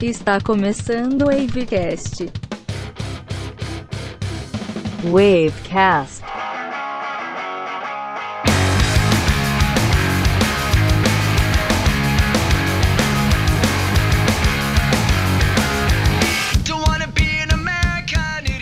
Está 0.00 0.38
começando 0.40 1.22
o 1.22 1.26
Wavecast. 1.26 2.30
Wavecast. 5.04 6.22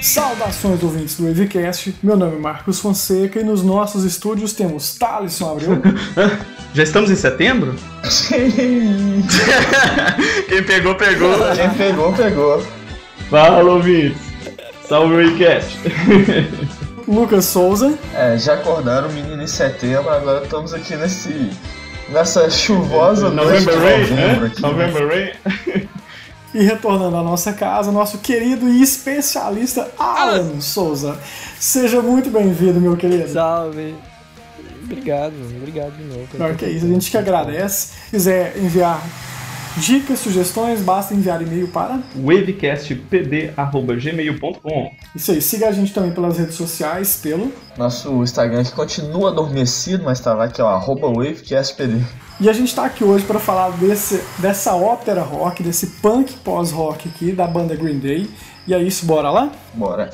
Saudações 0.03 0.83
ouvintes 0.83 1.17
do 1.17 1.27
Wavecast, 1.27 1.97
meu 2.03 2.17
nome 2.17 2.37
é 2.37 2.39
Marcos 2.39 2.79
Fonseca 2.79 3.41
e 3.41 3.45
nos 3.45 3.63
nossos 3.63 4.05
estúdios 4.05 4.53
temos 4.53 4.95
Thaleson 4.97 5.51
Abreu. 5.53 5.83
Já 6.75 6.83
estamos 6.83 7.11
em 7.11 7.17
setembro? 7.17 7.75
Quem 10.49 10.63
pegou, 10.63 10.95
pegou. 10.95 11.35
Quem 11.55 11.71
pegou, 11.71 12.13
pegou. 12.13 12.63
Fala, 13.31 13.71
ouvintes. 13.71 14.21
Salve 14.87 15.15
o 15.15 15.17
Wavecast. 15.17 15.79
Lucas 17.09 17.47
Souza. 17.47 17.99
É, 18.15 18.37
já 18.37 18.53
acordaram 18.55 19.09
o 19.09 19.13
menino 19.13 19.43
em 19.43 19.47
setembro, 19.47 20.11
agora 20.11 20.45
estamos 20.45 20.75
aqui 20.75 20.95
nesse. 20.97 21.51
nessa 22.11 22.51
chuvosa 22.51 23.31
noite 23.31 23.61
de 23.61 23.67
November 23.67 23.81
Rain, 23.81 24.01
novembro 24.01 24.41
né? 24.41 24.47
aqui. 24.47 24.63
November 24.63 25.09
Rain. 25.09 25.31
E 26.55 26.63
retornando 26.63 27.17
à 27.17 27.23
nossa 27.23 27.55
casa, 27.55 27.91
nosso 27.91 28.19
querido 28.19 28.69
e 28.69 28.83
especialista 28.83 29.91
Alan 29.99 30.61
Souza. 30.61 31.19
Seja 31.59 32.03
muito 32.03 32.29
bem-vindo, 32.29 32.79
meu 32.79 32.95
querido. 32.97 33.29
Salve. 33.29 33.95
Obrigado, 34.85 35.35
obrigado 35.57 35.97
de 35.97 36.05
novo. 36.05 36.27
Claro 36.37 36.55
que 36.57 36.65
é 36.65 36.71
isso, 36.71 36.87
a 36.87 36.89
gente 36.89 37.11
que 37.11 37.17
agradece. 37.17 37.95
Se 38.05 38.11
quiser 38.11 38.57
enviar 38.57 39.03
dicas, 39.77 40.19
sugestões, 40.19 40.81
basta 40.81 41.15
enviar 41.15 41.41
e-mail 41.43 41.69
para. 41.69 42.01
wavecastpd.gmail.com 42.17 44.91
Isso 45.15 45.31
aí, 45.33 45.41
siga 45.41 45.69
a 45.69 45.73
gente 45.73 45.95
também 45.95 46.11
pelas 46.13 46.39
redes 46.39 46.57
sociais, 46.57 47.21
pelo. 47.23 47.53
Nosso 47.77 48.11
Instagram 48.23 48.65
que 48.65 48.73
continua 48.73 49.31
adormecido, 49.31 50.05
mas 50.05 50.21
tá 50.21 50.33
lá 50.35 50.49
que 50.49 50.61
é 50.61 50.65
o 50.65 50.69
arroba 50.69 51.09
wavecastpd. 51.09 52.05
E 52.41 52.49
a 52.49 52.53
gente 52.53 52.69
está 52.69 52.87
aqui 52.87 53.05
hoje 53.05 53.25
para 53.25 53.39
falar 53.39 53.71
desse, 53.71 54.21
dessa 54.39 54.75
ópera 54.75 55.23
rock, 55.23 55.63
desse 55.63 55.87
punk 56.03 56.33
pós-rock 56.45 57.09
aqui 57.09 57.33
da 57.33 57.47
banda 57.47 57.77
Green 57.77 57.99
Day. 57.99 58.29
E 58.67 58.75
é 58.75 58.83
isso, 58.83 59.07
bora 59.07 59.31
lá? 59.31 59.53
Bora. 59.75 60.11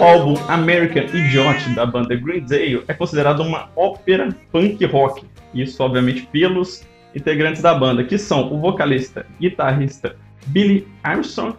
O 0.00 0.02
álbum 0.02 0.34
American 0.48 1.02
Idiot 1.12 1.74
da 1.74 1.84
banda 1.84 2.16
Green 2.16 2.40
Day 2.40 2.82
é 2.88 2.94
considerado 2.94 3.42
uma 3.42 3.68
ópera 3.76 4.34
punk 4.50 4.82
rock. 4.86 5.26
Isso, 5.52 5.82
obviamente, 5.82 6.26
pelos 6.32 6.86
integrantes 7.14 7.60
da 7.60 7.74
banda, 7.74 8.02
que 8.02 8.16
são 8.16 8.50
o 8.50 8.58
vocalista, 8.58 9.26
guitarrista 9.38 10.16
Billy 10.46 10.88
Armstrong, 11.02 11.54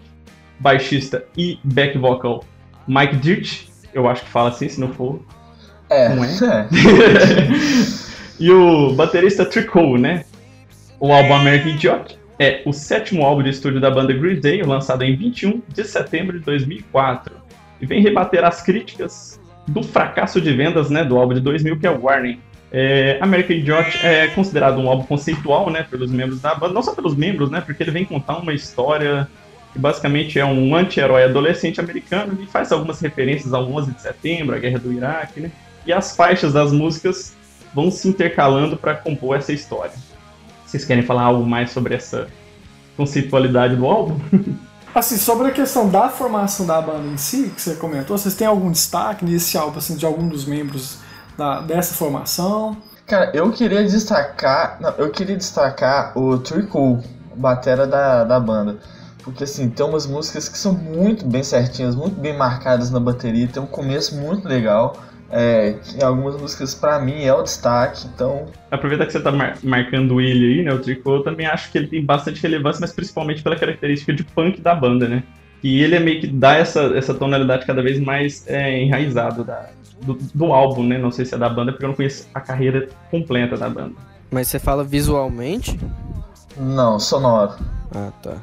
baixista 0.59 1.23
e 1.37 1.59
back 1.63 1.95
vocal 1.99 2.43
Mike 2.87 3.17
Dirt, 3.17 3.67
eu 3.93 4.09
acho 4.09 4.23
que 4.23 4.29
fala 4.31 4.49
assim, 4.49 4.67
se 4.67 4.81
não 4.81 4.91
for. 4.91 5.21
É, 5.87 6.09
Não 6.09 6.23
é? 6.23 6.29
é. 6.31 6.67
e 8.43 8.49
o 8.49 8.93
baterista 8.93 9.45
Tricot, 9.45 9.99
né? 9.99 10.25
O 10.99 11.13
álbum 11.13 11.35
American 11.35 11.73
Idiot 11.73 12.19
é 12.39 12.63
o 12.65 12.73
sétimo 12.73 13.23
álbum 13.23 13.43
de 13.43 13.51
estúdio 13.51 13.79
da 13.79 13.91
banda 13.91 14.13
Green 14.13 14.39
Day, 14.39 14.63
lançado 14.63 15.03
em 15.03 15.15
21 15.15 15.61
de 15.67 15.83
setembro 15.83 16.39
de 16.39 16.45
2004. 16.45 17.40
E 17.81 17.85
vem 17.85 18.01
rebater 18.01 18.43
as 18.43 18.61
críticas 18.61 19.39
do 19.67 19.81
fracasso 19.83 20.39
de 20.39 20.53
vendas 20.53 20.89
né, 20.89 21.03
do 21.03 21.17
álbum 21.17 21.33
de 21.33 21.41
2000, 21.41 21.79
que 21.79 21.87
é 21.87 21.91
o 21.91 22.01
Warning. 22.01 22.39
É, 22.71 23.17
American 23.19 23.57
Idiot 23.57 24.05
é 24.05 24.27
considerado 24.27 24.79
um 24.79 24.87
álbum 24.87 25.03
conceitual 25.03 25.69
né, 25.69 25.85
pelos 25.89 26.11
membros 26.11 26.39
da 26.39 26.55
banda, 26.55 26.73
não 26.73 26.81
só 26.81 26.93
pelos 26.93 27.15
membros, 27.15 27.49
né, 27.51 27.59
porque 27.59 27.83
ele 27.83 27.91
vem 27.91 28.05
contar 28.05 28.37
uma 28.37 28.53
história 28.53 29.27
que 29.73 29.79
basicamente 29.79 30.39
é 30.39 30.45
um 30.45 30.75
anti-herói 30.75 31.23
adolescente 31.23 31.79
americano 31.79 32.37
e 32.41 32.45
faz 32.45 32.71
algumas 32.71 32.99
referências 32.99 33.53
ao 33.53 33.69
11 33.71 33.91
de 33.93 34.01
setembro, 34.01 34.55
à 34.55 34.59
guerra 34.59 34.79
do 34.79 34.91
Iraque, 34.91 35.39
né? 35.39 35.51
E 35.85 35.93
as 35.93 36.15
faixas 36.15 36.53
das 36.53 36.73
músicas 36.73 37.35
vão 37.73 37.89
se 37.89 38.07
intercalando 38.07 38.75
para 38.75 38.95
compor 38.95 39.37
essa 39.37 39.53
história. 39.53 39.93
Vocês 40.65 40.83
querem 40.83 41.03
falar 41.03 41.23
algo 41.23 41.45
mais 41.45 41.71
sobre 41.71 41.95
essa 41.95 42.27
conceitualidade 42.97 43.75
do 43.75 43.85
álbum? 43.85 44.19
Assim, 44.93 45.17
sobre 45.17 45.47
a 45.47 45.51
questão 45.51 45.89
da 45.89 46.09
formação 46.09 46.65
da 46.65 46.81
banda 46.81 47.07
em 47.07 47.17
si, 47.17 47.49
que 47.55 47.61
você 47.61 47.75
comentou, 47.75 48.17
vocês 48.17 48.35
têm 48.35 48.45
algum 48.45 48.69
destaque 48.69 49.23
nesse 49.23 49.57
álbum, 49.57 49.79
assim, 49.79 49.95
de 49.95 50.05
algum 50.05 50.27
dos 50.27 50.45
membros 50.45 50.97
da, 51.37 51.61
dessa 51.61 51.93
formação? 51.93 52.75
Cara, 53.07 53.31
eu 53.33 53.51
queria 53.51 53.83
destacar. 53.85 54.77
Não, 54.81 54.89
eu 54.91 55.09
queria 55.09 55.37
destacar 55.37 56.17
o 56.17 56.37
Tricol, 56.39 57.01
batera 57.35 57.87
da, 57.87 58.25
da 58.25 58.39
banda. 58.39 58.79
Porque 59.23 59.43
assim, 59.43 59.69
tem 59.69 59.85
umas 59.85 60.05
músicas 60.05 60.49
que 60.49 60.57
são 60.57 60.73
muito 60.73 61.25
bem 61.25 61.43
certinhas, 61.43 61.95
muito 61.95 62.19
bem 62.19 62.35
marcadas 62.35 62.89
na 62.91 62.99
bateria, 62.99 63.47
tem 63.47 63.61
um 63.61 63.67
começo 63.67 64.15
muito 64.15 64.47
legal. 64.47 64.97
É, 65.31 65.75
em 65.97 66.03
algumas 66.03 66.35
músicas 66.39 66.75
pra 66.75 66.99
mim 66.99 67.23
é 67.23 67.33
o 67.33 67.41
destaque, 67.41 68.05
então 68.13 68.47
Aproveitar 68.69 69.05
que 69.05 69.13
você 69.13 69.19
tá 69.21 69.31
mar- 69.31 69.57
marcando 69.63 70.19
ele 70.19 70.59
aí, 70.59 70.63
né, 70.63 70.73
o 70.73 70.79
Tricot, 70.79 71.17
eu 71.19 71.23
também 71.23 71.45
acho 71.45 71.71
que 71.71 71.77
ele 71.77 71.87
tem 71.87 72.03
bastante 72.03 72.41
relevância, 72.41 72.81
mas 72.81 72.91
principalmente 72.91 73.41
pela 73.41 73.55
característica 73.55 74.13
de 74.13 74.23
punk 74.25 74.59
da 74.59 74.75
banda, 74.75 75.07
né? 75.07 75.23
E 75.63 75.81
ele 75.81 75.95
é 75.95 75.99
meio 75.99 76.19
que 76.19 76.27
dá 76.27 76.55
essa, 76.55 76.81
essa 76.97 77.13
tonalidade 77.13 77.65
cada 77.65 77.81
vez 77.81 77.99
mais 77.99 78.45
é, 78.47 78.81
enraizado 78.83 79.43
da, 79.43 79.69
do, 80.01 80.17
do 80.33 80.51
álbum, 80.53 80.83
né? 80.83 80.97
Não 80.97 81.11
sei 81.11 81.23
se 81.23 81.35
é 81.35 81.37
da 81.37 81.47
banda, 81.47 81.71
porque 81.71 81.85
eu 81.85 81.89
não 81.89 81.95
conheço 81.95 82.27
a 82.33 82.41
carreira 82.41 82.89
completa 83.09 83.55
da 83.55 83.69
banda. 83.69 83.93
Mas 84.31 84.47
você 84.47 84.59
fala 84.59 84.83
visualmente? 84.83 85.79
não, 86.57 86.99
sonoro. 86.99 87.53
Ah, 87.93 88.11
tá. 88.21 88.35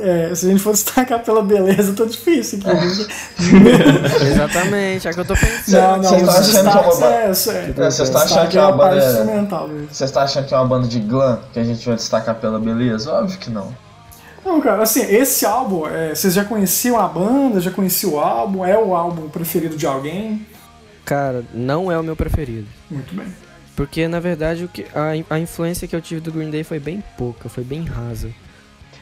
É, 0.00 0.34
se 0.34 0.46
a 0.46 0.50
gente 0.50 0.62
for 0.62 0.72
destacar 0.74 1.22
pela 1.22 1.42
beleza, 1.42 1.92
tá 1.92 2.04
difícil 2.04 2.58
aqui. 2.58 2.70
né? 3.54 4.30
Exatamente, 4.32 5.08
é 5.08 5.10
o 5.10 5.14
que 5.14 5.20
eu 5.20 5.24
tô 5.24 5.34
pensando. 5.34 6.02
não, 6.02 6.02
não, 6.02 6.18
Você 6.18 6.24
tá 6.24 6.30
os 6.30 6.48
achando 6.48 6.70
que 6.70 6.78
é 6.78 6.80
uma 6.80 7.06
é, 7.06 7.24
é. 7.24 7.86
É, 7.86 7.90
você 7.90 8.02
está 8.02 8.18
achando 8.22 8.48
Destaque 8.48 8.50
que 8.50 8.58
é 8.58 8.60
é 8.60 8.64
uma 8.64 8.74
a 8.74 8.78
parte 8.78 8.94
banda. 9.00 9.06
instrumental 9.12 9.68
mesmo. 9.68 9.88
Você 9.90 10.04
está 10.04 10.22
achando 10.22 10.46
que 10.46 10.54
é 10.54 10.56
uma 10.56 10.66
banda 10.66 10.88
de 10.88 11.00
glam 11.00 11.40
que 11.52 11.58
a 11.58 11.64
gente 11.64 11.86
vai 11.86 11.96
destacar 11.96 12.34
pela 12.36 12.58
beleza? 12.58 13.12
Óbvio 13.12 13.38
que 13.38 13.50
não. 13.50 13.74
Não, 14.44 14.60
cara, 14.60 14.82
assim, 14.82 15.02
esse 15.02 15.44
álbum, 15.44 15.86
é, 15.86 16.14
vocês 16.14 16.32
já 16.32 16.44
conheciam 16.44 16.98
a 16.98 17.06
banda, 17.06 17.60
já 17.60 17.70
conheciam 17.70 18.14
o 18.14 18.20
álbum, 18.20 18.64
é 18.64 18.78
o 18.78 18.94
álbum 18.94 19.28
preferido 19.28 19.76
de 19.76 19.86
alguém? 19.86 20.46
Cara, 21.04 21.44
não 21.52 21.90
é 21.92 21.98
o 21.98 22.02
meu 22.02 22.16
preferido. 22.16 22.66
Muito 22.90 23.14
bem. 23.14 23.26
Porque, 23.76 24.08
na 24.08 24.20
verdade, 24.20 24.64
o 24.64 24.68
que, 24.68 24.86
a, 24.94 25.34
a 25.34 25.38
influência 25.38 25.86
que 25.86 25.94
eu 25.94 26.00
tive 26.00 26.20
do 26.20 26.32
Green 26.32 26.50
Day 26.50 26.64
foi 26.64 26.80
bem 26.80 27.02
pouca, 27.16 27.48
foi 27.48 27.62
bem 27.62 27.84
rasa. 27.84 28.30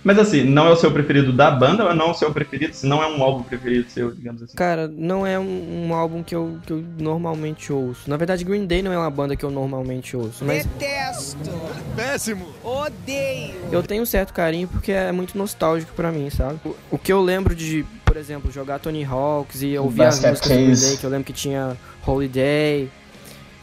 Mas 0.07 0.21
assim, 0.21 0.45
não 0.45 0.69
é 0.69 0.71
o 0.71 0.77
seu 0.77 0.93
preferido 0.93 1.33
da 1.33 1.51
banda 1.51 1.85
ou 1.85 1.93
não 1.93 2.07
é 2.07 2.11
o 2.13 2.15
seu 2.15 2.33
preferido, 2.33 2.73
se 2.77 2.87
não 2.87 3.03
é 3.03 3.09
um 3.09 3.21
álbum 3.25 3.43
preferido 3.43 3.91
seu, 3.91 4.13
digamos 4.13 4.41
assim? 4.41 4.55
Cara, 4.55 4.87
não 4.87 5.27
é 5.27 5.37
um, 5.37 5.89
um 5.89 5.93
álbum 5.93 6.23
que 6.23 6.33
eu, 6.33 6.61
que 6.65 6.73
eu 6.73 6.85
normalmente 6.97 7.73
ouço. 7.73 8.09
Na 8.09 8.17
verdade, 8.17 8.45
Green 8.45 8.67
Day 8.67 8.83
não 8.83 8.93
é 8.93 8.99
uma 8.99 9.11
banda 9.11 9.35
que 9.35 9.45
eu 9.45 9.51
normalmente 9.51 10.17
ouço, 10.17 10.45
mas 10.45 10.65
Detesto. 10.65 11.51
Péssimo. 11.97 12.47
Odeio. 12.63 13.57
eu 13.73 13.83
tenho 13.83 14.05
um 14.05 14.07
certo 14.07 14.33
carinho 14.33 14.69
porque 14.69 14.93
é 14.93 15.11
muito 15.11 15.37
nostálgico 15.37 15.93
pra 15.93 16.13
mim, 16.13 16.31
sabe? 16.31 16.61
O, 16.65 16.77
o 16.93 16.99
que 16.99 17.13
eu 17.13 17.21
lembro 17.21 17.53
de, 17.53 17.85
por 18.05 18.17
exemplo, 18.17 18.49
jogar 18.53 18.79
Tony 18.79 19.05
Hawks 19.05 19.61
e 19.61 19.77
ouvir 19.77 20.05
as 20.05 20.21
Basket 20.21 20.31
músicas 20.31 20.53
do 20.53 20.57
Green. 20.57 20.89
Day, 20.89 20.97
que 20.99 21.05
eu 21.05 21.11
lembro 21.11 21.25
que 21.25 21.33
tinha 21.33 21.77
Holiday, 22.07 22.89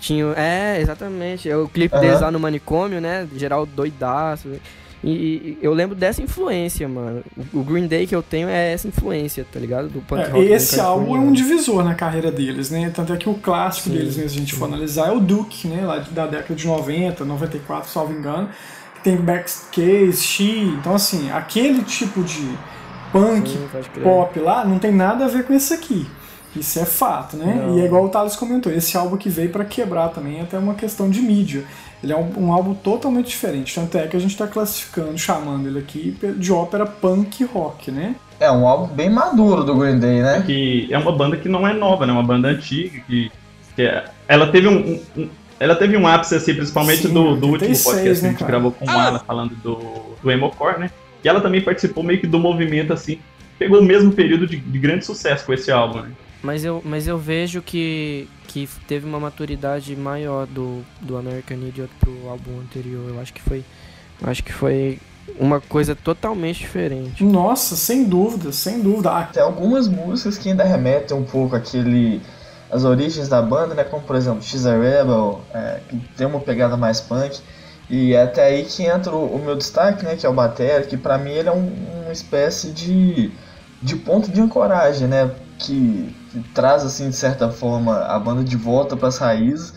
tinha... 0.02 0.26
É, 0.36 0.82
exatamente. 0.82 1.50
O 1.54 1.70
clipe 1.70 1.96
Aham. 1.96 2.04
deles 2.04 2.20
lá 2.20 2.30
no 2.30 2.40
manicômio, 2.42 3.00
né? 3.00 3.26
Geral 3.34 3.66
doidaço. 3.66 4.50
E, 5.04 5.58
eu 5.62 5.74
lembro 5.74 5.96
dessa 5.96 6.22
influência, 6.22 6.88
mano. 6.88 7.24
O, 7.54 7.62
Green 7.62 7.88
Day 7.88 8.08
que 8.08 8.16
eu 8.16 8.24
tenho 8.24 8.48
é 8.48 8.72
essa 8.72 8.88
influência, 8.88 9.46
tá 9.52 9.60
ligado? 9.60 9.90
Do 9.90 10.02
punk 10.02 10.22
É, 10.22 10.28
rock 10.30 10.46
esse 10.46 10.80
álbum 10.80 11.16
é 11.16 11.20
um 11.20 11.34
divisor 11.34 11.84
na 11.84 11.94
carreira 11.94 12.32
deles, 12.32 12.72
né? 12.72 12.90
Tanto 12.96 13.12
é 13.12 13.18
que 13.18 13.28
o 13.28 13.34
clássico 13.34 13.90
Sim, 13.90 13.98
deles, 13.98 14.16
mesmo, 14.16 14.30
se 14.30 14.36
a 14.36 14.40
gente 14.40 14.56
for 14.56 14.66
analisar, 14.66 15.10
é 15.10 15.12
o 15.12 15.20
Duke, 15.20 15.68
né? 15.68 15.86
Lá 15.86 16.00
da 16.00 16.26
década 16.26 16.56
de 16.56 16.66
90, 16.66 17.26
94, 17.26 17.90
salvo 17.90 18.14
engano. 18.14 18.50
Tem 19.04 19.18
Backcase, 19.18 20.24
She. 20.24 20.74
Então, 20.80 20.96
assim, 20.96 21.30
aquele 21.32 21.84
tipo 21.84 22.24
de 22.24 22.48
punk, 23.12 23.50
Sim, 23.50 24.02
pop 24.02 24.40
lá, 24.40 24.64
não 24.64 24.80
tem 24.80 24.92
nada 24.92 25.26
a 25.26 25.28
ver 25.28 25.44
com 25.46 25.54
esse 25.54 25.74
aqui. 25.74 26.08
Isso 26.56 26.80
é 26.80 26.86
fato, 26.86 27.36
né? 27.36 27.62
Não. 27.66 27.78
E 27.78 27.82
é 27.82 27.86
igual 27.86 28.06
o 28.06 28.10
Thales 28.10 28.36
comentou, 28.36 28.72
esse 28.72 28.96
álbum 28.96 29.18
que 29.18 29.28
veio 29.28 29.50
pra 29.50 29.66
quebrar 29.66 30.10
também 30.10 30.40
é 30.40 30.42
até 30.44 30.58
uma 30.58 30.76
questão 30.76 31.10
de 31.10 31.20
mídia. 31.20 31.66
Ele 32.04 32.12
é 32.12 32.18
um, 32.18 32.48
um 32.48 32.54
álbum 32.54 32.74
totalmente 32.74 33.30
diferente, 33.30 33.74
tanto 33.74 33.98
é 33.98 34.08
que 34.08 34.18
a 34.18 34.20
gente 34.20 34.36
tá 34.36 34.46
classificando, 34.46 35.18
chamando 35.18 35.68
ele 35.68 35.80
aqui 35.80 36.18
de 36.38 36.52
ópera 36.52 36.86
punk 36.86 37.44
rock, 37.46 37.90
né? 37.92 38.16
É 38.40 38.52
um 38.52 38.68
álbum 38.68 38.94
bem 38.94 39.10
maduro 39.10 39.64
do 39.64 39.76
Green 39.76 40.00
Day, 40.00 40.22
né? 40.22 40.44
Que 40.46 40.88
é 40.92 40.98
uma 40.98 41.14
banda 41.14 41.38
que 41.38 41.48
não 41.48 41.66
é 41.66 41.74
nova, 41.74 42.06
né? 42.06 42.12
Uma 42.12 42.24
banda 42.24 42.50
antiga 42.50 43.00
que, 43.08 43.32
que 43.76 43.82
é, 43.84 44.04
ela 44.28 44.48
teve 44.48 44.68
um, 44.68 45.00
um, 45.16 45.30
ela 45.60 45.76
teve 45.76 45.96
um 45.96 46.06
ápice 46.06 46.36
assim, 46.36 46.54
principalmente 46.54 47.04
Sim, 47.04 47.14
do, 47.14 47.38
do 47.38 47.52
86, 47.52 47.54
último 47.54 47.84
podcast 47.84 48.04
que 48.04 48.10
a 48.10 48.14
né, 48.24 48.30
gente 48.30 48.40
cara? 48.40 48.52
gravou 48.52 48.72
com 48.74 48.86
o 48.86 48.90
Alan 48.90 49.20
falando 49.20 49.56
do 49.56 50.14
do 50.24 50.32
Emocore, 50.32 50.80
né? 50.80 50.90
E 51.24 51.28
ela 51.28 51.42
também 51.42 51.62
participou 51.62 52.04
meio 52.04 52.20
que 52.20 52.28
do 52.28 52.40
movimento 52.40 52.94
assim, 52.94 53.20
pegou 53.60 53.80
o 53.80 53.84
mesmo 53.84 54.12
período 54.12 54.48
de, 54.48 54.58
de 54.58 54.80
grande 54.80 55.06
sucesso 55.06 55.46
com 55.46 55.54
esse 55.54 55.72
álbum, 55.72 56.02
né? 56.02 56.12
Mas 56.44 56.66
eu, 56.66 56.82
mas 56.84 57.08
eu 57.08 57.18
vejo 57.18 57.62
que, 57.62 58.28
que 58.48 58.68
teve 58.88 59.06
uma 59.08 59.20
maturidade 59.20 59.96
maior 59.96 60.46
do, 60.46 60.84
do 61.02 61.16
American 61.18 61.58
Idiot 61.58 61.90
pro 62.00 62.28
álbum 62.30 62.60
anterior. 62.60 63.10
Eu 63.10 63.20
acho 63.22 63.34
que 63.34 63.42
foi. 63.42 63.64
Eu 64.22 64.30
acho 64.30 64.44
que 64.44 64.52
foi 64.52 65.00
uma 65.40 65.62
coisa 65.62 65.96
totalmente 65.96 66.60
diferente. 66.60 67.24
Nossa, 67.24 67.76
sem 67.78 68.04
dúvida, 68.04 68.52
sem 68.52 68.82
dúvida. 68.82 69.10
Ah, 69.12 69.24
Tem 69.24 69.42
algumas 69.42 69.88
músicas 69.88 70.38
que 70.38 70.50
ainda 70.50 70.66
remetem 70.66 71.16
um 71.16 71.24
pouco 71.24 71.56
àquele. 71.56 72.22
as 72.70 72.84
origens 72.84 73.30
da 73.30 73.42
banda, 73.42 73.74
né? 73.74 73.86
Como 73.86 74.04
por 74.04 74.16
exemplo 74.18 74.42
She's 74.44 74.66
a 74.66 74.74
Rebel, 74.78 75.40
é, 75.54 75.80
que 75.88 75.96
tem 76.18 76.28
uma 76.28 76.42
pegada 76.42 76.76
mais 76.76 77.00
punk. 77.00 77.40
E 77.90 78.14
é 78.14 78.24
até 78.24 78.44
aí 78.46 78.66
que 78.66 78.84
entra 78.84 79.16
o, 79.16 79.36
o 79.38 79.40
meu 79.44 79.56
destaque, 79.56 80.04
né? 80.04 80.18
Que 80.18 80.26
é 80.26 80.30
o 80.30 80.34
Batera, 80.34 80.84
que 80.84 80.98
pra 80.98 81.18
mim 81.18 81.32
ele 81.32 81.48
é 81.48 81.52
um- 81.54 81.72
uma 82.04 82.12
espécie 82.12 82.72
de, 82.72 83.32
de 83.82 83.96
ponto 83.96 84.30
de 84.30 84.42
ancoragem, 84.42 85.08
né? 85.08 85.32
Que 85.58 86.14
traz, 86.54 86.84
assim, 86.84 87.10
de 87.10 87.16
certa 87.16 87.50
forma, 87.50 87.98
a 88.00 88.18
banda 88.20 88.44
de 88.44 88.56
volta 88.56 88.96
pras 88.96 89.18
raízes. 89.18 89.74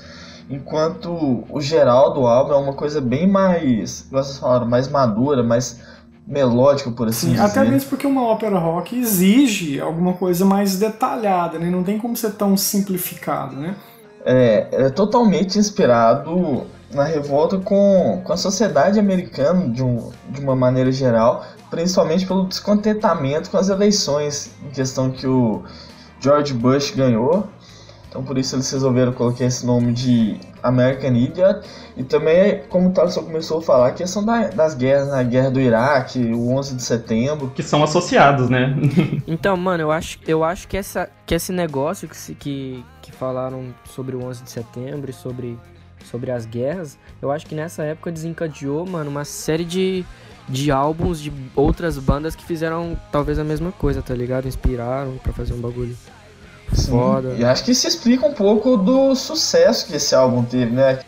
Enquanto 0.49 1.45
o 1.51 1.61
geral 1.61 2.15
do 2.15 2.27
álbum 2.27 2.53
é 2.53 2.57
uma 2.57 2.73
coisa 2.73 3.01
bem 3.01 3.27
mais, 3.27 4.07
vocês 4.11 4.39
falaram, 4.39 4.67
mais 4.67 4.89
madura, 4.89 5.43
mais 5.43 5.81
melódica, 6.27 6.91
por 6.91 7.09
assim 7.09 7.29
Sim, 7.29 7.33
dizer. 7.33 7.45
até 7.45 7.65
mesmo 7.65 7.89
porque 7.89 8.07
uma 8.07 8.23
ópera 8.23 8.59
rock 8.59 8.99
exige 8.99 9.81
alguma 9.81 10.15
coisa 10.15 10.45
mais 10.45 10.77
detalhada, 10.77 11.59
né? 11.59 11.71
Não 11.71 11.85
tem 11.85 11.99
como 11.99 12.17
ser 12.17 12.33
tão 12.33 12.57
simplificado, 12.57 13.57
né? 13.57 13.77
É, 14.25 14.69
é 14.73 14.91
totalmente 14.91 15.59
inspirado 15.59 16.67
na 16.93 17.05
revolta 17.05 17.59
com, 17.59 18.21
com 18.25 18.33
a 18.33 18.37
sociedade 18.37 18.99
americana 18.99 19.69
de, 19.69 19.83
um, 19.83 20.11
de 20.31 20.41
uma 20.41 20.57
maneira 20.57 20.91
geral, 20.91 21.45
principalmente 21.71 22.27
pelo 22.27 22.47
descontentamento 22.47 23.51
com 23.51 23.57
as 23.57 23.69
eleições 23.69 24.51
em 24.65 24.71
questão 24.71 25.11
que 25.11 25.27
o 25.27 25.63
George 26.27 26.53
Bush 26.55 26.91
ganhou. 26.91 27.47
Então 28.09 28.25
por 28.25 28.39
isso 28.39 28.57
eles 28.57 28.71
resolveram 28.71 29.13
colocar 29.13 29.45
esse 29.45 29.67
nome 29.67 29.93
de 29.93 30.41
American 30.63 31.15
Idiot. 31.15 31.61
E 31.97 32.03
também, 32.03 32.63
como 32.71 32.89
o 32.89 32.93
Thaleson 32.93 33.23
começou 33.23 33.59
a 33.59 33.63
falar, 33.63 33.89
a 33.89 33.93
questão 33.93 34.25
da- 34.25 34.49
das 34.49 34.75
guerras, 34.75 35.09
né? 35.09 35.21
a 35.21 35.23
guerra 35.23 35.51
do 35.51 35.61
Iraque, 35.61 36.19
o 36.33 36.49
11 36.51 36.75
de 36.77 36.83
setembro. 36.83 37.51
Que 37.55 37.63
são 37.63 37.83
associados, 37.85 38.49
né? 38.49 38.75
Então, 39.27 39.57
mano, 39.57 39.83
eu 39.83 39.93
acho, 39.93 40.19
eu 40.27 40.43
acho 40.43 40.67
que, 40.67 40.77
essa, 40.77 41.09
que 41.27 41.35
esse 41.35 41.53
negócio 41.53 42.09
que, 42.09 42.17
se- 42.17 42.35
que, 42.35 42.83
que 43.03 43.13
falaram 43.13 43.75
sobre 43.85 44.17
o 44.17 44.25
11 44.25 44.43
de 44.45 44.51
setembro 44.51 45.11
e 45.11 45.13
sobre, 45.15 45.59
sobre 46.11 46.31
as 46.31 46.47
guerras, 46.47 46.97
eu 47.21 47.31
acho 47.31 47.45
que 47.47 47.55
nessa 47.55 47.83
época 47.83 48.11
desencadeou, 48.11 48.87
mano, 48.87 49.11
uma 49.11 49.25
série 49.27 49.65
de, 49.65 50.05
de 50.49 50.71
álbuns 50.71 51.21
de 51.21 51.31
outras 51.55 51.99
bandas 51.99 52.35
que 52.35 52.45
fizeram 52.47 52.97
talvez 53.13 53.39
a 53.39 53.45
mesma 53.45 53.73
coisa, 53.73 54.01
tá 54.01 54.15
ligado? 54.15 54.49
Inspiraram 54.49 55.19
pra 55.23 55.33
fazer 55.35 55.53
um 55.53 55.61
bagulho 55.61 55.95
Sim, 56.73 56.91
foda. 56.91 57.35
E 57.39 57.45
acho 57.45 57.65
que 57.65 57.73
isso 57.73 57.87
explica 57.87 58.27
um 58.27 58.35
pouco 58.35 58.77
do 58.77 59.15
sucesso 59.15 59.87
que 59.87 59.97
esse 59.97 60.15
álbum 60.15 60.43
teve, 60.43 60.73
né? 60.73 61.01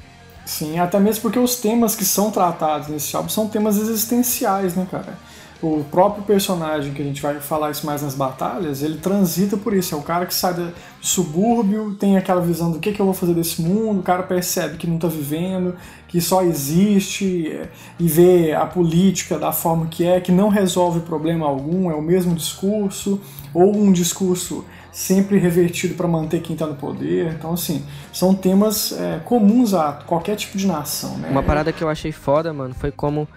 Sim, 0.44 0.78
até 0.78 0.98
mesmo 0.98 1.22
porque 1.22 1.38
os 1.38 1.56
temas 1.56 1.94
que 1.94 2.06
são 2.06 2.30
tratados 2.30 2.88
nesse 2.88 3.14
álbum 3.14 3.28
são 3.28 3.48
temas 3.48 3.76
existenciais, 3.76 4.74
né, 4.74 4.86
cara? 4.90 5.18
O 5.60 5.84
próprio 5.90 6.22
personagem, 6.22 6.94
que 6.94 7.02
a 7.02 7.04
gente 7.04 7.20
vai 7.20 7.40
falar 7.40 7.72
isso 7.72 7.84
mais 7.84 8.00
nas 8.00 8.14
batalhas, 8.14 8.80
ele 8.80 8.96
transita 8.96 9.56
por 9.56 9.74
isso. 9.74 9.92
É 9.94 9.98
o 9.98 10.02
cara 10.02 10.24
que 10.24 10.32
sai 10.32 10.54
do 10.54 10.72
subúrbio, 11.02 11.96
tem 11.96 12.16
aquela 12.16 12.40
visão 12.40 12.70
do 12.70 12.78
que, 12.78 12.92
que 12.92 13.00
eu 13.00 13.04
vou 13.04 13.14
fazer 13.14 13.34
desse 13.34 13.60
mundo, 13.60 13.98
o 13.98 14.02
cara 14.02 14.22
percebe 14.22 14.76
que 14.76 14.86
não 14.86 14.98
tá 14.98 15.08
vivendo, 15.08 15.74
que 16.06 16.20
só 16.20 16.42
existe, 16.42 17.60
e 17.98 18.08
vê 18.08 18.54
a 18.54 18.64
política 18.64 19.36
da 19.36 19.52
forma 19.52 19.88
que 19.88 20.06
é, 20.06 20.20
que 20.20 20.30
não 20.30 20.48
resolve 20.48 21.00
problema 21.00 21.44
algum, 21.44 21.90
é 21.90 21.94
o 21.94 22.02
mesmo 22.02 22.34
discurso, 22.34 23.20
ou 23.52 23.76
um 23.76 23.92
discurso 23.92 24.64
sempre 24.98 25.38
revertido 25.38 25.94
para 25.94 26.08
manter 26.08 26.42
quem 26.42 26.54
está 26.54 26.66
no 26.66 26.74
poder. 26.74 27.32
Então, 27.32 27.52
assim, 27.52 27.86
são 28.12 28.34
temas 28.34 28.90
é, 28.90 29.20
comuns 29.24 29.72
a 29.72 29.92
qualquer 29.92 30.34
tipo 30.34 30.58
de 30.58 30.66
nação, 30.66 31.16
né? 31.18 31.28
Uma 31.30 31.42
parada 31.42 31.72
que 31.72 31.84
eu 31.84 31.88
achei 31.88 32.10
foda, 32.10 32.52
mano, 32.52 32.74
foi 32.74 32.90
como, 32.90 33.28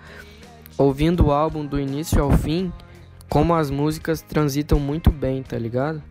ouvindo 0.76 1.28
o 1.28 1.32
álbum 1.32 1.64
do 1.64 1.80
início 1.80 2.20
ao 2.20 2.32
fim, 2.32 2.74
como 3.30 3.54
as 3.54 3.70
músicas 3.70 4.24
transitam 4.24 4.80
muito 4.80 5.12
bem, 5.12 5.44
tá 5.44 5.56
ligado? 5.56 6.02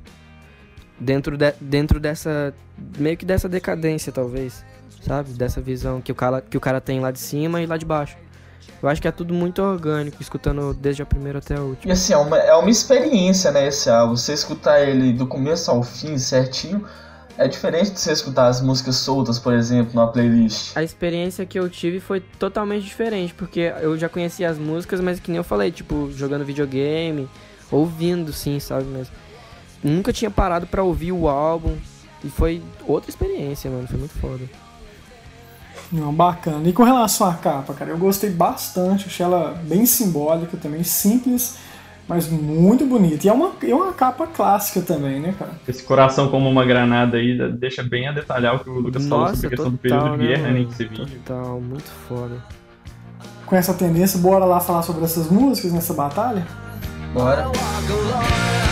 Dentro, 1.00 1.36
de, 1.36 1.52
dentro 1.60 1.98
dessa. 1.98 2.54
meio 2.96 3.16
que 3.16 3.24
dessa 3.24 3.48
decadência, 3.48 4.12
talvez. 4.12 4.64
Sabe? 5.02 5.32
Dessa 5.32 5.60
visão 5.60 6.00
que 6.00 6.12
o, 6.12 6.14
cara, 6.14 6.40
que 6.40 6.56
o 6.56 6.60
cara 6.60 6.80
tem 6.80 7.00
lá 7.00 7.10
de 7.10 7.18
cima 7.18 7.60
e 7.60 7.66
lá 7.66 7.76
de 7.76 7.84
baixo. 7.84 8.16
Eu 8.82 8.88
acho 8.88 9.00
que 9.00 9.08
é 9.08 9.12
tudo 9.12 9.34
muito 9.34 9.60
orgânico, 9.62 10.22
escutando 10.22 10.72
desde 10.74 11.02
a 11.02 11.06
primeira 11.06 11.38
até 11.38 11.54
a 11.54 11.58
E 11.58 11.60
última. 11.60 11.92
assim, 11.92 12.12
é 12.12 12.16
uma, 12.16 12.38
é 12.38 12.54
uma 12.54 12.70
experiência, 12.70 13.50
né, 13.50 13.66
esse 13.68 13.90
álbum. 13.90 14.16
Você 14.16 14.32
escutar 14.32 14.80
ele 14.80 15.12
do 15.12 15.26
começo 15.26 15.70
ao 15.70 15.82
fim 15.82 16.16
certinho 16.18 16.84
é 17.36 17.46
diferente 17.48 17.90
de 17.92 18.00
você 18.00 18.12
escutar 18.12 18.48
as 18.48 18.60
músicas 18.60 18.96
soltas, 18.96 19.38
por 19.38 19.54
exemplo, 19.54 19.92
numa 19.94 20.08
playlist. 20.08 20.76
A 20.76 20.82
experiência 20.82 21.46
que 21.46 21.58
eu 21.58 21.68
tive 21.70 21.98
foi 22.00 22.20
totalmente 22.20 22.84
diferente, 22.84 23.32
porque 23.34 23.72
eu 23.80 23.96
já 23.98 24.08
conhecia 24.08 24.48
as 24.50 24.58
músicas, 24.58 25.00
mas 25.00 25.20
que 25.20 25.30
nem 25.30 25.38
eu 25.38 25.44
falei, 25.44 25.70
tipo, 25.70 26.10
jogando 26.12 26.44
videogame, 26.44 27.28
ouvindo 27.70 28.32
sim, 28.32 28.58
sabe? 28.60 28.84
Mas 28.84 29.08
nunca 29.82 30.12
tinha 30.12 30.30
parado 30.30 30.66
pra 30.66 30.82
ouvir 30.82 31.12
o 31.12 31.28
álbum. 31.28 31.76
E 32.22 32.28
foi 32.28 32.62
outra 32.86 33.08
experiência, 33.10 33.70
mano. 33.70 33.88
Foi 33.88 33.98
muito 33.98 34.14
foda. 34.18 34.44
Não, 35.92 36.12
bacana. 36.12 36.68
E 36.68 36.72
com 36.72 36.84
relação 36.84 37.28
à 37.28 37.34
capa, 37.34 37.74
cara, 37.74 37.90
eu 37.90 37.98
gostei 37.98 38.30
bastante, 38.30 39.06
achei 39.06 39.24
ela 39.24 39.60
bem 39.64 39.84
simbólica 39.84 40.56
também, 40.56 40.84
simples, 40.84 41.58
mas 42.06 42.28
muito 42.28 42.86
bonita. 42.86 43.26
E 43.26 43.30
é 43.30 43.32
uma, 43.32 43.52
é 43.62 43.74
uma 43.74 43.92
capa 43.92 44.26
clássica 44.26 44.80
também, 44.80 45.20
né, 45.20 45.34
cara? 45.36 45.52
Esse 45.66 45.82
coração 45.82 46.28
como 46.28 46.48
uma 46.48 46.64
granada 46.64 47.16
aí 47.16 47.36
deixa 47.52 47.82
bem 47.82 48.06
a 48.06 48.12
detalhar 48.12 48.56
o 48.56 48.60
que 48.60 48.70
o 48.70 48.80
Lucas 48.80 49.06
falou 49.06 49.24
Nossa, 49.24 49.34
sobre 49.36 49.48
a 49.48 49.50
questão 49.50 49.72
total, 49.72 49.72
do 49.72 49.78
período 49.78 50.10
de 50.12 50.18
né, 50.18 50.28
guerra, 50.28 50.42
né, 50.48 50.52
mano? 50.52 50.66
que 50.66 50.74
você 50.74 50.84
vive. 50.84 51.16
Total, 51.18 51.60
muito 51.60 51.90
foda. 52.08 52.44
Com 53.44 53.56
essa 53.56 53.74
tendência, 53.74 54.18
bora 54.20 54.44
lá 54.44 54.60
falar 54.60 54.82
sobre 54.82 55.04
essas 55.04 55.28
músicas 55.28 55.72
nessa 55.72 55.92
batalha? 55.92 56.46
Bora. 57.12 57.50
Summer 57.50 58.69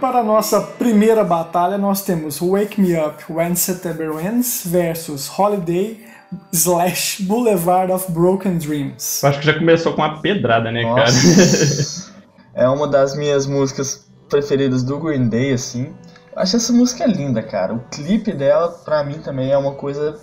para 0.00 0.18
a 0.20 0.22
nossa 0.22 0.60
primeira 0.60 1.24
batalha, 1.24 1.78
nós 1.78 2.02
temos 2.02 2.38
Wake 2.40 2.80
Me 2.80 2.98
Up 2.98 3.24
When 3.30 3.54
September 3.54 4.10
Ends 4.24 4.62
versus 4.66 5.28
Holiday 5.38 6.04
slash 6.52 7.22
Boulevard 7.22 7.92
of 7.92 8.10
Broken 8.12 8.58
Dreams. 8.58 9.22
Eu 9.22 9.28
acho 9.30 9.40
que 9.40 9.46
já 9.46 9.54
começou 9.58 9.94
com 9.94 10.02
uma 10.02 10.20
pedrada, 10.20 10.70
né, 10.70 10.82
cara? 10.82 11.00
Nossa. 11.10 12.12
é 12.54 12.68
uma 12.68 12.86
das 12.88 13.16
minhas 13.16 13.46
músicas 13.46 14.06
preferidas 14.28 14.82
do 14.82 14.98
Green 14.98 15.28
Day, 15.28 15.52
assim. 15.52 15.94
Eu 16.34 16.42
acho 16.42 16.56
essa 16.56 16.72
música 16.72 17.06
linda, 17.06 17.42
cara. 17.42 17.74
O 17.74 17.80
clipe 17.90 18.32
dela, 18.32 18.68
pra 18.84 19.02
mim, 19.04 19.18
também 19.20 19.50
é 19.50 19.56
uma 19.56 19.74
coisa 19.74 20.18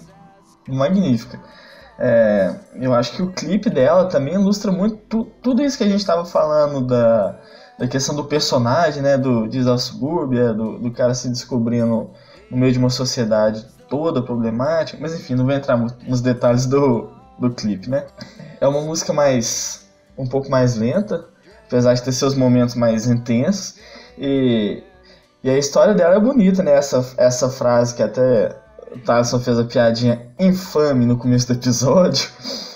magnífica. 0.68 1.40
É, 1.98 2.56
eu 2.76 2.94
acho 2.94 3.16
que 3.16 3.22
o 3.22 3.32
clipe 3.32 3.70
dela 3.70 4.06
também 4.10 4.34
ilustra 4.34 4.72
muito 4.72 4.98
tu- 5.08 5.28
tudo 5.42 5.64
isso 5.64 5.78
que 5.78 5.84
a 5.84 5.88
gente 5.90 6.06
tava 6.06 6.26
falando 6.26 6.82
da, 6.82 7.40
da 7.78 7.88
questão 7.88 8.16
do 8.16 8.24
personagem, 8.26 9.02
né? 9.02 9.18
Do 9.18 9.50
ao 9.70 9.78
Subúrbia, 9.78 10.54
do, 10.54 10.80
do 10.80 10.92
cara 10.92 11.14
se 11.14 11.30
descobrindo 11.30 12.10
no 12.50 12.58
meio 12.58 12.72
de 12.72 12.80
uma 12.80 12.90
sociedade 12.90 13.66
toda 13.90 14.22
problemática. 14.22 14.98
Mas 15.02 15.14
enfim, 15.14 15.36
não 15.36 15.46
vou 15.46 15.54
entrar 15.54 15.78
nos 15.78 16.22
detalhes 16.22 16.66
do, 16.66 17.10
do 17.40 17.52
clipe, 17.52 17.90
né? 17.90 18.06
É 18.60 18.68
uma 18.68 18.82
música 18.82 19.12
mais. 19.14 19.88
um 20.18 20.28
pouco 20.28 20.50
mais 20.50 20.76
lenta, 20.76 21.26
apesar 21.68 21.94
de 21.94 22.04
ter 22.04 22.12
seus 22.12 22.36
momentos 22.36 22.76
mais 22.76 23.08
intensos. 23.08 23.76
E, 24.18 24.84
e 25.44 25.50
a 25.50 25.58
história 25.58 25.94
dela 25.94 26.16
é 26.16 26.20
bonita, 26.20 26.62
né? 26.64 26.74
Essa, 26.74 27.06
essa 27.18 27.50
frase 27.50 27.96
que 27.96 28.04
até 28.04 28.56
o 28.92 29.00
Thaleson 29.00 29.40
fez 29.40 29.58
a 29.58 29.64
piadinha 29.64 30.28
infame 30.40 31.06
no 31.06 31.18
começo 31.18 31.48
do 31.48 31.54
episódio. 31.54 32.30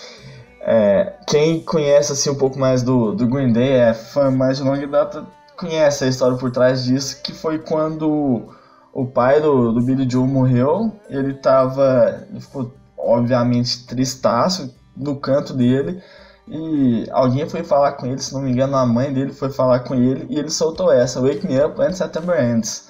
É, 0.70 1.14
quem 1.26 1.62
conhece 1.62 2.12
assim 2.12 2.30
um 2.30 2.36
pouco 2.36 2.60
mais 2.60 2.84
do, 2.84 3.14
do 3.14 3.26
Green 3.26 3.54
Day, 3.54 3.72
é 3.72 3.94
fã 3.94 4.30
mais 4.30 4.58
de 4.58 4.64
longa 4.64 4.86
data, 4.86 5.26
conhece 5.58 6.04
a 6.04 6.08
história 6.08 6.38
por 6.38 6.52
trás 6.52 6.84
disso, 6.84 7.22
que 7.24 7.32
foi 7.32 7.58
quando 7.60 8.50
o 8.94 9.06
pai 9.06 9.40
do, 9.40 9.72
do 9.72 9.82
Billy 9.82 10.06
Joe 10.10 10.28
morreu, 10.28 10.92
ele 11.10 11.34
tava. 11.36 12.26
Ele 12.30 12.42
ficou 12.42 12.74
obviamente 12.98 13.86
tristaço, 13.86 14.76
no 14.96 15.16
canto 15.16 15.54
dele. 15.54 16.02
E 16.48 17.08
alguém 17.12 17.48
foi 17.48 17.64
falar 17.64 17.94
com 17.94 18.06
ele, 18.06 18.20
se 18.20 18.34
não 18.34 18.42
me 18.42 18.52
engano, 18.52 18.76
a 18.76 18.86
mãe 18.86 19.14
dele 19.14 19.34
foi 19.34 19.50
falar 19.50 19.82
com 19.82 19.96
ele 19.96 20.26
e 20.30 20.40
ele 20.40 20.50
soltou 20.50 20.92
essa, 20.92 21.22
Wake 21.22 21.46
Me 21.46 21.62
Up 21.64 21.80
When 21.80 21.94
September 21.94 22.42
Ends. 22.42 22.90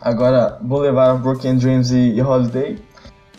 Agora, 0.00 0.58
Boulevard 0.60 1.22
Broken 1.22 1.56
Dreams 1.56 1.92
e, 1.92 2.14
e 2.14 2.22
Holiday. 2.22 2.78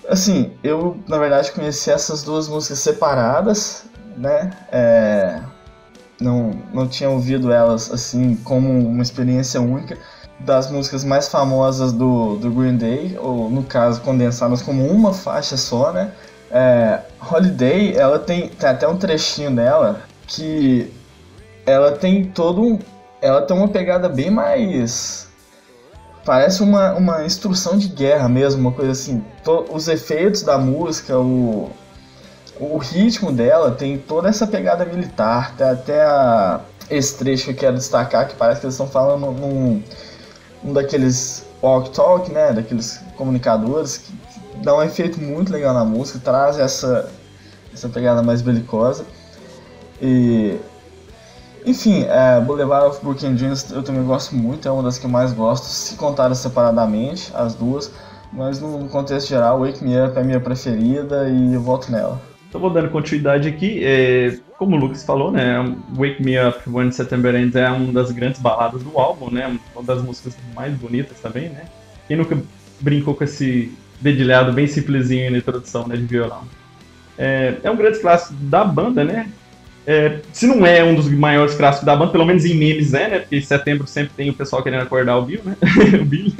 Assim, 0.07 0.51
eu 0.63 0.97
na 1.07 1.17
verdade 1.17 1.51
conheci 1.51 1.91
essas 1.91 2.23
duas 2.23 2.47
músicas 2.47 2.79
separadas, 2.79 3.83
né? 4.15 4.51
É, 4.71 5.41
não, 6.19 6.51
não 6.73 6.87
tinha 6.87 7.09
ouvido 7.09 7.51
elas 7.51 7.91
assim 7.91 8.35
como 8.37 8.69
uma 8.69 9.03
experiência 9.03 9.61
única 9.61 9.97
das 10.39 10.71
músicas 10.71 11.03
mais 11.03 11.27
famosas 11.27 11.91
do, 11.91 12.37
do 12.37 12.51
Green 12.51 12.77
Day, 12.77 13.17
ou 13.19 13.49
no 13.49 13.63
caso 13.63 14.01
condensadas 14.01 14.61
como 14.61 14.85
uma 14.87 15.13
faixa 15.13 15.57
só, 15.57 15.91
né? 15.91 16.11
É, 16.49 17.01
Holiday, 17.29 17.95
ela 17.95 18.19
tem, 18.19 18.47
tem 18.49 18.69
até 18.69 18.87
um 18.87 18.97
trechinho 18.97 19.53
dela 19.53 20.01
que 20.27 20.93
ela 21.65 21.91
tem 21.91 22.23
todo 22.25 22.61
um, 22.61 22.79
ela 23.21 23.41
tem 23.41 23.57
uma 23.57 23.67
pegada 23.67 24.07
bem 24.07 24.29
mais 24.29 25.26
parece 26.27 26.61
uma, 26.61 26.93
uma 26.93 27.25
instrução 27.25 27.77
de 27.77 27.87
guerra 27.87 28.27
mesmo, 28.27 28.59
uma 28.59 28.73
coisa 28.73 28.91
assim. 28.91 29.23
To, 29.45 29.65
os 29.71 29.87
efeitos 29.87 30.43
da 30.43 30.57
música, 30.57 31.17
o, 31.17 31.71
o 32.59 32.77
ritmo 32.77 33.31
dela 33.31 33.71
tem 33.71 33.97
toda 33.97 34.27
essa 34.27 34.45
pegada 34.45 34.83
militar. 34.85 35.55
Tem 35.55 35.69
até 35.69 36.01
a, 36.03 36.59
esse 36.89 37.17
trecho 37.17 37.45
que 37.45 37.51
eu 37.51 37.55
quero 37.55 37.77
destacar, 37.77 38.27
que 38.27 38.35
parece 38.35 38.59
que 38.59 38.65
eles 38.65 38.73
estão 38.73 38.87
falando 38.87 39.31
num, 39.31 39.81
um 40.65 40.73
daqueles 40.73 41.45
walk-talk, 41.63 42.29
né, 42.29 42.51
daqueles 42.51 42.99
comunicadores, 43.15 43.97
que, 43.97 44.11
que 44.11 44.59
dá 44.61 44.75
um 44.75 44.83
efeito 44.83 45.21
muito 45.21 45.49
legal 45.49 45.73
na 45.73 45.85
música, 45.85 46.19
traz 46.21 46.59
essa, 46.59 47.09
essa 47.73 47.87
pegada 47.87 48.21
mais 48.21 48.41
belicosa. 48.41 49.05
E 50.01 50.59
enfim, 51.67 52.05
é, 52.07 52.39
Boulevard 52.39 52.87
of 52.87 53.03
Broken 53.03 53.35
Dreams 53.35 53.69
eu 53.71 53.83
também 53.83 54.03
gosto 54.03 54.33
muito, 54.33 54.67
é 54.67 54.71
uma 54.71 54.83
das 54.83 54.97
que 54.97 55.05
eu 55.05 55.09
mais 55.09 55.33
gosto, 55.33 55.65
se 55.65 55.95
contadas 55.95 56.37
separadamente, 56.37 57.29
as 57.35 57.53
duas, 57.53 57.91
mas 58.31 58.61
no 58.61 58.87
contexto 58.87 59.27
geral, 59.27 59.59
Wake 59.59 59.83
Me 59.83 59.99
Up 59.99 60.17
é 60.17 60.21
a 60.21 60.23
minha 60.23 60.39
preferida 60.39 61.27
e 61.29 61.53
eu 61.53 61.61
voto 61.61 61.91
nela. 61.91 62.21
Então 62.47 62.61
vou 62.61 62.69
dando 62.69 62.89
continuidade 62.89 63.49
aqui, 63.49 63.83
é, 63.83 64.39
como 64.57 64.77
o 64.77 64.79
Lucas 64.79 65.03
falou, 65.03 65.29
né, 65.29 65.57
Wake 65.93 66.23
Me 66.23 66.39
Up 66.39 66.57
When 66.69 66.89
September 66.89 67.35
Ends 67.35 67.55
é 67.55 67.69
uma 67.69 67.91
das 67.91 68.11
grandes 68.11 68.39
baladas 68.39 68.81
do 68.81 68.97
álbum, 68.97 69.29
né, 69.29 69.59
uma 69.75 69.83
das 69.83 70.01
músicas 70.01 70.37
mais 70.55 70.73
bonitas 70.73 71.19
também, 71.19 71.49
né. 71.49 71.65
Quem 72.07 72.15
nunca 72.15 72.37
brincou 72.79 73.13
com 73.13 73.25
esse 73.25 73.77
dedilhado 73.99 74.53
bem 74.53 74.67
simplesinho 74.67 75.31
na 75.31 75.39
introdução, 75.39 75.85
né, 75.85 75.97
de 75.97 76.05
violão. 76.05 76.43
É, 77.17 77.55
é 77.61 77.69
um 77.69 77.75
grande 77.75 77.99
clássico 77.99 78.33
da 78.35 78.63
banda, 78.63 79.03
né, 79.03 79.29
é, 79.87 80.19
se 80.33 80.45
não 80.45 80.65
é 80.65 80.83
um 80.83 80.93
dos 80.93 81.09
maiores 81.09 81.55
clássicos 81.55 81.85
da 81.85 81.95
banda, 81.95 82.11
pelo 82.11 82.25
menos 82.25 82.43
em 82.43 82.55
memes 82.55 82.93
é, 82.93 83.07
né? 83.07 83.19
Porque 83.19 83.37
em 83.37 83.41
setembro 83.41 83.87
sempre 83.87 84.11
tem 84.17 84.29
o 84.29 84.33
pessoal 84.33 84.61
querendo 84.61 84.81
acordar 84.81 85.17
o 85.17 85.21
Bill, 85.21 85.39
né? 85.45 85.55
o 86.01 86.03
Bill. 86.03 86.33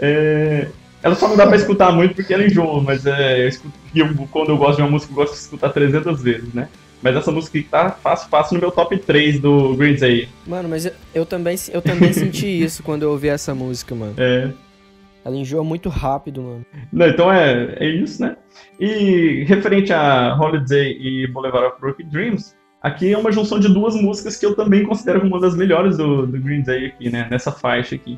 É, 0.00 0.66
ela 1.00 1.14
só 1.14 1.28
não 1.28 1.36
dá 1.36 1.46
pra 1.46 1.54
escutar 1.54 1.92
muito 1.92 2.16
porque 2.16 2.34
ela 2.34 2.44
enjoa, 2.44 2.82
mas 2.82 3.06
é, 3.06 3.44
eu 3.44 3.48
escuto, 3.48 3.72
eu, 3.94 4.12
quando 4.32 4.48
eu 4.48 4.56
gosto 4.56 4.78
de 4.78 4.82
uma 4.82 4.90
música, 4.90 5.12
eu 5.12 5.14
gosto 5.14 5.34
de 5.34 5.38
escutar 5.38 5.68
300 5.68 6.20
vezes, 6.20 6.52
né? 6.52 6.68
Mas 7.00 7.14
essa 7.14 7.30
música 7.30 7.56
aqui 7.56 7.68
tá 7.68 7.90
fácil, 7.90 8.28
fácil 8.28 8.54
no 8.54 8.60
meu 8.60 8.72
top 8.72 8.98
3 8.98 9.38
do 9.38 9.76
Green 9.76 9.94
Day. 9.94 10.28
Mano, 10.44 10.68
mas 10.68 10.86
eu, 10.86 10.92
eu 11.14 11.24
também, 11.24 11.56
eu 11.72 11.80
também 11.80 12.12
senti 12.12 12.46
isso 12.48 12.82
quando 12.82 13.04
eu 13.04 13.10
ouvi 13.10 13.28
essa 13.28 13.54
música, 13.54 13.94
mano. 13.94 14.14
É. 14.18 14.50
Ela 15.26 15.34
enjoa 15.38 15.64
muito 15.64 15.88
rápido, 15.88 16.40
mano. 16.40 16.66
Não, 16.92 17.08
então 17.08 17.32
é, 17.32 17.74
é 17.80 17.88
isso, 17.88 18.22
né? 18.22 18.36
E 18.78 19.42
referente 19.48 19.92
a 19.92 20.38
Holiday 20.40 20.96
e 21.00 21.26
Boulevard 21.26 21.66
of 21.66 21.80
Broken 21.80 22.06
Dreams, 22.06 22.54
aqui 22.80 23.12
é 23.12 23.18
uma 23.18 23.32
junção 23.32 23.58
de 23.58 23.68
duas 23.68 23.96
músicas 24.00 24.36
que 24.36 24.46
eu 24.46 24.54
também 24.54 24.84
considero 24.84 25.26
uma 25.26 25.40
das 25.40 25.56
melhores 25.56 25.96
do, 25.96 26.28
do 26.28 26.38
Green 26.38 26.62
Day 26.62 26.86
aqui, 26.86 27.10
né? 27.10 27.26
Nessa 27.28 27.50
faixa 27.50 27.96
aqui. 27.96 28.16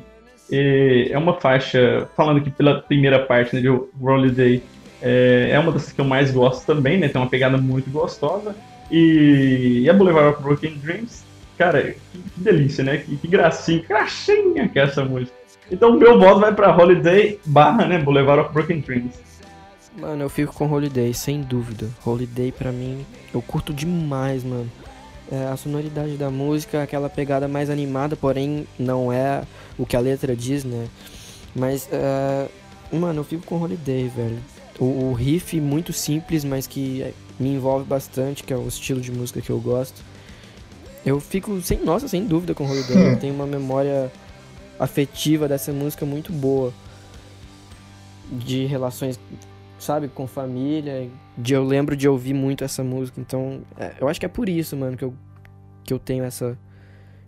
E 0.51 1.07
é 1.09 1.17
uma 1.17 1.33
faixa, 1.33 2.07
falando 2.15 2.37
aqui 2.37 2.51
pela 2.51 2.79
primeira 2.79 3.25
parte 3.25 3.55
né, 3.55 3.61
de 3.61 3.69
Holiday, 3.69 4.61
é, 5.01 5.49
é 5.51 5.59
uma 5.59 5.71
das 5.71 5.91
que 5.91 5.99
eu 5.99 6.05
mais 6.05 6.29
gosto 6.29 6.63
também, 6.63 6.99
né? 6.99 7.09
Tem 7.09 7.19
uma 7.19 7.29
pegada 7.29 7.57
muito 7.57 7.89
gostosa. 7.89 8.55
E, 8.91 9.81
e 9.83 9.89
a 9.89 9.93
Boulevard 9.93 10.35
of 10.35 10.43
Broken 10.43 10.77
Dreams, 10.77 11.23
cara, 11.57 11.81
que, 11.81 12.19
que 12.35 12.39
delícia, 12.39 12.83
né? 12.83 12.97
Que, 12.97 13.17
que 13.17 13.27
gracinha, 13.27 14.67
que 14.67 14.77
é 14.77 14.83
essa 14.83 15.03
música. 15.03 15.38
Então 15.71 15.93
meu 15.93 16.19
voto 16.19 16.39
vai 16.39 16.53
pra 16.53 16.75
Holiday 16.75 17.39
barra, 17.45 17.85
né? 17.87 17.99
Boulevard 17.99 18.41
of 18.41 18.53
Broken 18.53 18.79
Dreams. 18.79 19.29
Mano, 19.97 20.23
eu 20.23 20.29
fico 20.29 20.53
com 20.53 20.71
Holiday, 20.71 21.13
sem 21.13 21.41
dúvida. 21.41 21.87
Holiday 22.05 22.51
pra 22.51 22.71
mim, 22.71 23.05
eu 23.33 23.41
curto 23.41 23.73
demais, 23.73 24.43
mano. 24.43 24.69
É, 25.31 25.47
a 25.47 25.57
sonoridade 25.57 26.15
da 26.15 26.31
música, 26.31 26.81
aquela 26.81 27.09
pegada 27.09 27.47
mais 27.47 27.69
animada, 27.69 28.15
porém 28.15 28.65
não 28.79 29.13
é 29.13 29.43
o 29.77 29.85
que 29.85 29.95
a 29.95 29.99
letra 29.99 30.35
diz, 30.35 30.63
né? 30.63 30.87
Mas, 31.55 31.87
é, 31.91 32.47
mano, 32.91 33.19
eu 33.19 33.23
fico 33.23 33.45
com 33.45 33.61
Holiday, 33.61 34.07
velho. 34.07 34.39
O, 34.79 35.09
o 35.09 35.13
riff 35.13 35.59
muito 35.59 35.91
simples, 35.91 36.43
mas 36.43 36.65
que 36.65 37.13
me 37.39 37.49
envolve 37.49 37.85
bastante, 37.85 38.43
que 38.43 38.53
é 38.53 38.57
o 38.57 38.67
estilo 38.67 39.01
de 39.01 39.11
música 39.11 39.41
que 39.41 39.49
eu 39.49 39.59
gosto. 39.59 40.01
Eu 41.05 41.19
fico, 41.19 41.61
sem, 41.61 41.79
nossa, 41.83 42.07
sem 42.07 42.25
dúvida 42.25 42.53
com 42.53 42.65
Holiday. 42.65 43.13
eu 43.13 43.19
tenho 43.19 43.33
uma 43.33 43.45
memória 43.45 44.11
afetiva 44.79 45.47
dessa 45.47 45.71
música 45.71 46.05
muito 46.05 46.31
boa. 46.31 46.73
De 48.31 48.65
relações, 48.65 49.19
sabe, 49.77 50.07
com 50.07 50.27
família. 50.27 51.09
De 51.37 51.53
eu 51.53 51.63
lembro 51.63 51.95
de 51.95 52.07
ouvir 52.07 52.33
muito 52.33 52.63
essa 52.63 52.83
música. 52.83 53.19
Então, 53.19 53.61
é, 53.77 53.93
eu 53.99 54.07
acho 54.07 54.19
que 54.19 54.25
é 54.25 54.29
por 54.29 54.47
isso, 54.47 54.77
mano, 54.77 54.95
que 54.95 55.03
eu, 55.03 55.13
que 55.83 55.93
eu 55.93 55.99
tenho 55.99 56.23
essa, 56.23 56.57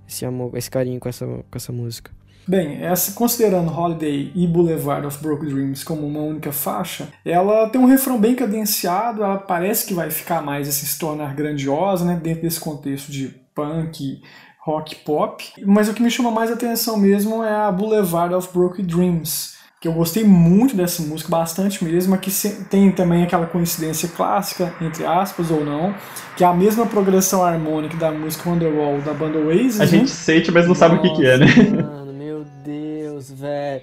esse 0.08 0.26
amor, 0.26 0.56
esse 0.56 0.70
carinho 0.70 1.00
com 1.00 1.10
essa, 1.10 1.26
com 1.26 1.56
essa 1.56 1.72
música. 1.72 2.12
Bem, 2.48 2.84
essa, 2.84 3.12
considerando 3.14 3.72
Holiday 3.72 4.32
e 4.34 4.48
Boulevard 4.48 5.06
of 5.06 5.22
Broken 5.22 5.50
Dreams 5.50 5.84
como 5.84 6.08
uma 6.08 6.22
única 6.22 6.52
faixa, 6.52 7.08
ela 7.24 7.70
tem 7.70 7.80
um 7.80 7.86
refrão 7.86 8.20
bem 8.20 8.36
cadenciado, 8.36 9.24
ela 9.24 9.38
parece 9.38 9.86
que 9.86 9.94
vai 9.94 10.10
ficar 10.10 10.42
mais 10.42 10.68
assim, 10.68 10.86
se 10.86 10.98
tornar 10.98 11.36
grandiosa, 11.36 12.04
né, 12.04 12.20
dentro 12.22 12.42
desse 12.42 12.60
contexto 12.60 13.12
de 13.12 13.28
punk, 13.54 14.22
rock 14.62 14.96
pop. 14.98 15.44
Mas 15.66 15.90
o 15.90 15.94
que 15.94 16.02
me 16.02 16.12
chama 16.12 16.32
mais 16.32 16.52
atenção 16.52 16.98
mesmo 16.98 17.44
é 17.44 17.54
a 17.54 17.72
Boulevard 17.72 18.34
of 18.34 18.50
Broken 18.54 18.86
Dreams, 18.86 19.56
que 19.80 19.88
eu 19.88 19.94
gostei 19.94 20.24
muito 20.24 20.76
dessa 20.76 21.02
música, 21.02 21.30
bastante 21.30 21.84
mesmo, 21.84 22.16
que 22.18 22.30
tem 22.70 22.92
também 22.92 23.24
aquela 23.24 23.48
coincidência 23.48 24.08
clássica, 24.10 24.74
entre 24.80 25.06
aspas 25.06 25.50
ou 25.50 25.66
não, 25.66 25.94
que 26.38 26.44
é 26.44 26.48
a 26.48 26.54
mesma 26.54 26.86
progressão 26.86 27.44
harmônica 27.44 27.98
da 27.98 28.12
música 28.12 28.48
Wonderwall 28.48 29.02
da 29.02 29.14
banda 29.14 29.40
Oasis. 29.40 29.82
A 29.82 29.86
né? 29.86 29.90
gente 29.90 30.12
sente, 30.12 30.52
mas 30.52 30.68
não 30.68 30.76
sabe 30.76 30.96
o 30.96 31.02
que, 31.02 31.10
que 31.16 31.26
é, 31.26 31.38
né? 31.38 31.48
Mano, 31.82 32.14
meu 32.14 32.46
Deus, 32.64 33.32
velho. 33.32 33.82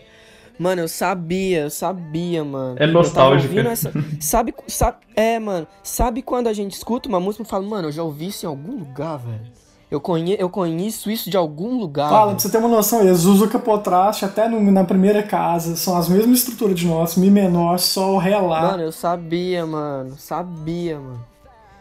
Mano, 0.57 0.83
eu 0.83 0.89
sabia, 0.89 1.61
eu 1.61 1.71
sabia, 1.71 2.45
mano. 2.45 2.75
É 2.81 2.87
ouvindo 2.87 3.69
Essa... 3.69 3.93
Sabe, 4.19 4.53
sabe, 4.67 4.97
é, 5.15 5.39
mano. 5.39 5.69
Sabe 5.85 6.21
quando 6.21 6.49
a 6.49 6.53
gente 6.53 6.73
escuta 6.73 7.09
uma 7.09 7.21
música 7.21 7.45
e 7.45 7.47
fala, 7.47 7.65
mano, 7.65 7.89
eu 7.89 7.93
já 7.93 8.03
ouvi 8.03 8.27
isso 8.27 8.45
em 8.45 8.49
algum 8.49 8.73
lugar, 8.73 9.19
velho. 9.19 9.53
Eu, 9.91 10.01
conhe... 10.01 10.37
eu 10.39 10.51
conheço 10.51 11.11
isso 11.11 11.31
de 11.31 11.37
algum 11.37 11.79
lugar. 11.79 12.11
Fala, 12.11 12.31
pra 12.33 12.39
você 12.39 12.51
ter 12.51 12.59
uma 12.59 12.69
noção, 12.69 13.01
eles 13.01 13.25
usam 13.25 13.47
o 13.47 13.51
capotraste 13.51 14.25
até 14.25 14.47
no- 14.49 14.61
na 14.71 14.85
primeira 14.85 15.23
casa, 15.23 15.77
são 15.77 15.97
as 15.97 16.09
mesmas 16.09 16.41
estruturas 16.41 16.79
de 16.79 16.87
nós, 16.87 17.17
Mi 17.17 17.31
menor, 17.31 17.79
Sol, 17.79 18.19
Ré, 18.19 18.37
Lá. 18.39 18.61
Mano, 18.73 18.83
eu 18.83 18.93
sabia, 18.93 19.65
mano. 19.65 20.15
Sabia, 20.19 20.99
mano. 20.99 21.25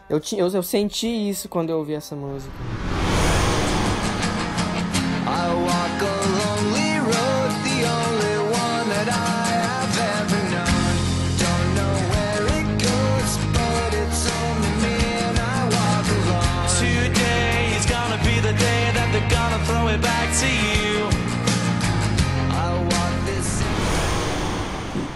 Eu, 0.08 0.18
tinha, 0.18 0.40
eu, 0.40 0.48
eu 0.48 0.62
senti 0.62 1.06
isso 1.06 1.48
quando 1.50 1.68
eu 1.68 1.78
ouvi 1.78 1.92
essa 1.92 2.16
música. 2.16 2.50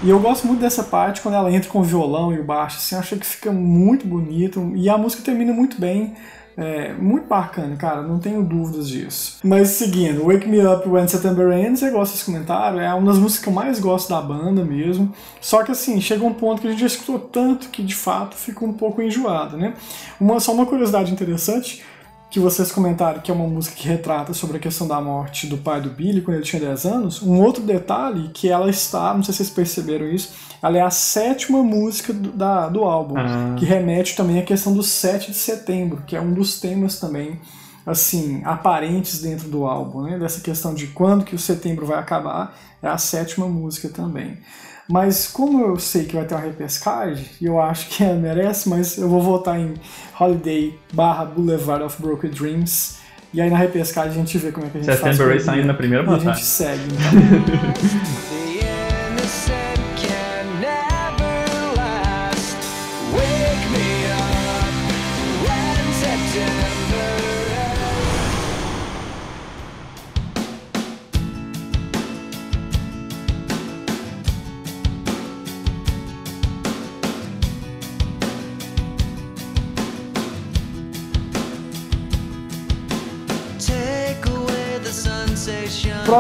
E 0.05 0.11
eu 0.11 0.19
gosto 0.19 0.49
muito 0.49 0.59
dessa 0.59 0.83
parte 0.83 1.21
quando 1.21 1.37
ela 1.37 1.53
entra 1.53 1.71
com 1.71 1.79
o 1.79 1.85
violão 1.85 2.35
e 2.35 2.41
o 2.41 2.43
baixo, 2.43 2.79
assim, 2.79 2.97
achei 2.97 3.17
que 3.17 3.25
fica 3.25 3.53
muito 3.53 4.05
bonito 4.05 4.73
e 4.75 4.89
a 4.89 4.99
música 4.99 5.23
termina 5.23 5.53
muito 5.53 5.81
bem. 5.81 6.15
É, 6.55 6.93
muito 6.93 7.27
bacana, 7.27 7.77
cara, 7.77 8.03
não 8.03 8.19
tenho 8.19 8.43
dúvidas 8.43 8.89
disso. 8.89 9.39
Mas 9.43 9.69
seguindo, 9.69 10.25
Wake 10.25 10.47
Me 10.47 10.61
Up 10.67 10.87
When 10.87 11.09
September 11.09 11.51
Ends, 11.57 11.81
eu 11.81 11.93
gosto 11.93 12.13
desse 12.13 12.27
comentário, 12.27 12.79
é 12.79 12.93
uma 12.93 13.07
das 13.07 13.19
músicas 13.19 13.45
que 13.45 13.49
eu 13.49 13.55
mais 13.55 13.81
gosto 13.81 14.11
da 14.11 14.21
banda 14.21 14.63
mesmo. 14.63 15.11
Só 15.41 15.63
que 15.63 15.73
assim, 15.73 15.99
chega 15.99 16.25
um 16.25 16.35
ponto 16.35 16.61
que 16.61 16.67
a 16.67 16.71
gente 16.71 16.81
já 16.81 16.89
escutou 16.89 17.19
tanto 17.19 17.71
que 17.71 17.83
de 17.83 17.95
fato 17.95 18.37
fica 18.37 18.65
um 18.65 18.73
pouco 18.73 19.01
enjoado, 19.01 19.57
né? 19.57 19.73
Uma, 20.21 20.41
só 20.41 20.53
uma 20.53 20.67
curiosidade 20.67 21.11
interessante, 21.11 21.83
que 22.33 22.41
vocês 22.41 22.73
comentaram 22.73 23.21
que 23.21 23.31
é 23.31 23.35
uma 23.35 23.47
música 23.47 23.77
que 23.77 23.87
retrata 23.87 24.33
sobre 24.33 24.57
a 24.57 24.61
questão 24.61 24.89
da 24.89 24.99
morte 25.01 25.47
do 25.47 25.59
pai 25.59 25.83
do 25.83 25.91
Billy 25.91 26.23
quando 26.23 26.39
ele 26.39 26.45
tinha 26.47 26.61
10 26.62 26.87
anos, 26.87 27.23
um 27.23 27.39
outro 27.43 27.62
detalhe 27.62 28.31
que 28.33 28.49
ela 28.49 28.71
está, 28.71 29.12
não 29.12 29.23
sei 29.23 29.33
se 29.35 29.39
vocês 29.45 29.51
perceberam 29.51 30.07
isso, 30.09 30.33
ela 30.62 30.79
é 30.79 30.81
a 30.81 30.89
sétima 30.91 31.62
música 31.62 32.11
do, 32.12 32.33
da, 32.33 32.69
do 32.71 32.85
álbum, 32.85 33.17
Ah. 33.19 33.55
que 33.59 33.67
remete 33.67 34.17
também 34.17 34.39
à 34.39 34.43
questão 34.43 34.73
do 34.73 34.83
7 34.83 35.31
de 35.31 35.37
setembro, 35.37 36.03
que 36.07 36.17
é 36.17 36.21
um 36.21 36.33
dos 36.33 36.59
temas 36.59 36.99
também 36.99 37.39
assim 37.85 38.41
aparentes 38.45 39.21
dentro 39.21 39.49
do 39.49 39.67
álbum, 39.67 40.03
né? 40.03 40.19
Dessa 40.19 40.41
questão 40.41 40.73
de 40.73 40.87
quando 40.87 41.25
que 41.25 41.35
o 41.35 41.39
setembro 41.39 41.85
vai 41.85 41.99
acabar, 41.99 42.57
é 42.81 42.89
a 42.89 42.97
sétima 42.97 43.47
música 43.47 43.89
também. 43.89 44.39
Mas 44.89 45.29
como 45.29 45.65
eu 45.65 45.79
sei 45.79 46.05
que 46.05 46.15
vai 46.17 46.25
ter 46.25 46.35
uma 46.35 46.41
repescagem, 46.43 47.25
e 47.41 47.47
eu 47.47 47.61
acho 47.61 47.89
que 47.89 48.03
ela 48.05 48.15
merece, 48.19 48.69
mas 48.69 48.99
eu 48.99 49.09
vou 49.09 49.23
votar 49.23 49.59
em 49.59 49.75
Holiday 50.19 50.79
barra 50.93 51.25
Boulevard 51.25 51.85
of 51.85 52.01
Broken 52.03 52.31
Dreams. 52.31 52.97
E 53.33 53.41
aí 53.41 53.49
na 53.49 53.57
repescagem 53.57 54.11
a 54.11 54.15
gente 54.15 54.37
vê 54.39 54.53
como 54.53 54.67
é 54.67 54.71
que 54.71 54.79
a 54.79 54.81
gente 54.83 54.87
faz. 54.91 55.01
September 55.01 55.29
Ray 55.29 55.39
com 55.39 55.45
saindo 55.45 55.67
na 55.67 55.75
primeira 55.75 56.05
E 56.05 56.07
a 56.07 56.11
batalha. 56.11 56.35
gente 56.35 56.45
segue, 56.45 56.83
então. 56.87 58.23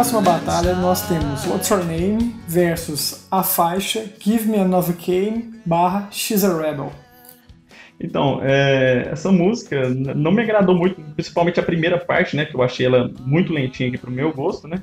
Próxima 0.02 0.20
batalha 0.20 0.74
nós 0.74 1.06
temos 1.06 1.46
What's 1.46 1.70
Her 1.70 1.84
Name 1.84 2.34
versus 2.48 3.24
a 3.30 3.44
faixa 3.44 4.04
Give 4.18 4.48
Me 4.50 4.58
Another 4.58 4.96
Cane 4.96 5.60
barra 5.64 6.08
She's 6.10 6.42
a 6.42 6.48
Rebel. 6.60 6.92
Então, 8.00 8.40
é, 8.42 9.10
essa 9.12 9.30
música 9.30 9.88
não 9.90 10.32
me 10.32 10.42
agradou 10.42 10.74
muito, 10.74 11.00
principalmente 11.14 11.60
a 11.60 11.62
primeira 11.62 11.98
parte, 11.98 12.34
né? 12.34 12.44
Que 12.46 12.56
eu 12.56 12.62
achei 12.64 12.84
ela 12.84 13.12
muito 13.20 13.52
lentinha 13.52 13.90
aqui 13.90 13.96
pro 13.96 14.10
meu 14.10 14.32
gosto, 14.32 14.66
né? 14.66 14.82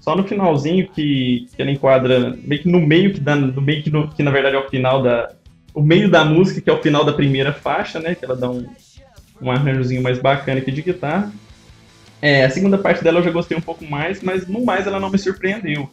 Só 0.00 0.16
no 0.16 0.24
finalzinho 0.26 0.88
que, 0.88 1.46
que 1.54 1.62
ela 1.62 1.70
enquadra 1.70 2.36
meio 2.42 2.62
que 2.62 2.68
no 2.68 2.80
meio 2.84 3.14
que 3.14 3.20
dá, 3.20 3.36
no 3.36 3.62
meio 3.62 3.84
que, 3.84 3.90
no- 3.90 4.08
que 4.08 4.22
na 4.24 4.32
verdade 4.32 4.56
é 4.56 4.58
o 4.58 4.68
final 4.68 5.00
da 5.00 5.30
o 5.72 5.80
meio 5.80 6.10
da 6.10 6.24
música 6.24 6.60
que 6.60 6.68
é 6.68 6.72
o 6.72 6.82
final 6.82 7.04
da 7.04 7.12
primeira 7.12 7.52
faixa, 7.52 8.00
né? 8.00 8.16
Que 8.16 8.24
ela 8.24 8.34
dá 8.34 8.50
um 8.50 8.66
um 9.40 9.48
arranjozinho 9.48 10.02
mais 10.02 10.18
bacana 10.18 10.58
aqui 10.58 10.72
de 10.72 10.82
guitarra. 10.82 11.30
É, 12.22 12.44
a 12.44 12.50
segunda 12.50 12.78
parte 12.78 13.04
dela 13.04 13.18
eu 13.18 13.22
já 13.24 13.30
gostei 13.30 13.56
um 13.56 13.60
pouco 13.60 13.84
mais, 13.84 14.22
mas 14.22 14.46
no 14.46 14.64
mais 14.64 14.86
ela 14.86 14.98
não 14.98 15.10
me 15.10 15.18
surpreendeu. 15.18 15.88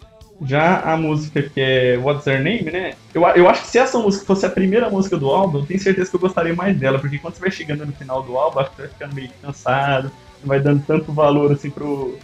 Já 0.45 0.79
a 0.81 0.97
música 0.97 1.41
que 1.41 1.59
é 1.61 1.97
What's 1.97 2.25
Her 2.27 2.41
Name, 2.43 2.63
né? 2.63 2.93
Eu, 3.13 3.23
eu 3.27 3.47
acho 3.47 3.61
que 3.61 3.67
se 3.67 3.77
essa 3.77 3.97
música 3.99 4.25
fosse 4.25 4.45
a 4.45 4.49
primeira 4.49 4.89
música 4.89 5.15
do 5.17 5.29
álbum, 5.29 5.59
eu 5.59 5.65
tenho 5.65 5.79
certeza 5.79 6.09
que 6.09 6.15
eu 6.15 6.19
gostaria 6.19 6.53
mais 6.55 6.77
dela, 6.77 6.99
porque 6.99 7.19
quando 7.19 7.35
você 7.35 7.41
vai 7.41 7.51
chegando 7.51 7.85
no 7.85 7.93
final 7.93 8.23
do 8.23 8.37
álbum, 8.37 8.59
acho 8.59 8.71
que 8.71 8.75
você 8.77 8.81
vai 8.83 8.91
ficando 8.91 9.15
meio 9.15 9.29
cansado, 9.41 10.11
não 10.41 10.47
vai 10.47 10.59
dando 10.59 10.83
tanto 10.85 11.13
valor 11.13 11.51
assim 11.51 11.69
pro, 11.69 12.17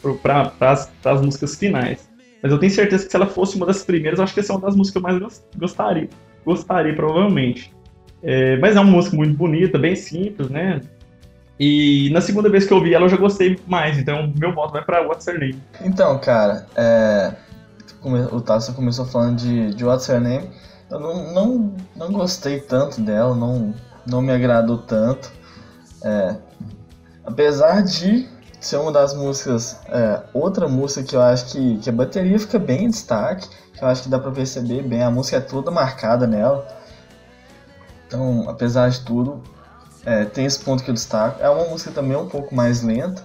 pro, 0.00 0.16
pra, 0.18 0.46
pras, 0.46 0.90
pras 1.02 1.20
músicas 1.20 1.56
finais. 1.56 2.08
Mas 2.42 2.50
eu 2.50 2.58
tenho 2.58 2.72
certeza 2.72 3.04
que 3.04 3.10
se 3.10 3.16
ela 3.16 3.26
fosse 3.26 3.56
uma 3.56 3.66
das 3.66 3.84
primeiras, 3.84 4.18
eu 4.18 4.24
acho 4.24 4.32
que 4.34 4.40
essa 4.40 4.52
é 4.52 4.56
uma 4.56 4.62
das 4.66 4.74
músicas 4.74 4.92
que 5.02 5.06
eu 5.06 5.10
mais 5.12 5.18
gos- 5.22 5.44
gostaria. 5.56 6.08
Gostaria, 6.44 6.94
provavelmente. 6.94 7.70
É, 8.22 8.56
mas 8.56 8.74
é 8.76 8.80
uma 8.80 8.90
música 8.90 9.14
muito 9.16 9.34
bonita, 9.36 9.78
bem 9.78 9.94
simples, 9.94 10.48
né? 10.48 10.80
E 11.60 12.08
na 12.08 12.22
segunda 12.22 12.48
vez 12.48 12.66
que 12.66 12.72
eu 12.72 12.78
ouvi 12.78 12.94
ela, 12.94 13.04
eu 13.04 13.08
já 13.10 13.18
gostei 13.18 13.60
mais, 13.66 13.98
então 13.98 14.32
meu 14.34 14.54
voto 14.54 14.72
vai 14.72 14.82
pra 14.82 15.02
What's 15.02 15.26
Her 15.26 15.38
Name. 15.38 15.62
Então, 15.82 16.18
cara, 16.18 16.66
é, 16.74 17.34
o 18.32 18.40
Tasso 18.40 18.72
começou 18.72 19.04
falando 19.04 19.36
de, 19.36 19.74
de 19.74 19.84
What's 19.84 20.08
Her 20.08 20.22
Name. 20.22 20.48
Eu 20.90 20.98
não, 20.98 21.34
não, 21.34 21.76
não 21.94 22.12
gostei 22.12 22.60
tanto 22.60 23.02
dela, 23.02 23.36
não, 23.36 23.74
não 24.06 24.22
me 24.22 24.32
agradou 24.32 24.78
tanto. 24.78 25.30
É, 26.02 26.34
apesar 27.26 27.82
de 27.82 28.26
ser 28.58 28.78
uma 28.78 28.90
das 28.90 29.12
músicas, 29.12 29.78
é, 29.88 30.22
outra 30.32 30.66
música 30.66 31.02
que 31.02 31.14
eu 31.14 31.20
acho 31.20 31.52
que, 31.52 31.76
que 31.76 31.90
a 31.90 31.92
bateria 31.92 32.38
fica 32.38 32.58
bem 32.58 32.86
em 32.86 32.88
destaque, 32.88 33.46
que 33.74 33.84
eu 33.84 33.88
acho 33.88 34.04
que 34.04 34.08
dá 34.08 34.18
pra 34.18 34.30
perceber 34.30 34.82
bem, 34.82 35.02
a 35.02 35.10
música 35.10 35.36
é 35.36 35.40
toda 35.40 35.70
marcada 35.70 36.26
nela. 36.26 36.66
Então, 38.06 38.48
apesar 38.48 38.88
de 38.88 39.00
tudo, 39.02 39.42
é, 40.10 40.24
tem 40.24 40.44
esse 40.44 40.58
ponto 40.58 40.82
que 40.82 40.90
eu 40.90 40.94
destaco. 40.94 41.40
É 41.40 41.48
uma 41.48 41.66
música 41.66 41.92
também 41.92 42.16
um 42.16 42.26
pouco 42.26 42.52
mais 42.52 42.82
lenta, 42.82 43.24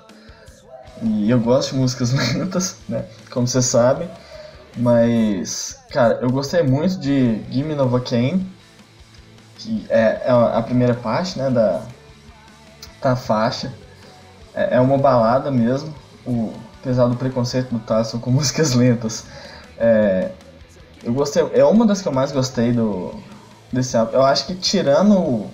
e 1.01 1.29
eu 1.31 1.39
gosto 1.39 1.71
de 1.71 1.77
músicas 1.79 2.13
lentas, 2.33 2.77
né? 2.87 3.05
Como 3.31 3.47
vocês 3.47 3.65
sabem. 3.65 4.07
Mas, 4.77 5.79
cara, 5.89 6.19
eu 6.21 6.29
gostei 6.29 6.61
muito 6.61 6.99
de 6.99 7.41
Gimme 7.49 7.73
Novocaine, 7.73 8.45
que 9.57 9.85
é, 9.89 10.21
é 10.25 10.29
a 10.29 10.61
primeira 10.61 10.93
parte, 10.93 11.39
né, 11.39 11.49
da, 11.49 11.81
da 13.01 13.15
faixa. 13.15 13.73
É, 14.53 14.75
é 14.75 14.79
uma 14.79 14.97
balada 14.97 15.49
mesmo, 15.49 15.93
o, 16.25 16.53
apesar 16.81 17.07
do 17.07 17.15
preconceito 17.15 17.69
do 17.69 17.79
Tasso 17.79 18.19
com 18.19 18.29
músicas 18.31 18.73
lentas. 18.73 19.25
É, 19.77 20.31
eu 21.03 21.13
gostei, 21.13 21.41
é 21.53 21.63
uma 21.65 21.85
das 21.85 22.01
que 22.01 22.07
eu 22.07 22.13
mais 22.13 22.31
gostei 22.31 22.71
do, 22.73 23.15
desse 23.71 23.95
álbum. 23.95 24.13
Eu 24.13 24.25
acho 24.25 24.45
que 24.45 24.55
tirando, 24.55 25.49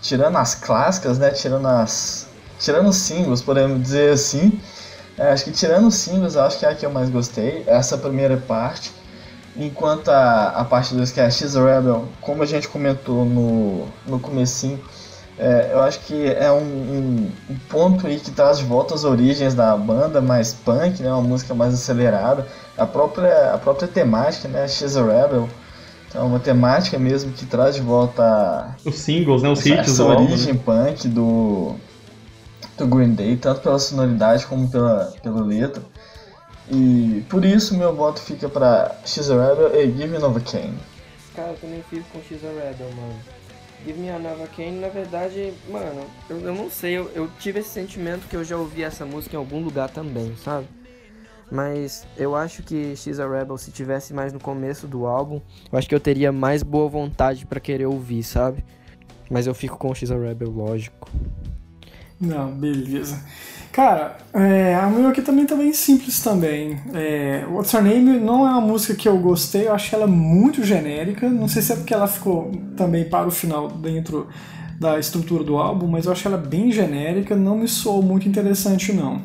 tirando 0.00 0.36
as 0.36 0.54
clássicas, 0.54 1.18
né, 1.18 1.30
tirando 1.30 1.66
as, 1.66 2.26
tirando 2.58 2.88
os 2.88 2.96
singles, 2.96 3.42
podemos 3.42 3.80
dizer 3.82 4.12
assim, 4.12 4.60
é, 5.16 5.30
acho 5.30 5.44
que 5.44 5.50
tirando 5.50 5.88
os 5.88 5.94
singles, 5.94 6.36
acho 6.36 6.58
que 6.58 6.66
é 6.66 6.70
a 6.70 6.74
que 6.74 6.86
eu 6.86 6.90
mais 6.90 7.10
gostei, 7.10 7.64
essa 7.66 7.98
primeira 7.98 8.36
parte. 8.36 8.92
Enquanto 9.56 10.08
a, 10.10 10.50
a 10.50 10.64
parte 10.64 10.94
2, 10.94 11.10
que 11.10 11.20
é 11.20 11.24
a 11.24 11.26
a 11.26 11.74
Rebel, 11.74 12.08
como 12.20 12.44
a 12.44 12.46
gente 12.46 12.68
comentou 12.68 13.24
no, 13.24 13.88
no 14.06 14.20
comecinho, 14.20 14.80
é, 15.36 15.70
eu 15.72 15.80
acho 15.80 16.00
que 16.00 16.26
é 16.26 16.50
um, 16.50 16.58
um, 16.58 17.32
um 17.50 17.56
ponto 17.68 18.06
aí 18.06 18.18
que 18.18 18.30
traz 18.30 18.58
de 18.58 18.64
volta 18.64 18.94
as 18.94 19.04
origens 19.04 19.54
da 19.54 19.76
banda, 19.76 20.20
mais 20.20 20.52
punk, 20.52 21.02
né, 21.02 21.12
uma 21.12 21.22
música 21.22 21.54
mais 21.54 21.74
acelerada. 21.74 22.46
A 22.76 22.86
própria, 22.86 23.54
a 23.54 23.58
própria 23.58 23.88
temática, 23.88 24.48
né, 24.48 24.64
a 24.64 24.66
Rebel, 24.66 25.48
então 26.08 26.22
é 26.22 26.24
uma 26.24 26.40
temática 26.40 26.98
mesmo 26.98 27.32
que 27.32 27.44
traz 27.44 27.74
de 27.74 27.82
volta 27.82 28.74
Os 28.84 28.96
singles, 28.96 29.42
né? 29.42 29.50
Os 29.50 29.60
essa, 29.60 29.68
hits 29.68 29.92
essa 29.92 30.02
do 30.02 30.10
álbum. 30.10 30.24
né? 30.24 30.30
origem 30.30 30.56
punk 30.56 31.08
do, 31.08 31.74
do 32.76 32.86
Green 32.86 33.12
Day, 33.12 33.36
tanto 33.36 33.60
pela 33.60 33.78
sonoridade 33.78 34.46
como 34.46 34.70
pela, 34.70 35.12
pela 35.22 35.42
letra. 35.42 35.82
E 36.70 37.24
por 37.28 37.44
isso 37.44 37.76
meu 37.76 37.94
voto 37.94 38.20
fica 38.20 38.48
pra 38.48 38.96
She's 39.04 39.30
a 39.30 39.34
Rebel 39.34 39.74
e 39.74 39.86
Give 39.92 40.08
Me 40.08 40.18
Novocaine. 40.18 40.78
Cara, 41.34 41.50
eu 41.50 41.56
também 41.56 41.82
fico 41.88 42.04
com 42.12 42.20
X 42.20 42.42
a 42.44 42.48
Rebel, 42.48 42.90
mano. 42.96 43.14
Give 43.86 43.98
Me 43.98 44.10
a 44.10 44.18
Nova 44.18 44.46
Kane, 44.48 44.80
na 44.80 44.88
verdade, 44.88 45.52
mano, 45.68 46.04
eu, 46.28 46.40
eu 46.40 46.54
não 46.54 46.68
sei, 46.68 46.98
eu, 46.98 47.10
eu 47.14 47.30
tive 47.38 47.60
esse 47.60 47.68
sentimento 47.68 48.26
que 48.28 48.34
eu 48.34 48.42
já 48.42 48.56
ouvi 48.56 48.82
essa 48.82 49.06
música 49.06 49.36
em 49.36 49.38
algum 49.38 49.62
lugar 49.62 49.88
também, 49.88 50.34
sabe? 50.42 50.66
Mas 51.50 52.06
eu 52.16 52.36
acho 52.36 52.62
que 52.62 52.94
X 52.94 53.18
a 53.18 53.28
Rebel, 53.28 53.56
se 53.56 53.70
tivesse 53.70 54.12
mais 54.12 54.32
no 54.32 54.40
começo 54.40 54.86
do 54.86 55.06
álbum, 55.06 55.40
eu 55.72 55.78
acho 55.78 55.88
que 55.88 55.94
eu 55.94 56.00
teria 56.00 56.30
mais 56.30 56.62
boa 56.62 56.88
vontade 56.88 57.46
pra 57.46 57.58
querer 57.58 57.86
ouvir, 57.86 58.22
sabe? 58.22 58.64
Mas 59.30 59.46
eu 59.46 59.54
fico 59.54 59.76
com 59.78 59.94
X 59.94 60.10
a 60.10 60.16
Rebel, 60.16 60.50
lógico. 60.50 61.10
Não, 62.20 62.50
beleza. 62.50 63.22
Cara, 63.72 64.16
é, 64.32 64.74
a 64.74 64.88
minha 64.88 65.08
aqui 65.08 65.22
também 65.22 65.46
tá 65.46 65.54
bem 65.54 65.72
simples 65.72 66.20
também. 66.20 66.80
É, 66.92 67.46
What's 67.48 67.72
Her 67.72 67.82
Name 67.82 68.18
não 68.18 68.46
é 68.46 68.50
uma 68.50 68.60
música 68.60 68.94
que 68.94 69.08
eu 69.08 69.16
gostei, 69.18 69.68
eu 69.68 69.72
acho 69.72 69.94
ela 69.94 70.06
muito 70.06 70.64
genérica. 70.64 71.28
Não 71.28 71.46
sei 71.46 71.62
se 71.62 71.72
é 71.72 71.76
porque 71.76 71.94
ela 71.94 72.08
ficou 72.08 72.50
também 72.76 73.08
para 73.08 73.28
o 73.28 73.30
final 73.30 73.68
dentro 73.68 74.26
da 74.80 74.98
estrutura 74.98 75.44
do 75.44 75.56
álbum, 75.56 75.86
mas 75.86 76.06
eu 76.06 76.12
acho 76.12 76.26
ela 76.26 76.36
bem 76.36 76.72
genérica, 76.72 77.36
não 77.36 77.58
me 77.58 77.68
soou 77.68 78.02
muito 78.02 78.28
interessante 78.28 78.92
não. 78.92 79.20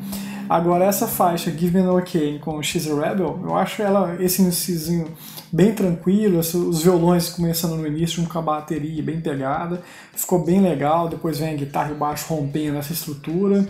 Agora 0.48 0.84
essa 0.84 1.06
faixa 1.06 1.50
Give 1.50 1.78
Me 1.78 1.82
No 1.82 1.96
Okay 1.98 2.38
com 2.38 2.62
She's 2.62 2.86
a 2.86 2.94
Rebel, 2.94 3.40
eu 3.42 3.56
acho 3.56 3.80
ela 3.80 4.16
esse 4.20 4.42
iniciozinho 4.42 5.06
bem 5.50 5.72
tranquilo, 5.72 6.38
os 6.38 6.82
violões 6.82 7.30
começando 7.30 7.76
no 7.76 7.86
início 7.86 8.22
com 8.26 8.38
a 8.38 8.42
bateria 8.42 9.02
bem 9.02 9.20
pegada, 9.20 9.82
ficou 10.12 10.44
bem 10.44 10.60
legal, 10.60 11.08
depois 11.08 11.38
vem 11.38 11.54
a 11.54 11.56
guitarra 11.56 11.90
e 11.90 11.92
o 11.94 11.96
baixo 11.96 12.26
rompendo 12.28 12.76
essa 12.76 12.92
estrutura. 12.92 13.66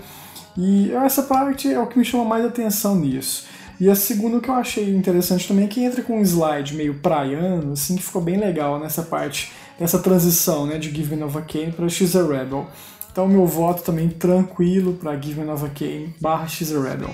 E 0.57 0.93
essa 0.93 1.23
parte 1.23 1.73
é 1.73 1.79
o 1.79 1.87
que 1.87 1.99
me 1.99 2.05
chama 2.05 2.25
mais 2.25 2.45
atenção 2.45 2.97
nisso. 2.97 3.47
E 3.81 3.91
a 3.91 3.95
segunda 3.95 4.39
que 4.41 4.49
eu 4.49 4.55
achei 4.55 4.95
interessante 4.95 5.49
também 5.49 5.65
é 5.65 5.69
que 5.69 5.83
entra 5.83 6.01
com 6.03 6.19
um 6.19 6.23
slide 6.23 6.75
meio 6.75 6.95
praiano, 6.95 7.73
assim, 7.73 7.97
que 7.97 8.03
ficou 8.03 8.23
bem 8.23 8.37
legal 8.39 8.79
nessa 8.79 9.03
parte, 9.03 9.53
nessa 9.79 9.99
transição, 9.99 10.65
né, 10.65 10.79
de 10.79 10.91
Give 10.91 11.15
Me 11.15 11.21
Nova 11.21 11.43
Kane 11.43 11.73
para 11.73 11.89
She's 11.89 12.15
a 12.15 12.23
Rebel. 12.23 12.67
Então 13.15 13.29
meu 13.29 13.47
voto 13.47 13.85
também 13.85 14.09
tranquilo 14.09 14.95
para 14.95 15.17
Give 15.17 15.41
Me 15.41 15.47
Nova 15.47 15.69
Kane 15.69 16.13
barra 16.21 16.49
She's 16.49 16.75
a 16.75 16.83
Rebel. 16.83 17.11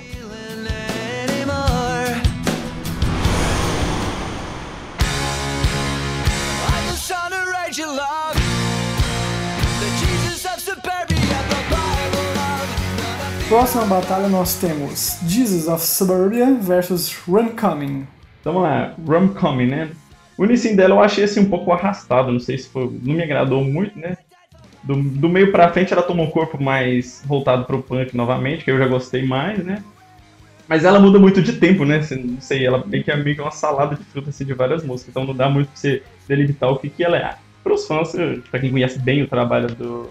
Próxima 13.47 13.85
batalha 13.85 14.29
nós 14.29 14.55
temos 14.55 15.19
Jesus 15.27 15.69
of 15.69 15.85
Suburbia 15.85 16.55
versus 16.55 17.15
Run 17.29 17.51
Coming. 17.51 18.07
Então 18.41 18.55
vamos 18.55 18.63
lá, 18.63 18.95
Rom-Coming, 19.07 19.67
né? 19.67 19.91
O 20.39 20.47
início 20.47 20.75
dela 20.75 20.95
eu 20.95 21.03
achei 21.03 21.25
assim 21.25 21.41
um 21.41 21.51
pouco 21.51 21.71
arrastado, 21.71 22.33
não 22.33 22.41
sei 22.41 22.57
se 22.57 22.71
foi, 22.71 22.85
não 23.03 23.13
me 23.13 23.23
agradou 23.23 23.63
muito, 23.63 23.99
né? 23.99 24.17
Do, 24.83 24.95
do 25.03 25.29
meio 25.29 25.53
pra 25.53 25.71
frente 25.73 25.93
ela 25.93 26.03
tomou 26.03 26.27
um 26.27 26.31
corpo 26.31 26.63
mais 26.63 27.23
voltado 27.27 27.65
pro 27.65 27.83
punk 27.83 28.17
novamente, 28.17 28.65
que 28.65 28.71
eu 28.71 28.79
já 28.79 28.87
gostei 28.87 29.23
mais, 29.27 29.63
né? 29.65 29.83
Mas 30.67 30.85
ela 30.85 31.01
muda 31.01 31.19
muito 31.19 31.43
de 31.43 31.55
tempo, 31.55 31.85
né? 31.85 32.01
Você- 32.01 32.17
Não 32.17 32.41
sei, 32.41 32.65
ela 32.65 32.83
meio 32.87 33.05
que 33.05 33.11
é 33.11 33.17
meio 33.17 33.37
que 33.37 33.43
uma 33.43 33.51
salada 33.51 33.97
de 33.97 34.05
frutas 34.05 34.35
assim, 34.35 34.45
de 34.45 34.55
várias 34.55 34.83
músicas, 34.85 35.11
então 35.11 35.25
não 35.27 35.35
dá 35.35 35.49
muito 35.51 35.67
pra 35.69 35.77
você 35.77 36.03
delimitar 36.29 36.71
o 36.71 36.79
que, 36.79 36.89
que 36.89 37.05
ela 37.05 37.17
é. 37.17 37.35
Para 37.63 37.75
os 37.75 37.87
fãs, 37.87 38.15
eh, 38.15 38.39
pra 38.51 38.59
quem 38.61 38.71
conhece 38.71 38.99
bem 38.99 39.23
o 39.23 39.27
trabalho 39.29 39.69
do, 39.75 40.09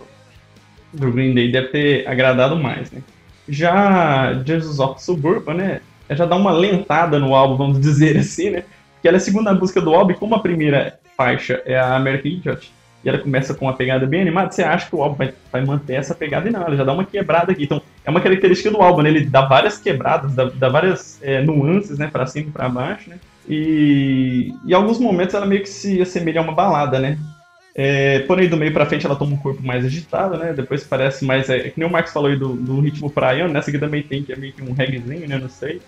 do 0.93 1.11
Green 1.11 1.33
Day, 1.33 1.51
deve 1.51 1.69
ter 1.69 2.07
agradado 2.07 2.55
mais, 2.55 2.91
né? 2.91 3.01
Já 3.47 4.33
Jesus 4.45 4.79
of 4.79 5.01
Suburban, 5.03 5.55
né? 5.55 5.81
Já 6.11 6.25
dá 6.25 6.35
uma 6.35 6.51
lentada 6.51 7.17
no 7.19 7.33
álbum, 7.33 7.55
vamos 7.57 7.79
dizer 7.79 8.17
assim, 8.17 8.51
né? 8.51 8.63
Que 9.01 9.07
ela 9.07 9.17
é 9.17 9.19
a 9.19 9.21
segunda 9.21 9.53
música 9.53 9.81
do 9.81 9.93
álbum, 9.95 10.11
e 10.11 10.15
como 10.15 10.35
a 10.35 10.39
primeira 10.39 10.99
faixa 11.17 11.61
é 11.65 11.77
a 11.79 11.95
American 11.95 12.31
Idiot, 12.31 12.71
e 13.03 13.09
ela 13.09 13.17
começa 13.17 13.53
com 13.53 13.65
uma 13.65 13.73
pegada 13.73 14.05
bem 14.05 14.21
animada, 14.21 14.51
você 14.51 14.61
acha 14.61 14.89
que 14.89 14.95
o 14.95 15.01
álbum 15.01 15.15
vai, 15.15 15.33
vai 15.51 15.63
manter 15.63 15.93
essa 15.93 16.13
pegada 16.13 16.49
e 16.49 16.51
não, 16.51 16.61
ela 16.61 16.75
já 16.75 16.83
dá 16.83 16.93
uma 16.93 17.05
quebrada 17.05 17.51
aqui. 17.51 17.63
Então, 17.63 17.81
é 18.03 18.09
uma 18.09 18.21
característica 18.21 18.69
do 18.69 18.81
álbum, 18.81 19.01
né? 19.01 19.09
Ele 19.09 19.25
dá 19.25 19.45
várias 19.45 19.77
quebradas, 19.77 20.33
dá, 20.33 20.45
dá 20.45 20.69
várias 20.69 21.17
é, 21.21 21.41
nuances, 21.41 21.97
né? 21.97 22.09
Pra 22.11 22.25
cima 22.25 22.49
e 22.49 22.51
pra 22.51 22.67
baixo, 22.67 23.09
né? 23.09 23.17
E 23.47 24.53
em 24.65 24.73
alguns 24.73 24.99
momentos 24.99 25.33
ela 25.33 25.45
meio 25.45 25.61
que 25.61 25.69
se 25.69 26.01
assemelha 26.01 26.41
a 26.41 26.43
uma 26.43 26.53
balada, 26.53 26.99
né? 26.99 27.17
É, 27.73 28.19
porém, 28.19 28.49
do 28.49 28.57
meio 28.57 28.73
pra 28.73 28.85
frente 28.85 29.05
ela 29.05 29.15
toma 29.15 29.33
um 29.33 29.37
corpo 29.37 29.65
mais 29.65 29.85
agitado, 29.85 30.37
né? 30.37 30.51
Depois 30.51 30.83
parece 30.83 31.23
mais. 31.23 31.49
É, 31.49 31.69
que 31.69 31.79
nem 31.79 31.87
o 31.87 31.91
Max 31.91 32.11
falou 32.11 32.29
aí 32.29 32.35
do, 32.35 32.53
do 32.53 32.81
ritmo 32.81 33.09
praiano, 33.09 33.53
nessa 33.53 33.69
aqui 33.69 33.79
também 33.79 34.03
tem, 34.03 34.21
que 34.21 34.33
é 34.33 34.35
meio 34.35 34.51
que 34.51 34.61
um 34.61 34.73
reggaezinho, 34.73 35.27
né? 35.27 35.37
Não 35.37 35.49
sei. 35.49 35.81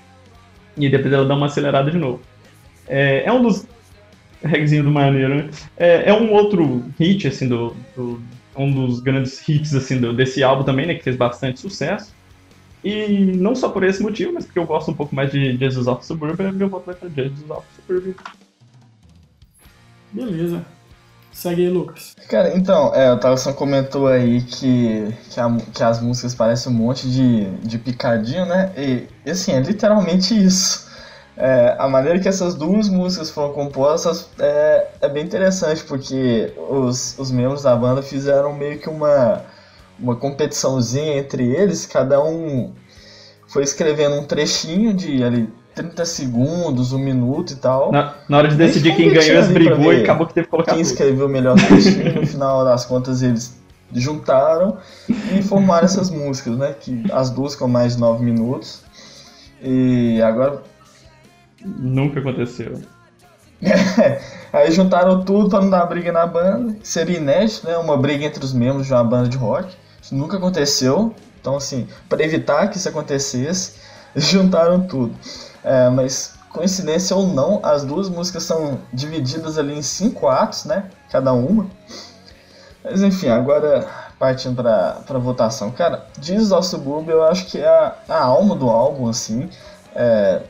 E 0.77 0.89
depois 0.89 1.13
ela 1.13 1.25
dá 1.25 1.35
uma 1.35 1.47
acelerada 1.47 1.91
de 1.91 1.97
novo. 1.97 2.21
É, 2.87 3.23
é 3.25 3.31
um 3.31 3.41
dos. 3.41 3.67
Reggaezinho 4.43 4.83
do 4.83 4.91
maneiro, 4.91 5.35
né? 5.35 5.49
É, 5.77 6.09
é 6.09 6.13
um 6.13 6.31
outro 6.33 6.83
hit, 6.99 7.27
assim, 7.27 7.47
do, 7.47 7.75
do- 7.95 8.21
Um 8.55 8.69
dos 8.71 8.99
grandes 8.99 9.47
hits, 9.47 9.73
assim, 9.75 9.99
do- 9.99 10.13
desse 10.13 10.43
álbum 10.43 10.63
também, 10.63 10.85
né? 10.85 10.95
Que 10.95 11.03
fez 11.03 11.15
bastante 11.15 11.59
sucesso. 11.59 12.13
E 12.83 13.07
não 13.37 13.55
só 13.55 13.69
por 13.69 13.83
esse 13.83 14.01
motivo, 14.01 14.33
mas 14.33 14.45
porque 14.45 14.57
eu 14.59 14.65
gosto 14.65 14.89
um 14.91 14.93
pouco 14.95 15.15
mais 15.15 15.31
de 15.31 15.55
Jesus 15.57 15.87
of 15.87 16.05
Suburban, 16.05 16.51
meu 16.51 16.67
voto 16.67 16.87
vai 16.87 16.95
pra 16.95 17.07
Jesus 17.09 17.49
of 17.49 17.65
Suburban. 17.75 18.13
Beleza. 20.11 20.65
Segue 21.31 21.61
aí, 21.65 21.69
Lucas. 21.69 22.13
Cara, 22.29 22.55
então, 22.57 22.93
é, 22.93 23.11
o 23.13 23.17
Tarson 23.17 23.53
comentou 23.53 24.07
aí 24.07 24.41
que, 24.41 25.07
que, 25.29 25.39
a- 25.39 25.57
que 25.73 25.81
as 25.83 26.01
músicas 26.01 26.35
parecem 26.35 26.71
um 26.71 26.75
monte 26.75 27.09
de, 27.09 27.49
de 27.65 27.77
picadinho, 27.77 28.45
né? 28.45 28.71
E, 28.77 29.29
assim, 29.29 29.53
é 29.53 29.59
literalmente 29.61 30.33
isso. 30.35 30.90
É, 31.43 31.75
a 31.79 31.87
maneira 31.87 32.19
que 32.19 32.29
essas 32.29 32.53
duas 32.53 32.87
músicas 32.87 33.31
foram 33.31 33.51
compostas 33.51 34.29
é, 34.37 34.89
é 35.01 35.09
bem 35.09 35.23
interessante, 35.23 35.83
porque 35.83 36.53
os, 36.69 37.17
os 37.17 37.31
membros 37.31 37.63
da 37.63 37.75
banda 37.75 38.03
fizeram 38.03 38.53
meio 38.53 38.77
que 38.77 38.87
uma, 38.87 39.41
uma 39.99 40.15
competiçãozinha 40.15 41.17
entre 41.17 41.51
eles, 41.51 41.87
cada 41.87 42.23
um 42.23 42.71
foi 43.47 43.63
escrevendo 43.63 44.17
um 44.17 44.23
trechinho 44.23 44.93
de 44.93 45.23
ali, 45.23 45.49
30 45.73 46.05
segundos, 46.05 46.93
um 46.93 46.99
minuto 46.99 47.53
e 47.53 47.55
tal. 47.55 47.91
Na, 47.91 48.13
na 48.29 48.37
hora 48.37 48.47
de 48.47 48.55
decidir 48.55 48.95
quem 48.95 49.11
ganhou, 49.11 49.37
eles 49.37 49.47
brigou 49.47 49.91
e 49.91 50.03
acabou 50.03 50.27
que 50.27 50.35
teve 50.35 50.45
que 50.45 50.51
colocar 50.51 50.73
quem 50.73 50.83
tudo. 50.83 50.91
escreveu 50.91 51.25
o 51.25 51.29
melhor 51.29 51.55
trechinho, 51.55 52.21
no 52.21 52.27
final 52.27 52.63
das 52.63 52.85
contas 52.85 53.23
eles 53.23 53.59
juntaram 53.91 54.77
e 55.09 55.41
formaram 55.41 55.85
essas 55.85 56.11
músicas, 56.11 56.55
né? 56.55 56.75
Que 56.79 57.03
as 57.11 57.31
duas 57.31 57.55
com 57.55 57.67
mais 57.67 57.95
de 57.95 57.99
9 57.99 58.23
minutos. 58.23 58.83
E 59.59 60.21
agora. 60.21 60.69
Nunca 61.63 62.19
aconteceu. 62.19 62.81
Aí 64.51 64.71
juntaram 64.71 65.23
tudo 65.23 65.49
pra 65.49 65.61
não 65.61 65.69
dar 65.69 65.85
briga 65.85 66.11
na 66.11 66.25
banda. 66.25 66.75
Seria 66.83 67.17
inédito, 67.17 67.67
né? 67.67 67.77
Uma 67.77 67.95
briga 67.95 68.25
entre 68.25 68.43
os 68.43 68.53
membros 68.53 68.87
de 68.87 68.93
uma 68.93 69.03
banda 69.03 69.29
de 69.29 69.37
rock. 69.37 69.75
Isso 70.01 70.15
nunca 70.15 70.37
aconteceu. 70.37 71.13
Então, 71.39 71.55
assim, 71.55 71.87
para 72.09 72.23
evitar 72.23 72.67
que 72.67 72.77
isso 72.77 72.89
acontecesse, 72.89 73.75
juntaram 74.15 74.81
tudo. 74.81 75.15
É, 75.63 75.89
mas, 75.89 76.35
coincidência 76.49 77.15
ou 77.15 77.27
não, 77.27 77.59
as 77.63 77.83
duas 77.83 78.09
músicas 78.09 78.43
são 78.43 78.79
divididas 78.91 79.57
ali 79.57 79.77
em 79.77 79.81
cinco 79.81 80.27
atos, 80.27 80.65
né? 80.65 80.89
Cada 81.09 81.33
uma. 81.33 81.67
Mas, 82.83 83.01
enfim, 83.03 83.29
agora 83.29 83.87
partindo 84.17 84.61
pra, 84.61 85.01
pra 85.05 85.17
votação. 85.17 85.71
Cara, 85.71 86.05
Jesus 86.21 86.51
of 86.51 86.67
Suburbia 86.67 87.13
eu 87.13 87.23
acho 87.23 87.47
que 87.47 87.57
é 87.59 87.67
a, 87.67 87.95
a 88.07 88.23
alma 88.23 88.55
do 88.55 88.69
álbum, 88.69 89.09
assim. 89.09 89.49
É, 89.95 90.43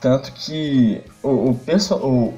tanto 0.00 0.32
que 0.32 1.02
o, 1.22 1.50
o, 1.50 1.54
perso- 1.54 1.96
o, 1.96 2.34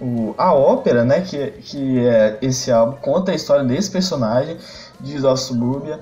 o- 0.00 0.34
a 0.38 0.52
ópera, 0.52 1.04
né, 1.04 1.20
que, 1.22 1.50
que 1.62 2.06
é 2.06 2.38
esse 2.42 2.70
álbum, 2.70 2.96
conta 2.98 3.32
a 3.32 3.34
história 3.34 3.64
desse 3.64 3.90
personagem, 3.90 4.56
Jesus 5.02 5.24
of 5.24 5.40
Suburbia. 5.42 6.00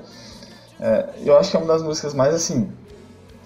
É, 0.81 1.07
eu 1.25 1.39
acho 1.39 1.51
que 1.51 1.57
é 1.57 1.61
uma 1.61 1.73
das 1.73 1.83
músicas 1.83 2.15
mais, 2.15 2.35
assim, 2.35 2.69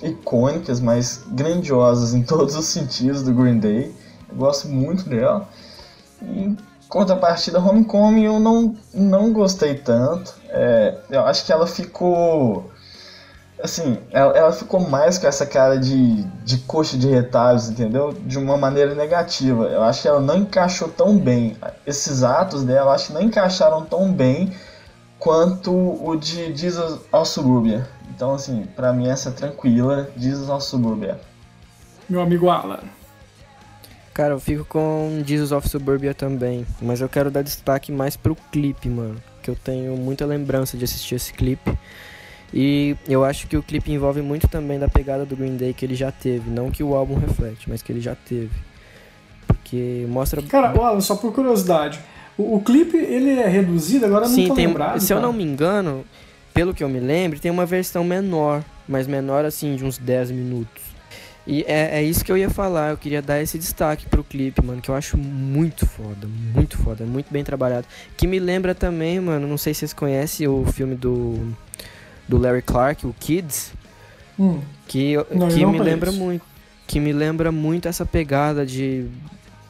icônicas, 0.03 0.81
mais 0.81 1.23
grandiosas 1.29 2.15
em 2.15 2.23
todos 2.25 2.55
os 2.55 2.67
sentidos 2.67 3.23
do 3.23 3.33
Green 3.33 3.59
Day. 3.59 3.95
Eu 4.31 4.37
gosto 4.37 4.69
muito 4.69 5.09
dela. 5.09 5.49
E 6.23 6.57
contrapartida, 6.89 7.61
Homecoming 7.61 8.25
eu 8.25 8.41
não, 8.41 8.75
não 8.95 9.33
gostei 9.33 9.75
tanto. 9.75 10.35
É, 10.49 10.97
eu 11.11 11.21
acho 11.27 11.45
que 11.45 11.53
ela 11.53 11.67
ficou. 11.67 12.71
Assim, 13.63 13.99
ela, 14.11 14.37
ela 14.37 14.53
ficou 14.53 14.81
mais 14.89 15.19
com 15.19 15.27
essa 15.27 15.45
cara 15.45 15.79
de, 15.79 16.23
de 16.45 16.59
coxa 16.59 16.97
de 16.97 17.09
retalhos, 17.09 17.69
entendeu? 17.69 18.13
De 18.13 18.39
uma 18.39 18.57
maneira 18.57 18.95
negativa. 18.95 19.65
Eu 19.65 19.83
acho 19.83 20.03
que 20.03 20.09
ela 20.09 20.21
não 20.21 20.37
encaixou 20.37 20.89
tão 20.89 21.19
bem. 21.19 21.57
Esses 21.87 22.23
atos 22.23 22.63
dela, 22.63 22.91
eu 22.91 22.95
acho 22.95 23.09
que 23.09 23.13
não 23.15 23.23
encaixaram 23.23 23.85
tão 23.85 24.13
bem 24.13 24.53
quanto 25.19 25.73
o 25.73 26.15
de 26.17 26.55
Jesus 26.55 27.01
ao 27.11 27.25
Suburbia. 27.25 27.89
Então, 28.15 28.35
assim, 28.35 28.67
pra 28.77 28.93
mim 28.93 29.09
essa 29.09 29.31
é 29.31 29.33
tranquila, 29.33 30.09
Jesus 30.17 30.49
ao 30.49 30.61
Suburbia. 30.61 31.21
Meu 32.09 32.21
amigo 32.21 32.49
Alan. 32.49 32.81
Cara, 34.15 34.35
eu 34.35 34.41
fico 34.41 34.65
com 34.65 35.23
Jesus 35.25 35.53
of 35.53 35.69
Suburbia 35.69 36.13
também, 36.13 36.67
mas 36.83 37.01
eu 37.01 37.09
quero 37.09 37.31
dar 37.31 37.43
destaque 37.43 37.93
mais 37.93 38.17
pro 38.17 38.35
clipe, 38.51 38.89
mano, 38.89 39.23
que 39.41 39.49
eu 39.49 39.55
tenho 39.55 39.97
muita 39.97 40.27
lembrança 40.27 40.77
de 40.77 40.85
assistir 40.85 41.15
esse 41.15 41.33
clipe. 41.33 41.79
E 42.53 42.97
eu 43.07 43.25
acho 43.25 43.47
que 43.47 43.57
o 43.57 43.63
clipe 43.63 43.93
envolve 43.93 44.23
muito 44.23 44.49
também 44.49 44.79
da 44.79 44.89
pegada 44.89 45.27
do 45.27 45.37
Green 45.37 45.57
Day 45.57 45.75
que 45.75 45.85
ele 45.85 45.95
já 45.95 46.11
teve, 46.11 46.49
não 46.49 46.71
que 46.71 46.83
o 46.83 46.95
álbum 46.95 47.15
reflete, 47.15 47.69
mas 47.69 47.83
que 47.83 47.93
ele 47.93 48.01
já 48.01 48.15
teve. 48.15 48.51
Porque 49.47 50.07
mostra 50.09 50.41
Cara, 50.43 50.71
Alan, 50.71 51.01
só 51.01 51.17
por 51.17 51.33
curiosidade. 51.33 52.01
O, 52.37 52.57
o 52.57 52.61
clipe, 52.63 52.97
ele 52.97 53.33
é 53.33 53.49
reduzido, 53.49 54.07
agora 54.07 54.25
eu 54.25 54.29
não 54.29 54.35
Sim, 54.35 54.49
tô 54.49 54.55
tem, 54.55 54.67
lembrado. 54.67 55.01
se 55.01 55.13
eu 55.13 55.21
não 55.21 55.33
me 55.33 55.45
engano, 55.45 56.05
pelo 56.55 56.73
que 56.73 56.83
eu 56.83 56.89
me 56.89 57.01
lembro, 57.01 57.39
tem 57.39 57.51
uma 57.51 57.67
versão 57.67 58.03
menor, 58.03 58.63
mas 58.89 59.07
menor 59.07 59.45
assim, 59.45 59.77
de 59.77 59.85
uns 59.85 59.99
10 59.99 60.31
minutos. 60.31 60.89
E 61.47 61.65
é, 61.67 61.99
é 61.99 62.03
isso 62.03 62.25
que 62.25 62.31
eu 62.31 62.37
ia 62.37 62.51
falar, 62.51 62.91
eu 62.91 62.97
queria 62.97 63.23
dar 63.23 63.41
esse 63.41 63.59
destaque 63.59 64.07
pro 64.07 64.23
clipe, 64.23 64.63
mano, 64.63 64.83
que 64.83 64.91
eu 64.91 64.95
acho 64.95 65.17
muito 65.17 65.87
foda, 65.87 66.29
muito 66.55 66.77
foda, 66.77 67.05
muito 67.05 67.33
bem 67.33 67.43
trabalhado. 67.43 67.87
Que 68.17 68.27
me 68.27 68.39
lembra 68.39 68.75
também, 68.75 69.19
mano, 69.19 69.47
não 69.47 69.57
sei 69.57 69.73
se 69.73 69.81
vocês 69.81 69.93
conhecem 69.95 70.47
o 70.47 70.67
filme 70.67 70.95
do, 70.95 71.57
do 72.29 72.39
Larry 72.39 72.63
Clark, 72.63 73.07
o 73.07 73.15
Kids, 73.19 73.73
Hum, 74.39 74.61
que, 74.87 75.17
Não, 75.33 75.49
que 75.49 75.67
me 75.67 75.79
lembra 75.81 76.11
conheço. 76.11 76.25
muito, 76.25 76.45
que 76.87 77.01
me 77.01 77.13
lembra 77.13 77.51
muito 77.51 77.89
essa 77.89 78.07
pegada 78.07 78.65
de, 78.65 79.07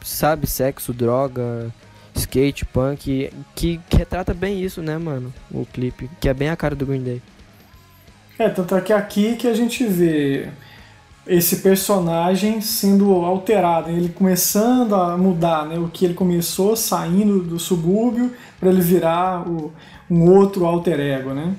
sabe, 0.03 0.45
sexo, 0.45 0.93
droga, 0.93 1.73
skate, 2.15 2.65
punk, 2.65 3.31
que, 3.55 3.79
que 3.89 3.97
retrata 3.97 4.33
bem 4.33 4.61
isso, 4.63 4.81
né, 4.81 4.97
mano, 4.97 5.33
o 5.51 5.65
clipe, 5.65 6.09
que 6.21 6.29
é 6.29 6.33
bem 6.33 6.49
a 6.49 6.55
cara 6.55 6.75
do 6.75 6.85
Green 6.85 7.01
Day. 7.01 7.21
É, 8.37 8.47
tanto 8.47 8.75
é 8.75 8.81
que 8.81 8.93
aqui 8.93 9.35
que 9.35 9.47
a 9.47 9.53
gente 9.53 9.83
vê 9.85 10.49
esse 11.27 11.57
personagem 11.57 12.61
sendo 12.61 13.11
alterado, 13.25 13.89
ele 13.89 14.09
começando 14.09 14.95
a 14.95 15.17
mudar, 15.17 15.65
né? 15.65 15.77
O 15.77 15.87
que 15.87 16.05
ele 16.05 16.13
começou 16.13 16.75
saindo 16.75 17.39
do 17.43 17.59
subúrbio 17.59 18.33
para 18.59 18.69
ele 18.69 18.81
virar 18.81 19.47
o- 19.47 19.71
um 20.09 20.31
outro 20.31 20.65
alter 20.65 20.99
ego, 20.99 21.33
né? 21.33 21.53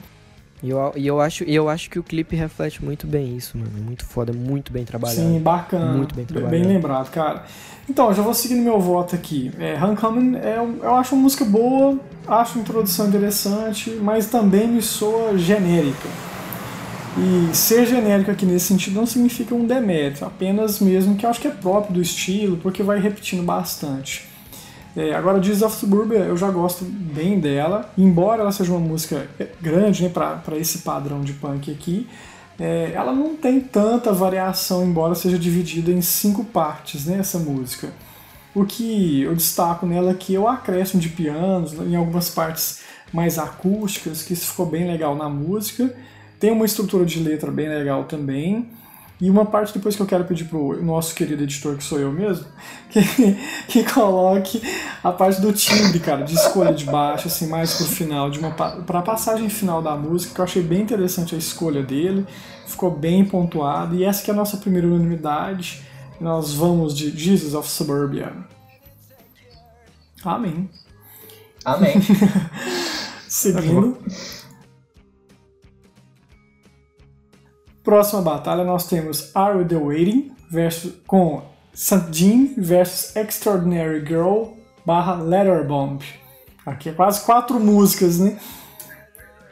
E 0.62 0.68
eu, 0.68 0.92
e 0.94 1.07
eu, 1.07 1.20
acho, 1.20 1.44
e 1.44 1.55
eu 1.55 1.68
acho 1.68 1.88
que 1.88 1.99
o 1.99 2.03
clipe 2.03 2.37
reflete 2.37 2.85
muito 2.85 3.07
bem 3.07 3.35
isso, 3.37 3.57
mano, 3.57 3.70
é 3.79 3.81
muito 3.81 4.05
foda, 4.05 4.33
muito 4.33 4.70
bem 4.73 4.85
trabalhado. 4.85 5.20
Sim, 5.20 5.40
bacana. 5.40 5.92
Muito 5.92 6.14
bem 6.14 6.27
trabalhado. 6.27 6.55
Bem 6.55 6.64
lembrado, 6.64 7.11
cara. 7.11 7.44
Então, 7.88 8.09
eu 8.09 8.14
já 8.14 8.23
vou 8.23 8.35
seguindo 8.35 8.62
meu 8.62 8.79
voto 8.79 9.16
aqui. 9.16 9.51
É, 9.59 9.83
Homecoming, 9.83 10.37
é, 10.37 10.59
eu 10.59 10.94
acho 10.94 11.14
uma 11.14 11.23
música 11.23 11.44
boa, 11.44 11.99
acho 12.29 12.59
a 12.59 12.61
introdução 12.61 13.09
interessante, 13.09 13.90
mas 14.03 14.27
também 14.27 14.68
me 14.68 14.83
soa 14.83 15.37
genérica. 15.37 16.09
E 17.18 17.57
ser 17.57 17.87
genérico 17.87 18.31
aqui 18.31 18.46
nesse 18.46 18.66
sentido 18.66 18.94
não 18.94 19.07
significa 19.07 19.55
um 19.55 19.66
demérito, 19.66 20.25
apenas 20.25 20.79
mesmo 20.79 21.16
que 21.16 21.27
eu 21.27 21.31
acho 21.31 21.40
que 21.40 21.49
é 21.49 21.51
próprio 21.51 21.94
do 21.94 22.03
estilo, 22.03 22.57
porque 22.59 22.83
vai 22.83 23.01
repetindo 23.01 23.42
bastante. 23.42 24.30
É, 24.96 25.14
agora, 25.14 25.40
Jesus 25.40 25.62
of 25.62 25.76
Suburbia, 25.76 26.18
eu 26.18 26.37
já 26.37 26.50
gosto 26.50 26.85
bem 26.85 27.38
dela, 27.38 27.92
embora 27.96 28.42
ela 28.42 28.53
seja 28.53 28.72
uma 28.72 28.81
música 28.81 29.29
grande 29.61 30.03
né, 30.03 30.09
para 30.09 30.57
esse 30.57 30.79
padrão 30.79 31.20
de 31.20 31.33
punk 31.33 31.70
aqui, 31.70 32.09
é, 32.59 32.92
ela 32.94 33.12
não 33.12 33.37
tem 33.37 33.61
tanta 33.61 34.12
variação, 34.12 34.85
embora 34.85 35.14
seja 35.14 35.38
dividida 35.38 35.90
em 35.90 36.03
cinco 36.03 36.44
partes, 36.44 37.07
né, 37.07 37.18
essa 37.18 37.38
música. 37.38 37.92
O 38.55 38.64
que 38.64 39.22
eu 39.22 39.35
destaco 39.35 39.87
nela 39.87 40.11
aqui 40.11 40.35
é 40.35 40.40
o 40.40 40.48
acréscimo 40.48 41.00
de 41.00 41.09
pianos, 41.09 41.72
em 41.72 41.94
algumas 41.94 42.29
partes 42.29 42.81
mais 43.12 43.38
acústicas, 43.38 44.22
que 44.22 44.33
isso 44.33 44.46
ficou 44.46 44.66
bem 44.66 44.87
legal 44.87 45.14
na 45.14 45.29
música. 45.29 45.94
Tem 46.38 46.50
uma 46.50 46.66
estrutura 46.66 47.05
de 47.05 47.20
letra 47.20 47.50
bem 47.50 47.68
legal 47.68 48.05
também. 48.05 48.68
E 49.21 49.29
uma 49.29 49.45
parte 49.45 49.75
depois 49.75 49.95
que 49.95 50.01
eu 50.01 50.07
quero 50.07 50.25
pedir 50.25 50.45
pro 50.45 50.83
nosso 50.83 51.15
querido 51.15 51.43
editor, 51.43 51.77
que 51.77 51.85
sou 51.85 51.99
eu 51.99 52.11
mesmo, 52.11 52.47
que, 52.89 53.03
que 53.69 53.85
coloque 53.85 54.63
a 55.05 55.13
parte 55.13 55.41
do 55.43 55.53
timbre, 55.53 56.01
cara, 56.01 56.25
de 56.25 56.35
escolha 56.35 56.73
de 56.73 56.87
baixo, 56.87 57.29
assim, 57.29 57.47
mais 57.47 57.75
pro 57.75 57.87
final, 57.87 58.31
de 58.31 58.39
uma 58.39 58.51
pra 58.51 59.03
passagem 59.03 59.51
final 59.51 59.83
da 59.83 59.95
música, 59.95 60.35
que 60.35 60.41
eu 60.41 60.45
achei 60.45 60.63
bem 60.63 60.81
interessante 60.81 61.35
a 61.35 61.39
escolha 61.39 61.83
dele, 61.83 62.27
ficou 62.67 62.91
bem 62.91 63.23
pontuado, 63.25 63.95
e 63.95 64.05
essa 64.05 64.23
que 64.25 64.31
é 64.31 64.35
a 64.35 64.37
nossa 64.37 64.57
primeira 64.57 64.87
unanimidade. 64.87 65.83
Nós 66.19 66.53
vamos 66.53 66.95
de 66.95 67.11
Jesus 67.11 67.55
of 67.55 67.69
Suburbia. 67.69 68.33
Amém. 70.23 70.69
Amém. 71.65 71.95
Seguindo. 73.27 73.99
Próxima 77.83 78.21
batalha 78.23 78.62
nós 78.64 78.87
temos 78.87 79.35
Are 79.35 79.57
We 79.59 79.64
The 79.64 79.77
Waiting 79.77 80.33
versus, 80.51 80.93
com 81.07 81.43
St. 81.73 82.07
Jean 82.12 82.55
versus 82.59 83.16
Extraordinary 83.16 84.05
Girl 84.07 84.53
barra 84.85 85.14
Letterbomb. 85.14 86.03
Aqui 86.66 86.90
é 86.90 86.93
quase 86.93 87.25
quatro 87.25 87.59
músicas, 87.59 88.19
né? 88.19 88.38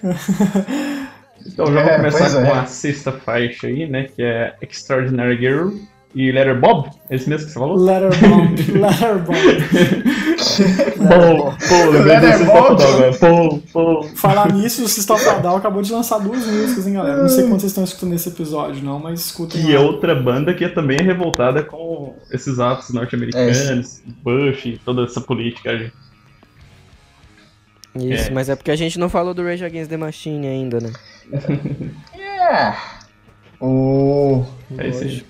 Então 1.47 1.67
já 1.73 1.83
vou 1.83 1.91
É, 1.93 1.97
começar 1.97 2.31
com 2.33 2.47
é. 2.47 2.53
a 2.53 2.67
sexta 2.67 3.13
faixa 3.13 3.69
aí, 3.69 3.89
né? 3.89 4.09
Que 4.15 4.23
é 4.23 4.55
Extraordinary 4.61 5.39
Girl 5.39 5.71
e 6.15 6.31
Letter 6.33 6.61
Bob. 6.61 6.91
É 7.09 7.15
esse 7.15 7.29
mesmo 7.29 7.47
que 7.47 7.53
você 7.53 7.59
falou? 7.59 7.77
Letterbomb, 7.77 8.57
Letterbomb. 8.73 9.37
Pô, 10.39 11.53
pô, 11.69 11.91
lembrei 11.91 12.21
do 12.21 12.97
velho. 12.99 13.19
Pô, 13.19 13.59
pô. 13.73 14.03
Falar 14.15 14.53
nisso, 14.53 14.85
o 14.85 14.89
System 14.89 15.17
of 15.17 15.29
a 15.29 15.35
Down 15.39 15.57
acabou 15.57 15.83
de 15.83 15.93
lançar 15.93 16.19
duas 16.19 16.47
músicas, 16.47 16.87
hein, 16.87 16.95
galera? 16.95 17.23
Não 17.23 17.29
sei 17.29 17.45
quanto 17.49 17.61
vocês 17.61 17.73
estão 17.73 17.85
escutando 17.85 18.11
nesse 18.11 18.29
episódio, 18.29 18.83
não, 18.85 18.99
mas 18.99 19.21
escutem 19.27 19.63
Que 19.63 19.75
é 19.75 19.79
lá. 19.79 19.85
outra 19.85 20.15
banda 20.15 20.55
que 20.55 20.65
é 20.65 20.69
também 20.69 20.99
revoltada 21.03 21.63
com 21.63 22.15
esses 22.31 22.59
atos 22.59 22.91
norte-americanos, 22.91 24.01
Bush 24.23 24.67
e 24.67 24.79
toda 24.85 25.05
essa 25.05 25.21
política 25.21 25.71
aí. 25.71 25.91
Isso, 27.97 28.29
É. 28.29 28.31
mas 28.31 28.49
é 28.49 28.55
porque 28.55 28.71
a 28.71 28.77
gente 28.77 28.99
não 28.99 29.09
falou 29.09 29.35
do 29.35 29.43
Rage 29.45 29.65
Against 29.65 29.91
the 29.91 29.97
Machine 29.97 30.47
ainda, 30.47 30.79
né? 30.81 30.93
É. 32.17 32.75
O. 33.61 34.45
É 34.79 34.89
isso 34.89 35.03
aí. 35.03 35.27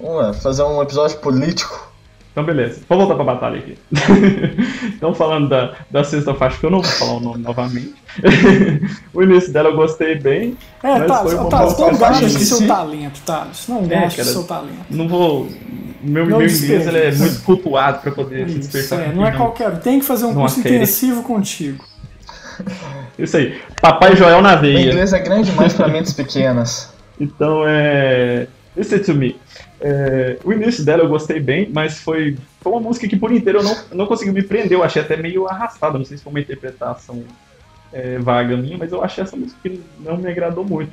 Vamos 0.00 0.42
fazer 0.42 0.62
um 0.62 0.80
episódio 0.82 1.18
político. 1.18 1.89
Então, 2.32 2.44
beleza. 2.44 2.80
Vou 2.88 2.96
voltar 2.96 3.16
pra 3.16 3.24
batalha 3.24 3.58
aqui. 3.58 3.76
então, 4.96 5.12
falando 5.12 5.48
da, 5.48 5.72
da 5.90 6.04
sexta 6.04 6.32
faixa, 6.34 6.58
que 6.58 6.64
eu 6.66 6.70
não 6.70 6.80
vou 6.80 6.90
falar 6.92 7.14
o 7.14 7.20
nome 7.20 7.42
novamente. 7.42 7.92
o 9.12 9.22
início 9.22 9.52
dela 9.52 9.70
eu 9.70 9.76
gostei 9.76 10.14
bem. 10.16 10.56
É, 10.82 10.98
Mas 10.98 11.06
Thales, 11.08 11.32
foi 11.32 11.40
uma 11.40 11.50
Thales, 11.50 11.74
boa 11.74 11.92
não 11.92 11.98
gaste 11.98 12.24
esqueci. 12.26 12.46
seu 12.46 12.66
talento, 12.68 13.20
Thales. 13.26 13.64
Não 13.68 13.82
É, 13.84 13.86
gaste 13.88 14.16
cara. 14.18 14.28
seu 14.28 14.44
talento. 14.44 14.86
Não 14.90 15.08
vou. 15.08 15.48
Meu, 16.02 16.24
Não 16.26 16.38
meu 16.38 16.46
inglês 16.48 16.86
ele 16.86 16.98
é 16.98 17.12
muito 17.12 17.42
cultuado 17.42 17.98
pra 18.00 18.12
poder 18.12 18.46
se 18.46 18.52
Isso, 18.52 18.58
dispersar. 18.60 19.00
é, 19.00 19.06
aqui, 19.08 19.16
não 19.16 19.26
é 19.26 19.32
qualquer. 19.32 19.78
Tem 19.80 19.98
que 19.98 20.06
fazer 20.06 20.24
um 20.24 20.32
Não 20.32 20.42
curso 20.42 20.60
intensivo 20.60 21.22
contigo. 21.24 21.84
Isso 23.18 23.36
aí. 23.36 23.60
Papai 23.82 24.16
Joel 24.16 24.40
na 24.40 24.54
O 24.54 24.60
veia. 24.60 24.78
inglês 24.88 25.12
é 25.12 25.18
grande 25.18 25.50
demais 25.50 25.72
pra 25.74 25.88
mentes 25.88 26.12
pequenas. 26.12 26.92
Então 27.18 27.64
é. 27.66 28.46
Listen 28.76 28.98
to 29.00 29.14
me. 29.14 29.36
É, 29.80 30.36
o 30.44 30.52
início 30.52 30.84
dela 30.84 31.02
eu 31.02 31.08
gostei 31.08 31.40
bem, 31.40 31.68
mas 31.72 32.00
foi, 32.00 32.36
foi 32.60 32.72
uma 32.72 32.80
música 32.80 33.08
que 33.08 33.16
por 33.16 33.32
inteiro 33.32 33.60
eu 33.60 33.64
não, 33.64 33.76
não 33.92 34.06
consegui 34.06 34.30
me 34.30 34.42
prender. 34.42 34.72
Eu 34.72 34.84
achei 34.84 35.00
até 35.00 35.16
meio 35.16 35.46
arrastada. 35.48 35.98
Não 35.98 36.04
sei 36.04 36.18
se 36.18 36.22
foi 36.22 36.32
uma 36.32 36.40
interpretação 36.40 37.24
é, 37.92 38.18
vaga 38.18 38.56
minha, 38.56 38.76
mas 38.76 38.92
eu 38.92 39.02
achei 39.02 39.24
essa 39.24 39.36
música 39.36 39.58
que 39.62 39.80
não 39.98 40.16
me 40.16 40.30
agradou 40.30 40.64
muito. 40.64 40.92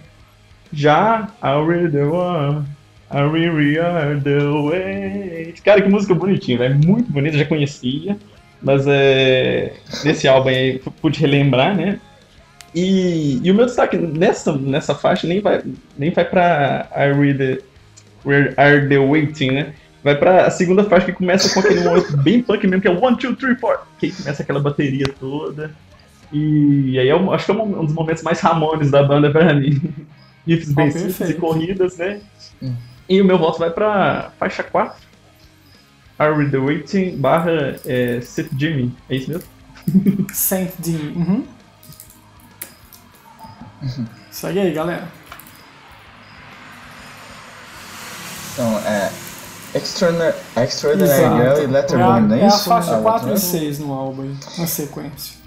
Já 0.72 1.30
I 1.44 1.68
Really 1.68 1.92
The 1.92 2.04
One, 2.04 2.66
I 3.12 3.30
Really 3.32 3.80
Are 3.80 4.22
The 4.22 4.40
Way. 4.40 5.54
Cara, 5.64 5.82
que 5.82 5.90
música 5.90 6.14
bonitinha, 6.14 6.64
é 6.64 6.70
muito 6.70 7.12
bonita, 7.12 7.38
já 7.38 7.46
conhecia. 7.46 8.18
Mas 8.62 8.86
é, 8.88 9.74
nesse 10.04 10.28
álbum 10.28 10.50
aí 10.50 10.80
pude 11.02 11.20
relembrar, 11.20 11.76
né? 11.76 12.00
E, 12.74 13.40
e 13.44 13.52
o 13.52 13.56
meu 13.56 13.66
destaque 13.66 13.98
nessa, 13.98 14.56
nessa 14.58 14.94
faixa 14.94 15.28
nem 15.28 15.40
vai, 15.40 15.64
nem 15.98 16.12
vai 16.12 16.26
pra 16.26 16.88
I 16.96 17.14
Read 17.14 17.38
the, 17.38 17.64
Where 18.28 18.54
Are 18.58 18.88
The 18.88 18.98
Waiting, 18.98 19.52
né? 19.52 19.74
Vai 20.04 20.16
pra 20.16 20.46
a 20.46 20.52
segunda 20.52 20.84
faixa 20.84 21.08
que 21.08 21.14
começa 21.14 21.54
com 21.54 21.60
aquele 21.60 21.84
momento 21.84 22.16
bem 22.22 22.42
punk 22.42 22.68
mesmo, 22.68 22.82
que 22.82 22.88
é 22.88 22.92
1, 22.92 23.00
2, 23.00 23.38
3, 23.38 23.60
4. 23.60 23.88
Que 24.00 24.12
começa 24.12 24.44
aquela 24.44 24.60
bateria 24.60 25.06
toda. 25.20 25.72
E 26.32 27.00
aí 27.00 27.08
eu 27.08 27.34
acho 27.34 27.46
que 27.46 27.52
é 27.52 27.56
um 27.56 27.86
dos 27.86 27.94
momentos 27.94 28.22
mais 28.22 28.40
Ramones 28.42 28.92
da 28.92 29.02
banda 29.04 29.32
pra 29.32 29.54
mim. 29.54 29.82
Riffs 30.46 30.72
bem 30.74 30.88
Ah, 30.88 30.92
simples 30.92 31.30
e 31.30 31.34
corridas, 31.34 31.98
né? 31.98 32.22
Hum. 32.62 32.74
E 33.10 33.22
o 33.22 33.26
meu 33.26 33.38
voto 33.38 33.60
vai 33.60 33.70
pra 33.70 34.32
faixa 34.38 34.64
4. 34.64 34.96
Are 36.20 36.34
We 36.34 36.50
The 36.50 36.58
Waiting 36.58 37.18
barra 37.18 37.76
é, 37.86 38.20
Sit 38.22 38.50
Jimmy. 38.58 38.94
É 39.10 39.16
isso 39.16 39.30
mesmo? 39.30 40.28
Saint 40.34 40.72
Dean. 40.80 41.14
Uhum. 41.16 41.44
Segue 44.32 44.60
aí, 44.60 44.74
galera. 44.74 45.08
Então, 48.58 48.80
é. 48.80 49.12
Extraordinary, 49.76 50.36
Extraordinary. 50.56 51.22
Girl 51.22 51.58
e 51.58 51.62
é 51.62 51.66
a, 51.66 51.70
Letterman, 51.70 52.22
não 52.22 52.36
é 52.36 52.40
é 52.40 52.44
a 52.46 52.48
isso? 52.48 52.64
faixa 52.64 52.98
Ah, 52.98 53.02
4 53.02 53.28
e 53.28 53.32
Letterman. 53.34 53.60
6 53.60 53.80
no 53.80 53.94
álbum 53.94 54.36
na 54.58 54.66
sequência. 54.66 55.38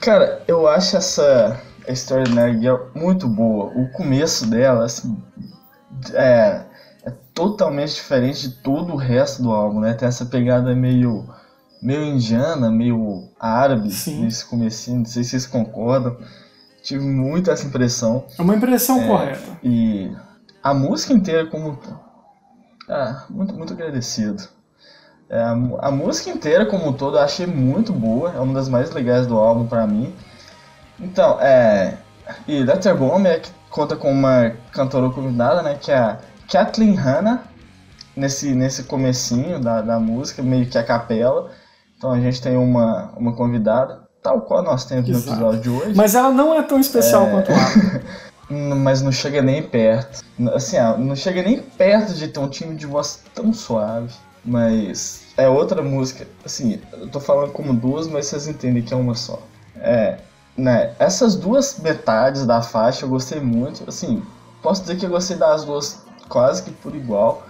Cara, 0.00 0.42
eu 0.46 0.68
acho 0.68 0.96
essa 0.96 1.60
Extraordinary 1.88 2.60
Girl 2.60 2.76
muito 2.94 3.26
boa. 3.26 3.72
O 3.74 3.90
começo 3.90 4.46
dela, 4.46 4.84
assim, 4.84 5.20
é, 6.14 6.62
é 7.04 7.12
totalmente 7.34 7.94
diferente 7.94 8.48
de 8.48 8.54
todo 8.62 8.92
o 8.92 8.96
resto 8.96 9.42
do 9.42 9.50
álbum, 9.50 9.80
né? 9.80 9.94
Tem 9.94 10.06
essa 10.06 10.26
pegada 10.26 10.72
meio, 10.76 11.28
meio 11.82 12.04
indiana, 12.04 12.70
meio 12.70 13.28
árabe 13.40 13.90
Sim. 13.90 14.22
nesse 14.22 14.44
comecinho. 14.44 14.98
Não 14.98 15.06
sei 15.06 15.24
se 15.24 15.30
vocês 15.30 15.46
concordam. 15.46 16.16
Tive 16.86 17.04
muito 17.04 17.50
essa 17.50 17.66
impressão. 17.66 18.26
É 18.38 18.42
uma 18.42 18.54
impressão 18.54 19.04
correta. 19.08 19.58
E 19.60 20.08
a 20.62 20.72
música 20.72 21.12
inteira 21.12 21.44
como 21.46 21.76
ah, 22.88 23.24
muito 23.28 23.52
muito 23.56 23.72
agradecido. 23.72 24.44
É, 25.28 25.36
a, 25.36 25.50
a 25.80 25.90
música 25.90 26.30
inteira 26.30 26.64
como 26.64 26.86
um 26.88 26.92
todo 26.92 27.16
eu 27.16 27.22
achei 27.22 27.44
muito 27.44 27.92
boa, 27.92 28.32
é 28.32 28.38
uma 28.38 28.54
das 28.54 28.68
mais 28.68 28.92
legais 28.92 29.26
do 29.26 29.36
álbum 29.36 29.66
pra 29.66 29.84
mim. 29.84 30.14
Então, 31.00 31.40
é 31.40 31.98
e 32.46 32.62
Letterbomb 32.62 33.26
é 33.26 33.40
que 33.40 33.50
conta 33.68 33.96
com 33.96 34.12
uma 34.12 34.52
cantora 34.70 35.10
convidada, 35.10 35.62
né, 35.62 35.74
que 35.80 35.90
é 35.90 35.98
a 35.98 36.20
Kathleen 36.48 36.94
Hanna 36.94 37.42
nesse 38.16 38.54
nesse 38.54 38.84
comecinho 38.84 39.58
da, 39.58 39.82
da 39.82 39.98
música, 39.98 40.40
meio 40.40 40.66
que 40.66 40.78
a 40.78 40.84
capela. 40.84 41.50
Então 41.98 42.12
a 42.12 42.20
gente 42.20 42.40
tem 42.40 42.56
uma 42.56 43.10
uma 43.16 43.34
convidada, 43.34 44.05
tal 44.26 44.40
qual 44.40 44.60
nós 44.60 44.84
temos 44.84 45.08
no 45.08 45.14
Exato. 45.14 45.30
episódio 45.30 45.60
de 45.60 45.70
hoje. 45.70 45.94
Mas 45.94 46.16
ela 46.16 46.32
não 46.32 46.52
é 46.52 46.62
tão 46.62 46.80
especial 46.80 47.28
quanto 47.28 47.52
a 47.52 48.00
Mas 48.50 49.02
não 49.02 49.12
chega 49.12 49.40
nem 49.40 49.62
perto. 49.62 50.24
Assim, 50.52 50.76
não 50.98 51.14
chega 51.14 51.42
nem 51.42 51.60
perto 51.60 52.12
de 52.14 52.26
ter 52.28 52.40
um 52.40 52.48
time 52.48 52.74
de 52.74 52.86
voz 52.86 53.22
tão 53.34 53.52
suave. 53.52 54.12
Mas 54.44 55.26
é 55.36 55.48
outra 55.48 55.80
música. 55.82 56.26
Assim, 56.44 56.80
eu 56.92 57.08
tô 57.08 57.20
falando 57.20 57.52
como 57.52 57.72
duas, 57.72 58.08
mas 58.08 58.26
vocês 58.26 58.48
entendem 58.48 58.82
que 58.82 58.92
é 58.92 58.96
uma 58.96 59.14
só. 59.14 59.40
É, 59.76 60.18
né? 60.56 60.92
Essas 60.98 61.36
duas 61.36 61.78
metades 61.78 62.46
da 62.46 62.62
faixa 62.62 63.04
eu 63.04 63.08
gostei 63.08 63.40
muito. 63.40 63.84
Assim, 63.88 64.22
posso 64.62 64.82
dizer 64.82 64.96
que 64.96 65.06
eu 65.06 65.10
gostei 65.10 65.36
das 65.36 65.64
duas 65.64 66.02
quase 66.28 66.62
que 66.62 66.70
por 66.70 66.94
igual. 66.94 67.44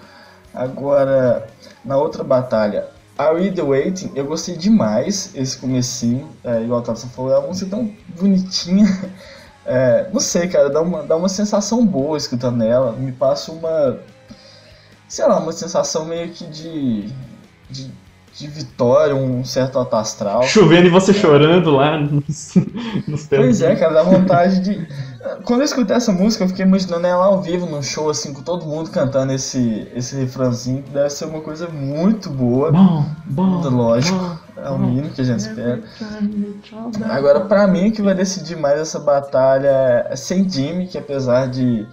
Agora, 0.54 1.46
na 1.84 1.98
outra 1.98 2.24
batalha, 2.24 2.88
Are 3.18 3.34
We 3.34 3.50
The 3.50 3.62
Waiting, 3.62 4.12
eu 4.14 4.26
gostei 4.26 4.56
demais 4.56 5.30
esse 5.34 5.56
comecinho. 5.56 6.28
É, 6.44 6.62
igual 6.62 6.80
a 6.80 6.82
Tata 6.82 7.06
falou, 7.06 7.32
é 7.32 7.38
uma 7.38 7.48
música 7.48 7.70
tão 7.70 7.92
bonitinha. 8.18 8.86
É, 9.68 10.08
não 10.12 10.20
sei, 10.20 10.46
cara, 10.46 10.70
dá 10.70 10.80
uma, 10.80 11.02
dá 11.02 11.16
uma 11.16 11.28
sensação 11.28 11.84
boa 11.84 12.16
escutando 12.16 12.62
ela. 12.62 12.92
Me 12.92 13.10
passa 13.10 13.50
uma. 13.50 13.98
Sei 15.08 15.26
lá, 15.26 15.40
uma 15.40 15.50
sensação 15.50 16.04
meio 16.04 16.28
que 16.28 16.46
de. 16.46 17.08
de 17.68 17.90
de 18.36 18.48
vitória, 18.48 19.14
um 19.14 19.42
certo 19.44 19.78
alto 19.78 19.96
astral. 19.96 20.42
Chovendo 20.42 20.86
e 20.86 20.90
você 20.90 21.14
chorando 21.14 21.70
lá 21.70 21.98
nos, 21.98 22.54
nos 23.08 23.26
Pois 23.26 23.62
é, 23.62 23.74
cara, 23.76 23.94
dá 23.94 24.02
vontade 24.02 24.60
de. 24.60 24.86
Quando 25.44 25.60
eu 25.60 25.64
escutei 25.64 25.96
essa 25.96 26.12
música, 26.12 26.44
eu 26.44 26.48
fiquei 26.48 26.64
imaginando 26.64 27.06
ela 27.06 27.26
ao 27.26 27.40
vivo 27.40 27.66
num 27.66 27.82
show, 27.82 28.10
assim, 28.10 28.32
com 28.32 28.42
todo 28.42 28.66
mundo 28.66 28.90
cantando 28.90 29.32
esse, 29.32 29.88
esse 29.94 30.16
refrãozinho. 30.16 30.82
Deve 30.92 31.10
ser 31.10 31.24
uma 31.26 31.40
coisa 31.40 31.68
muito 31.68 32.30
boa. 32.30 32.70
Bom, 32.72 33.04
bom. 33.24 33.68
Lógico, 33.68 34.18
bom. 34.18 34.62
é 34.62 34.70
o 34.70 34.78
mínimo 34.78 35.10
que 35.10 35.20
a 35.20 35.24
gente 35.24 35.40
espera. 35.40 35.82
Agora, 37.10 37.40
pra 37.40 37.66
mim, 37.66 37.88
o 37.88 37.92
que 37.92 38.02
vai 38.02 38.14
decidir 38.14 38.56
mais 38.56 38.80
essa 38.80 38.98
batalha 38.98 40.06
é 40.08 40.16
sem 40.16 40.48
Jimmy, 40.48 40.86
que 40.86 40.98
apesar 40.98 41.48
de 41.48 41.86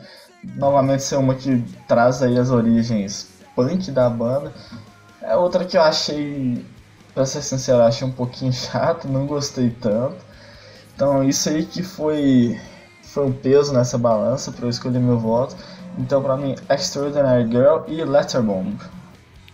novamente 0.56 1.04
ser 1.04 1.16
uma 1.16 1.36
que 1.36 1.64
traz 1.88 2.22
aí 2.22 2.38
as 2.38 2.50
origens 2.50 3.30
punk 3.56 3.92
da 3.92 4.10
banda, 4.10 4.52
é 5.22 5.36
outra 5.36 5.64
que 5.64 5.78
eu 5.78 5.82
achei, 5.82 6.66
pra 7.14 7.26
ser 7.26 7.42
sincero, 7.42 7.82
achei 7.82 8.06
um 8.08 8.12
pouquinho 8.12 8.52
chato, 8.54 9.08
não 9.08 9.26
gostei 9.26 9.70
tanto. 9.70 10.18
Então, 10.96 11.24
isso 11.24 11.50
aí 11.50 11.66
que 11.66 11.82
foi, 11.82 12.60
foi 13.14 13.26
um 13.28 13.32
peso 13.32 13.72
nessa 13.72 13.96
balança 13.96 14.52
pra 14.52 14.66
eu 14.66 14.70
escolher 14.70 15.00
meu 15.00 15.20
voto. 15.20 15.56
Então, 16.00 16.22
pra 16.24 16.36
mim, 16.36 16.56
Extraordinary 16.68 17.48
Girl 17.48 17.84
e 17.88 18.04
Letterbomb. 18.04 18.76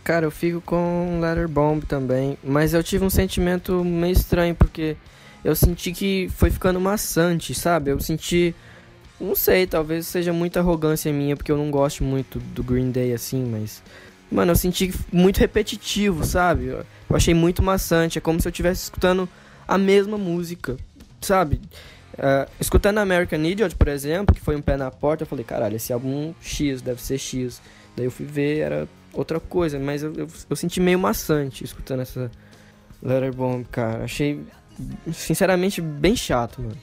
Cara, 0.01 0.25
eu 0.25 0.31
fico 0.31 0.61
com 0.61 1.19
Letterbomb 1.21 1.85
também, 1.85 2.37
mas 2.41 2.73
eu 2.73 2.81
tive 2.81 3.03
um 3.03 3.09
sentimento 3.09 3.83
meio 3.83 4.13
estranho 4.13 4.55
porque 4.55 4.95
eu 5.43 5.53
senti 5.55 5.91
que 5.91 6.29
foi 6.35 6.49
ficando 6.49 6.79
maçante, 6.79 7.53
sabe? 7.53 7.91
Eu 7.91 7.99
senti, 7.99 8.55
não 9.19 9.35
sei, 9.35 9.67
talvez 9.67 10.07
seja 10.07 10.31
muita 10.31 10.61
arrogância 10.61 11.11
minha 11.11 11.35
porque 11.35 11.51
eu 11.51 11.57
não 11.57 11.69
gosto 11.69 12.01
muito 12.01 12.39
do 12.39 12.63
Green 12.63 12.91
Day 12.91 13.13
assim, 13.13 13.43
mas 13.45 13.83
mano, 14.31 14.51
eu 14.51 14.55
senti 14.55 14.93
muito 15.11 15.37
repetitivo, 15.37 16.25
sabe? 16.25 16.67
Eu 16.67 16.85
achei 17.13 17.33
muito 17.33 17.61
maçante, 17.61 18.17
é 18.17 18.21
como 18.21 18.39
se 18.39 18.47
eu 18.47 18.51
estivesse 18.51 18.83
escutando 18.83 19.27
a 19.67 19.77
mesma 19.77 20.17
música, 20.17 20.77
sabe? 21.21 21.59
Ah, 22.21 22.47
escutando 22.59 22.97
American 22.97 23.39
Idiot, 23.43 23.75
por 23.75 23.87
exemplo, 23.87 24.35
que 24.35 24.41
foi 24.41 24.55
um 24.55 24.61
pé 24.61 24.75
na 24.75 24.91
porta, 24.91 25.23
eu 25.23 25.27
falei, 25.27 25.45
caralho, 25.45 25.75
esse 25.75 25.93
álbum 25.93 26.33
X, 26.41 26.81
deve 26.81 27.01
ser 27.01 27.17
X. 27.17 27.61
Daí 27.95 28.05
eu 28.05 28.11
fui 28.11 28.25
ver, 28.25 28.59
era 28.59 28.87
outra 29.13 29.39
coisa, 29.39 29.79
mas 29.79 30.03
eu, 30.03 30.13
eu, 30.13 30.27
eu 30.49 30.55
senti 30.55 30.79
meio 30.79 30.99
maçante 30.99 31.63
escutando 31.63 32.01
essa 32.01 32.29
Letterbomb, 33.01 33.65
cara. 33.71 34.03
Achei, 34.03 34.43
sinceramente, 35.11 35.81
bem 35.81 36.15
chato, 36.15 36.61
mano. 36.61 36.77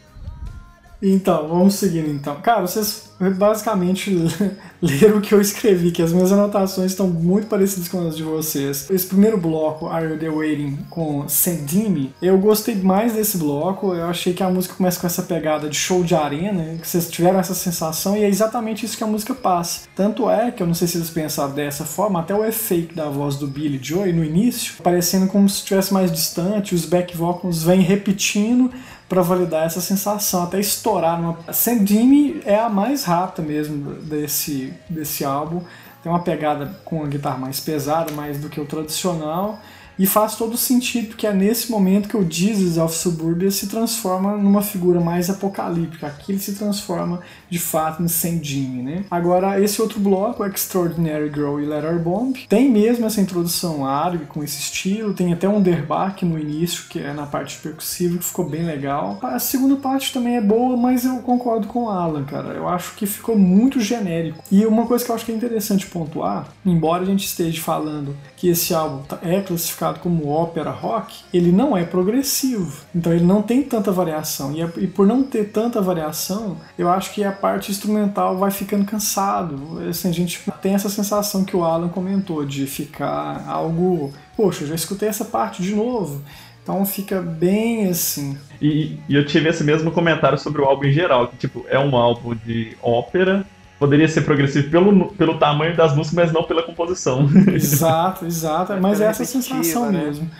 Então, 1.02 1.48
vamos 1.48 1.74
seguindo 1.74 2.08
então. 2.08 2.36
Cara, 2.40 2.62
vocês 2.62 3.06
basicamente 3.36 4.10
leram 4.80 5.18
o 5.18 5.20
que 5.20 5.34
eu 5.34 5.40
escrevi, 5.40 5.90
que 5.90 6.02
as 6.02 6.12
minhas 6.12 6.32
anotações 6.32 6.92
estão 6.92 7.06
muito 7.06 7.46
parecidas 7.46 7.88
com 7.88 8.06
as 8.06 8.16
de 8.16 8.22
vocês. 8.22 8.88
Esse 8.90 9.06
primeiro 9.06 9.38
bloco, 9.38 9.86
Are 9.86 10.06
You 10.06 10.18
The 10.18 10.28
Waiting, 10.28 10.78
com 10.90 11.28
Sendimi, 11.28 12.12
eu 12.20 12.38
gostei 12.38 12.74
mais 12.74 13.14
desse 13.14 13.38
bloco, 13.38 13.94
eu 13.94 14.06
achei 14.06 14.34
que 14.34 14.42
a 14.42 14.50
música 14.50 14.74
começa 14.74 15.00
com 15.00 15.06
essa 15.06 15.22
pegada 15.22 15.68
de 15.68 15.76
show 15.76 16.02
de 16.02 16.14
arena, 16.14 16.76
que 16.80 16.86
vocês 16.86 17.08
tiveram 17.08 17.38
essa 17.38 17.54
sensação, 17.54 18.16
e 18.16 18.22
é 18.22 18.28
exatamente 18.28 18.84
isso 18.84 18.96
que 18.96 19.04
a 19.04 19.06
música 19.06 19.34
passa. 19.34 19.82
Tanto 19.94 20.30
é 20.30 20.50
que, 20.50 20.62
eu 20.62 20.66
não 20.66 20.74
sei 20.74 20.88
se 20.88 20.98
eles 20.98 21.10
pensaram 21.10 21.54
dessa 21.54 21.84
forma, 21.84 22.20
até 22.20 22.34
o 22.34 22.44
efeito 22.44 22.94
da 22.94 23.08
voz 23.08 23.36
do 23.36 23.46
Billy 23.46 23.80
Joy 23.82 24.12
no 24.12 24.24
início, 24.24 24.74
parecendo 24.82 25.26
como 25.26 25.48
se 25.48 25.58
estivesse 25.58 25.92
mais 25.92 26.12
distante, 26.12 26.74
os 26.74 26.84
back 26.84 27.16
vocals 27.16 27.62
vêm 27.62 27.80
repetindo, 27.80 28.70
para 29.08 29.22
validar 29.22 29.64
essa 29.64 29.80
sensação, 29.80 30.44
até 30.44 30.58
estourar 30.58 31.20
numa. 31.20 31.52
Sendimi 31.52 32.42
é 32.44 32.58
a 32.58 32.68
mais 32.68 33.04
rápida 33.04 33.46
mesmo 33.46 33.94
desse, 34.02 34.72
desse 34.88 35.24
álbum. 35.24 35.62
Tem 36.02 36.10
uma 36.10 36.20
pegada 36.20 36.78
com 36.84 37.02
a 37.02 37.06
guitarra 37.06 37.38
mais 37.38 37.60
pesada, 37.60 38.12
mais 38.12 38.38
do 38.38 38.48
que 38.48 38.60
o 38.60 38.66
tradicional. 38.66 39.58
E 39.98 40.06
faz 40.06 40.36
todo 40.36 40.56
sentido, 40.56 41.08
porque 41.08 41.26
é 41.26 41.32
nesse 41.32 41.70
momento 41.70 42.08
que 42.08 42.16
o 42.16 42.30
Jesus 42.30 42.76
of 42.76 42.94
Suburbia 42.94 43.50
se 43.50 43.66
transforma 43.66 44.36
numa 44.36 44.62
figura 44.62 45.00
mais 45.00 45.30
apocalíptica. 45.30 46.06
Aqui 46.06 46.32
ele 46.32 46.38
se 46.38 46.54
transforma 46.54 47.20
de 47.48 47.58
fato 47.58 48.02
em 48.02 48.08
Sendimi, 48.08 48.82
né? 48.82 49.04
Agora, 49.10 49.60
esse 49.60 49.80
outro 49.80 49.98
bloco, 49.98 50.44
Extraordinary 50.44 51.30
Girl 51.32 51.60
e 51.60 51.64
Letterbomb, 51.64 52.46
tem 52.48 52.70
mesmo 52.70 53.06
essa 53.06 53.20
introdução 53.20 53.86
árabe 53.86 54.26
com 54.26 54.42
esse 54.42 54.60
estilo, 54.60 55.14
tem 55.14 55.32
até 55.32 55.48
um 55.48 55.62
derbaque 55.62 56.24
no 56.24 56.38
início, 56.38 56.84
que 56.88 56.98
é 56.98 57.12
na 57.12 57.26
parte 57.26 57.58
percussiva, 57.58 58.18
que 58.18 58.24
ficou 58.24 58.48
bem 58.48 58.64
legal. 58.64 59.18
A 59.22 59.38
segunda 59.38 59.76
parte 59.76 60.12
também 60.12 60.36
é 60.36 60.40
boa, 60.40 60.76
mas 60.76 61.04
eu 61.04 61.16
concordo 61.18 61.66
com 61.66 61.84
o 61.84 61.90
Alan, 61.90 62.24
cara. 62.24 62.54
Eu 62.54 62.68
acho 62.68 62.94
que 62.96 63.06
ficou 63.06 63.36
muito 63.38 63.80
genérico. 63.80 64.42
E 64.50 64.66
uma 64.66 64.86
coisa 64.86 65.04
que 65.04 65.10
eu 65.10 65.14
acho 65.14 65.24
que 65.24 65.32
é 65.32 65.34
interessante 65.34 65.86
pontuar, 65.86 66.48
embora 66.64 67.02
a 67.02 67.06
gente 67.06 67.24
esteja 67.24 67.60
falando 67.62 68.14
que 68.36 68.48
esse 68.48 68.74
álbum 68.74 69.02
é 69.22 69.40
classificado 69.40 69.98
como 70.00 70.28
ópera 70.28 70.70
rock, 70.70 71.24
ele 71.32 71.50
não 71.50 71.76
é 71.76 71.84
progressivo. 71.84 72.84
Então 72.94 73.12
ele 73.12 73.24
não 73.24 73.40
tem 73.42 73.62
tanta 73.62 73.90
variação. 73.90 74.52
E, 74.52 74.60
é- 74.62 74.70
e 74.76 74.86
por 74.86 75.06
não 75.06 75.22
ter 75.22 75.46
tanta 75.50 75.80
variação, 75.80 76.58
eu 76.78 76.88
acho 76.90 77.12
que 77.14 77.24
a 77.24 77.32
parte 77.32 77.70
instrumental 77.70 78.36
vai 78.36 78.50
ficando 78.50 78.84
cansado. 78.84 79.80
Assim, 79.88 80.08
a 80.10 80.12
gente 80.12 80.42
tem 80.60 80.74
essa 80.74 80.90
sensação 80.90 81.44
que 81.44 81.56
o 81.56 81.64
Alan 81.64 81.88
comentou 81.88 82.44
de 82.44 82.66
ficar 82.66 83.44
algo, 83.48 84.12
poxa, 84.36 84.66
já 84.66 84.74
escutei 84.74 85.08
essa 85.08 85.24
parte 85.24 85.62
de 85.62 85.74
novo. 85.74 86.22
Então 86.62 86.84
fica 86.84 87.22
bem 87.22 87.88
assim. 87.88 88.36
E, 88.60 88.98
e 89.08 89.14
eu 89.14 89.24
tive 89.24 89.48
esse 89.48 89.62
mesmo 89.62 89.92
comentário 89.92 90.36
sobre 90.36 90.60
o 90.60 90.64
álbum 90.64 90.84
em 90.84 90.92
geral, 90.92 91.28
que 91.28 91.36
tipo, 91.36 91.64
é 91.68 91.78
um 91.78 91.94
álbum 91.96 92.34
de 92.34 92.76
ópera, 92.82 93.46
poderia 93.78 94.08
ser 94.08 94.22
progressivo 94.22 94.70
pelo, 94.70 95.08
pelo 95.12 95.38
tamanho 95.38 95.76
das 95.76 95.94
músicas, 95.94 96.26
mas 96.26 96.32
não 96.32 96.44
pela 96.44 96.62
composição. 96.62 97.28
Exato, 97.52 98.26
exato. 98.26 98.76
Mas 98.80 99.00
é 99.00 99.06
essa 99.06 99.24
sensação 99.24 99.90
né? 99.90 100.04
mesmo. 100.04 100.30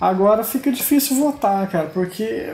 Agora 0.00 0.42
fica 0.42 0.72
difícil 0.72 1.16
votar, 1.16 1.66
cara, 1.68 1.86
porque 1.86 2.52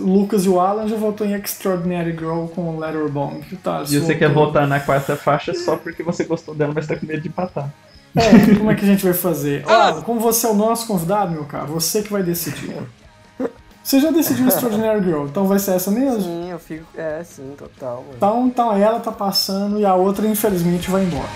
Lucas 0.00 0.44
e 0.44 0.48
o 0.48 0.60
Alan 0.60 0.86
já 0.86 0.96
votou 0.96 1.26
em 1.26 1.32
Extraordinary 1.32 2.12
Girl 2.12 2.46
com 2.46 2.78
Letterbomb. 2.78 3.42
Tá, 3.62 3.82
E 3.88 3.98
você 3.98 4.14
quer 4.14 4.30
votar 4.30 4.66
na 4.66 4.78
quarta 4.78 5.16
faixa 5.16 5.54
só 5.54 5.76
porque 5.76 6.02
você 6.02 6.24
gostou 6.24 6.54
dela, 6.54 6.72
mas 6.74 6.86
tá 6.86 6.96
com 6.96 7.06
medo 7.06 7.22
de 7.22 7.28
empatar. 7.28 7.70
É, 8.14 8.54
como 8.56 8.70
é 8.70 8.74
que 8.74 8.84
a 8.84 8.86
gente 8.86 9.02
vai 9.02 9.14
fazer? 9.14 9.64
Alan, 9.68 10.02
como 10.02 10.20
você 10.20 10.46
é 10.46 10.50
o 10.50 10.54
nosso 10.54 10.86
convidado, 10.86 11.32
meu 11.32 11.44
caro, 11.44 11.68
você 11.68 12.02
que 12.02 12.12
vai 12.12 12.22
decidir. 12.22 12.76
Você 13.84 14.00
já 14.00 14.10
decidiu 14.10 14.48
Extraordinary 14.48 15.04
Girl, 15.04 15.26
então 15.26 15.46
vai 15.46 15.58
ser 15.58 15.72
essa 15.72 15.90
mesmo? 15.90 16.22
Sim, 16.22 16.50
eu 16.50 16.58
fico. 16.58 16.86
É, 16.96 17.22
sim, 17.22 17.52
total, 17.56 17.96
mano. 17.96 18.14
Então, 18.16 18.46
então 18.46 18.72
ela 18.74 18.98
tá 18.98 19.12
passando 19.12 19.78
e 19.78 19.84
a 19.84 19.94
outra, 19.94 20.26
infelizmente, 20.26 20.90
vai 20.90 21.04
embora. 21.04 21.28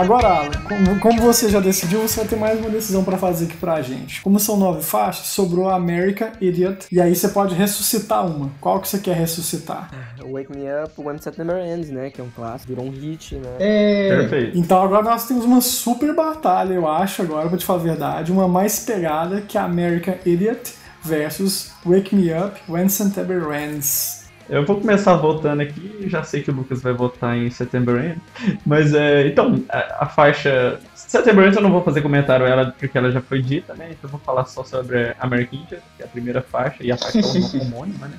Agora, 0.00 0.28
Alan, 0.28 0.50
como, 0.66 0.98
como 0.98 1.20
você 1.20 1.50
já 1.50 1.60
decidiu, 1.60 2.00
você 2.00 2.20
vai 2.20 2.28
ter 2.28 2.36
mais 2.36 2.58
uma 2.58 2.70
decisão 2.70 3.04
pra 3.04 3.18
fazer 3.18 3.44
aqui 3.44 3.56
pra 3.58 3.82
gente. 3.82 4.22
Como 4.22 4.40
são 4.40 4.56
nove 4.56 4.82
faixas, 4.82 5.26
sobrou 5.26 5.68
a 5.68 5.74
America 5.74 6.32
Idiot, 6.40 6.86
e 6.90 6.98
aí 6.98 7.14
você 7.14 7.28
pode 7.28 7.54
ressuscitar 7.54 8.26
uma. 8.26 8.50
Qual 8.62 8.80
que 8.80 8.88
você 8.88 8.98
quer 8.98 9.14
ressuscitar? 9.14 9.90
Wake 10.18 10.56
Me 10.56 10.64
Up 10.82 10.94
When 10.96 11.18
September 11.18 11.58
Ends, 11.58 11.90
né? 11.90 12.08
Que 12.08 12.22
é 12.22 12.24
um 12.24 12.30
clássico, 12.30 12.72
virou 12.72 12.86
um 12.86 12.90
hit, 12.90 13.34
né? 13.34 13.56
É, 13.58 14.08
Perfeito. 14.08 14.58
Então 14.58 14.82
agora 14.82 15.02
nós 15.02 15.26
temos 15.28 15.44
uma 15.44 15.60
super 15.60 16.14
batalha, 16.14 16.72
eu 16.72 16.88
acho, 16.88 17.20
agora 17.20 17.48
pra 17.48 17.58
te 17.58 17.66
falar 17.66 17.80
a 17.80 17.82
verdade, 17.82 18.32
uma 18.32 18.48
mais 18.48 18.80
pegada 18.80 19.42
que 19.42 19.58
a 19.58 19.64
American 19.64 20.14
Idiot 20.24 20.72
versus 21.02 21.72
Wake 21.84 22.16
Me 22.16 22.32
Up 22.32 22.58
When 22.66 22.88
September 22.88 23.52
Ends. 23.52 24.19
Eu 24.50 24.66
vou 24.66 24.80
começar 24.80 25.14
votando 25.14 25.62
aqui, 25.62 26.08
já 26.08 26.24
sei 26.24 26.42
que 26.42 26.50
o 26.50 26.54
Lucas 26.54 26.82
vai 26.82 26.92
votar 26.92 27.36
em 27.36 27.48
September 27.50 28.04
End, 28.04 28.20
mas 28.66 28.92
é, 28.92 29.28
então, 29.28 29.62
a, 29.68 30.04
a 30.04 30.06
faixa 30.06 30.80
September 30.92 31.46
End 31.46 31.54
eu 31.54 31.62
não 31.62 31.70
vou 31.70 31.84
fazer 31.84 32.02
comentário 32.02 32.44
ela 32.44 32.74
porque 32.76 32.98
ela 32.98 33.12
já 33.12 33.20
foi 33.20 33.40
dita, 33.40 33.74
né? 33.74 33.90
Então 33.92 34.00
eu 34.02 34.08
vou 34.08 34.18
falar 34.18 34.44
só 34.46 34.64
sobre 34.64 35.14
American 35.20 35.60
Idiot, 35.60 35.82
que 35.96 36.02
é 36.02 36.04
a 36.04 36.08
primeira 36.08 36.42
faixa 36.42 36.82
e 36.82 36.90
a 36.90 36.96
faixa 36.96 37.20
homônima, 37.62 38.08
né? 38.08 38.16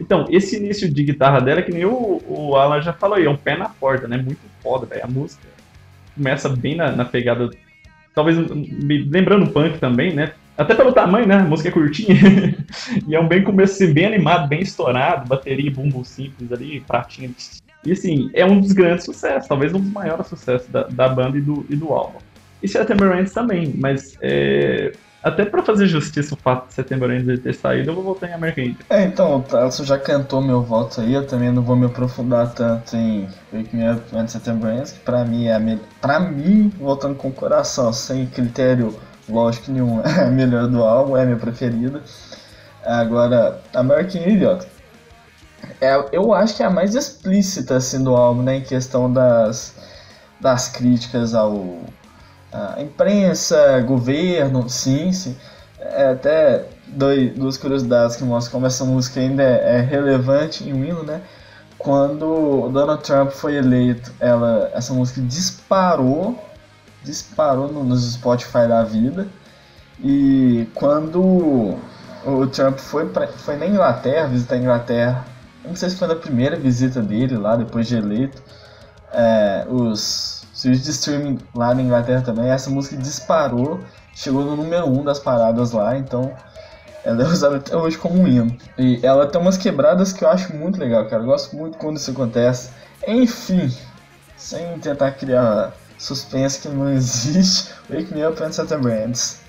Então, 0.00 0.26
esse 0.30 0.56
início 0.56 0.90
de 0.90 1.04
guitarra 1.04 1.38
dela, 1.38 1.60
que 1.60 1.72
nem 1.72 1.84
o, 1.84 2.22
o 2.26 2.56
Alan 2.56 2.80
já 2.80 2.94
falou 2.94 3.18
aí, 3.18 3.26
é 3.26 3.30
um 3.30 3.36
pé 3.36 3.54
na 3.54 3.68
porta, 3.68 4.08
né? 4.08 4.16
Muito 4.16 4.40
foda, 4.62 4.86
velho. 4.86 5.04
A 5.04 5.08
música 5.08 5.46
começa 6.14 6.48
bem 6.48 6.76
na, 6.76 6.92
na 6.92 7.04
pegada, 7.04 7.50
talvez 8.14 8.38
me 8.38 9.04
lembrando 9.04 9.44
o 9.44 9.52
punk 9.52 9.78
também, 9.78 10.14
né? 10.14 10.32
Até 10.58 10.74
pelo 10.74 10.92
tamanho, 10.92 11.24
né? 11.24 11.36
A 11.36 11.44
música 11.44 11.68
é 11.68 11.72
curtinha. 11.72 12.16
e 13.06 13.14
é 13.14 13.20
um 13.20 13.28
bem 13.28 13.44
começo 13.44 13.74
assim, 13.74 13.94
bem 13.94 14.06
animado, 14.06 14.48
bem 14.48 14.60
estourado, 14.60 15.28
bateria 15.28 15.70
bumbo 15.70 16.04
simples 16.04 16.50
ali, 16.50 16.80
pratinha. 16.80 17.30
E 17.86 17.92
assim, 17.92 18.28
é 18.34 18.44
um 18.44 18.60
dos 18.60 18.72
grandes 18.72 19.04
sucessos, 19.04 19.48
talvez 19.48 19.72
um 19.72 19.78
dos 19.78 19.92
maiores 19.92 20.26
sucessos 20.26 20.66
da, 20.68 20.82
da 20.82 21.08
banda 21.08 21.38
e 21.38 21.40
do, 21.40 21.64
e 21.70 21.76
do 21.76 21.92
álbum. 21.92 22.18
E 22.60 22.66
September 22.66 23.16
Ends 23.16 23.32
também, 23.32 23.72
mas 23.78 24.18
é, 24.20 24.90
Até 25.22 25.44
pra 25.44 25.62
fazer 25.62 25.86
justiça 25.86 26.34
o 26.34 26.36
fato 26.36 26.66
de 26.66 26.74
Setembro 26.74 27.12
Ends 27.12 27.38
ter 27.38 27.54
saído, 27.54 27.90
eu 27.90 27.94
vou 27.94 28.02
votar 28.02 28.28
em 28.28 28.32
American 28.32 28.64
Idiot. 28.64 28.84
É, 28.90 29.04
então, 29.04 29.36
o 29.36 29.42
Tarso 29.42 29.84
já 29.84 29.96
cantou 29.96 30.42
meu 30.42 30.60
voto 30.60 31.00
aí, 31.00 31.14
eu 31.14 31.24
também 31.24 31.52
não 31.52 31.62
vou 31.62 31.76
me 31.76 31.86
aprofundar 31.86 32.52
tanto 32.52 32.96
em 32.96 33.28
Wake 33.52 33.76
Me 33.76 33.88
Up 33.92 34.02
When 34.12 34.26
September 34.26 34.74
Ends, 34.74 34.90
que 34.90 34.98
pra 35.00 35.24
mim 35.24 35.46
é 35.46 35.54
a 35.54 35.60
melhor. 35.60 35.84
Pra 36.00 36.18
mim, 36.18 36.72
votando 36.80 37.14
com 37.14 37.28
o 37.28 37.32
coração, 37.32 37.92
sem 37.92 38.26
critério 38.26 38.92
lógico 39.28 39.70
nenhum, 39.70 40.00
é 40.00 40.22
a 40.22 40.26
melhor 40.30 40.68
do 40.68 40.82
álbum, 40.82 41.16
é 41.16 41.22
a 41.22 41.26
minha 41.26 41.38
preferida. 41.38 42.02
Agora, 42.84 43.60
American 43.74 44.22
Idiot, 44.22 44.66
é, 45.80 46.04
eu 46.12 46.32
acho 46.32 46.56
que 46.56 46.62
é 46.62 46.66
a 46.66 46.70
mais 46.70 46.94
explícita 46.94 47.76
assim, 47.76 48.02
do 48.02 48.14
álbum, 48.16 48.42
né, 48.42 48.56
em 48.56 48.62
questão 48.62 49.12
das, 49.12 49.74
das 50.40 50.68
críticas 50.68 51.34
ao 51.34 51.80
à 52.52 52.80
imprensa, 52.80 53.80
governo, 53.80 54.68
sim, 54.68 55.12
sim. 55.12 55.36
É, 55.78 56.10
até 56.10 56.64
dois, 56.86 57.34
duas 57.34 57.56
curiosidades 57.56 58.16
que 58.16 58.24
mostram 58.24 58.52
como 58.52 58.66
essa 58.66 58.84
música 58.84 59.20
ainda 59.20 59.42
é, 59.42 59.76
é 59.76 59.80
relevante 59.80 60.64
em 60.64 60.70
hino, 60.70 61.02
né? 61.02 61.20
Quando 61.76 62.68
Donald 62.70 63.02
Trump 63.04 63.30
foi 63.30 63.56
eleito, 63.56 64.12
ela, 64.18 64.70
essa 64.74 64.92
música 64.92 65.20
disparou, 65.20 66.36
disparou 67.10 67.72
no, 67.72 67.84
nos 67.84 68.12
Spotify 68.12 68.66
da 68.68 68.82
vida. 68.84 69.26
E 70.00 70.68
quando 70.74 71.76
o 72.24 72.46
Trump 72.46 72.78
foi, 72.78 73.06
pra, 73.06 73.26
foi 73.26 73.56
na 73.56 73.66
Inglaterra, 73.66 74.28
visitar 74.28 74.54
a 74.54 74.58
Inglaterra, 74.58 75.24
não 75.64 75.74
sei 75.74 75.90
se 75.90 75.96
foi 75.96 76.08
na 76.08 76.16
primeira 76.16 76.56
visita 76.56 77.02
dele 77.02 77.36
lá, 77.36 77.56
depois 77.56 77.86
de 77.86 77.96
eleito, 77.96 78.42
é, 79.12 79.66
os 79.68 80.44
serviços 80.52 80.86
de 80.86 80.90
streaming 80.92 81.38
lá 81.54 81.74
na 81.74 81.82
Inglaterra 81.82 82.22
também, 82.22 82.48
essa 82.48 82.70
música 82.70 82.96
disparou, 82.96 83.80
chegou 84.14 84.44
no 84.44 84.56
número 84.56 84.86
1 84.86 85.00
um 85.00 85.04
das 85.04 85.18
paradas 85.18 85.72
lá, 85.72 85.96
então 85.96 86.32
ela 87.04 87.22
é 87.22 87.26
usada 87.26 87.56
até 87.56 87.76
hoje 87.76 87.96
como 87.96 88.20
um 88.20 88.26
hino. 88.26 88.56
E 88.76 89.00
ela 89.02 89.26
tem 89.26 89.40
umas 89.40 89.56
quebradas 89.56 90.12
que 90.12 90.24
eu 90.24 90.28
acho 90.28 90.54
muito 90.54 90.78
legal, 90.78 91.06
cara. 91.06 91.22
Eu 91.22 91.26
gosto 91.26 91.56
muito 91.56 91.78
quando 91.78 91.96
isso 91.96 92.10
acontece. 92.10 92.70
Enfim, 93.06 93.72
sem 94.36 94.78
tentar 94.78 95.12
criar 95.12 95.72
suspense 95.98 96.60
que 96.60 96.68
não 96.68 96.88
existe, 96.90 97.72
Wake 97.90 98.14
Me 98.14 98.24
Up 98.26 98.42
and 98.42 98.52
September 98.52 99.06
Ends. 99.06 99.40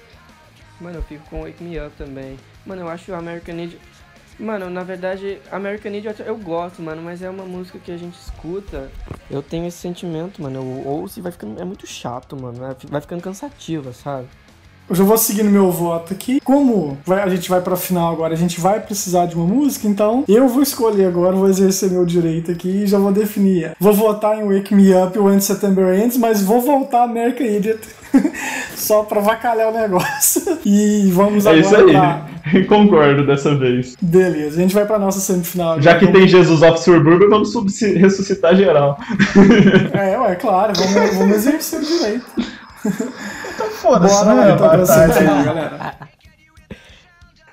Mano, 0.82 0.98
eu 0.98 1.04
fico 1.04 1.24
com 1.30 1.44
Wake 1.44 1.64
Me 1.64 1.80
Up 1.80 1.92
também. 1.98 2.38
Mano, 2.66 2.82
eu 2.82 2.90
acho 2.90 3.12
o 3.12 3.16
American 3.16 3.56
Idiot. 3.56 3.80
Mano, 4.40 4.70
na 4.70 4.84
verdade, 4.84 5.42
American 5.52 5.92
Idiot 5.92 6.22
eu 6.26 6.38
gosto, 6.38 6.82
mano, 6.82 7.02
mas 7.02 7.22
é 7.22 7.30
uma 7.30 7.44
música 7.44 7.78
que 7.78 7.92
a 7.92 7.98
gente 7.98 8.18
escuta. 8.18 8.90
Eu 9.30 9.44
tenho 9.44 9.68
esse 9.68 9.78
sentimento, 9.78 10.42
mano. 10.42 10.60
Eu 10.60 10.88
ouço 10.88 11.20
e 11.20 11.22
vai 11.22 11.32
ficando. 11.32 11.62
É 11.62 11.66
muito 11.66 11.86
chato, 11.86 12.38
mano. 12.38 12.64
é- 12.66 12.76
Vai 12.88 13.02
ficando 13.02 13.22
cansativa, 13.22 13.92
sabe? 13.92 14.28
Eu 14.90 14.96
já 14.96 15.04
vou 15.04 15.18
seguindo 15.18 15.50
meu 15.52 15.70
voto 15.72 16.14
aqui. 16.14 16.40
Como 16.44 16.98
vai- 17.06 17.22
a 17.22 17.30
gente 17.30 17.48
vai 17.50 17.62
pra 17.62 17.76
final 17.76 18.12
agora, 18.12 18.34
a 18.34 18.38
gente 18.38 18.60
vai 18.60 18.80
precisar 18.80 19.28
de 19.28 19.36
uma 19.36 19.46
música, 19.46 19.88
então 19.88 20.24
eu 20.28 20.48
vou 20.48 20.64
escolher 20.64 21.06
agora, 21.06 21.36
vou 21.36 21.48
exercer 21.48 21.92
meu 21.92 22.04
direito 22.06 22.50
aqui 22.52 22.70
e 22.84 22.88
já 22.88 22.98
vou 22.98 23.12
definir. 23.12 23.74
Vou 23.80 23.94
votar 23.94 24.38
em 24.40 24.44
Wake 24.44 24.74
Me 24.74 24.92
Up 24.96 25.18
When 25.20 25.40
September 25.40 25.94
Ends, 26.00 26.18
mas 26.18 26.42
vou 26.42 26.60
voltar 26.60 27.04
American 27.04 27.46
Idiot 27.46 27.80
só 28.76 29.04
pra 29.04 29.22
vacalhar 29.22 29.70
o 29.72 29.78
negócio. 29.78 30.58
E 30.66 31.10
vamos 31.14 31.46
É 31.46 31.50
agora 31.50 31.62
isso 31.62 31.76
aí. 31.76 31.92
pra... 31.92 32.30
Concordo 32.68 33.26
dessa 33.28 33.56
vez. 33.56 33.96
Beleza, 34.02 34.58
a 34.58 34.62
gente 34.62 34.74
vai 34.74 34.86
pra 34.86 34.98
nossa 34.98 35.20
semifinal. 35.20 35.80
Já 35.82 35.98
que 36.00 36.06
Vamos- 36.06 36.20
tem 36.20 36.28
Jesus 36.28 36.62
of 36.64 36.80
Suburbia, 36.82 37.30
vamos 37.30 37.54
ressuscitar 37.82 38.56
geral. 38.56 38.98
É, 39.94 40.18
ué, 40.18 40.36
claro, 40.36 40.74
vamos, 40.76 41.16
vamos 41.16 41.36
exercer 41.38 41.80
o 41.80 41.86
direito. 41.86 42.26
Foda-se, 43.82 44.26
Bora 44.26 44.36
né? 44.36 44.54
então 44.54 44.72
aí. 44.72 45.46
galera. 45.46 45.96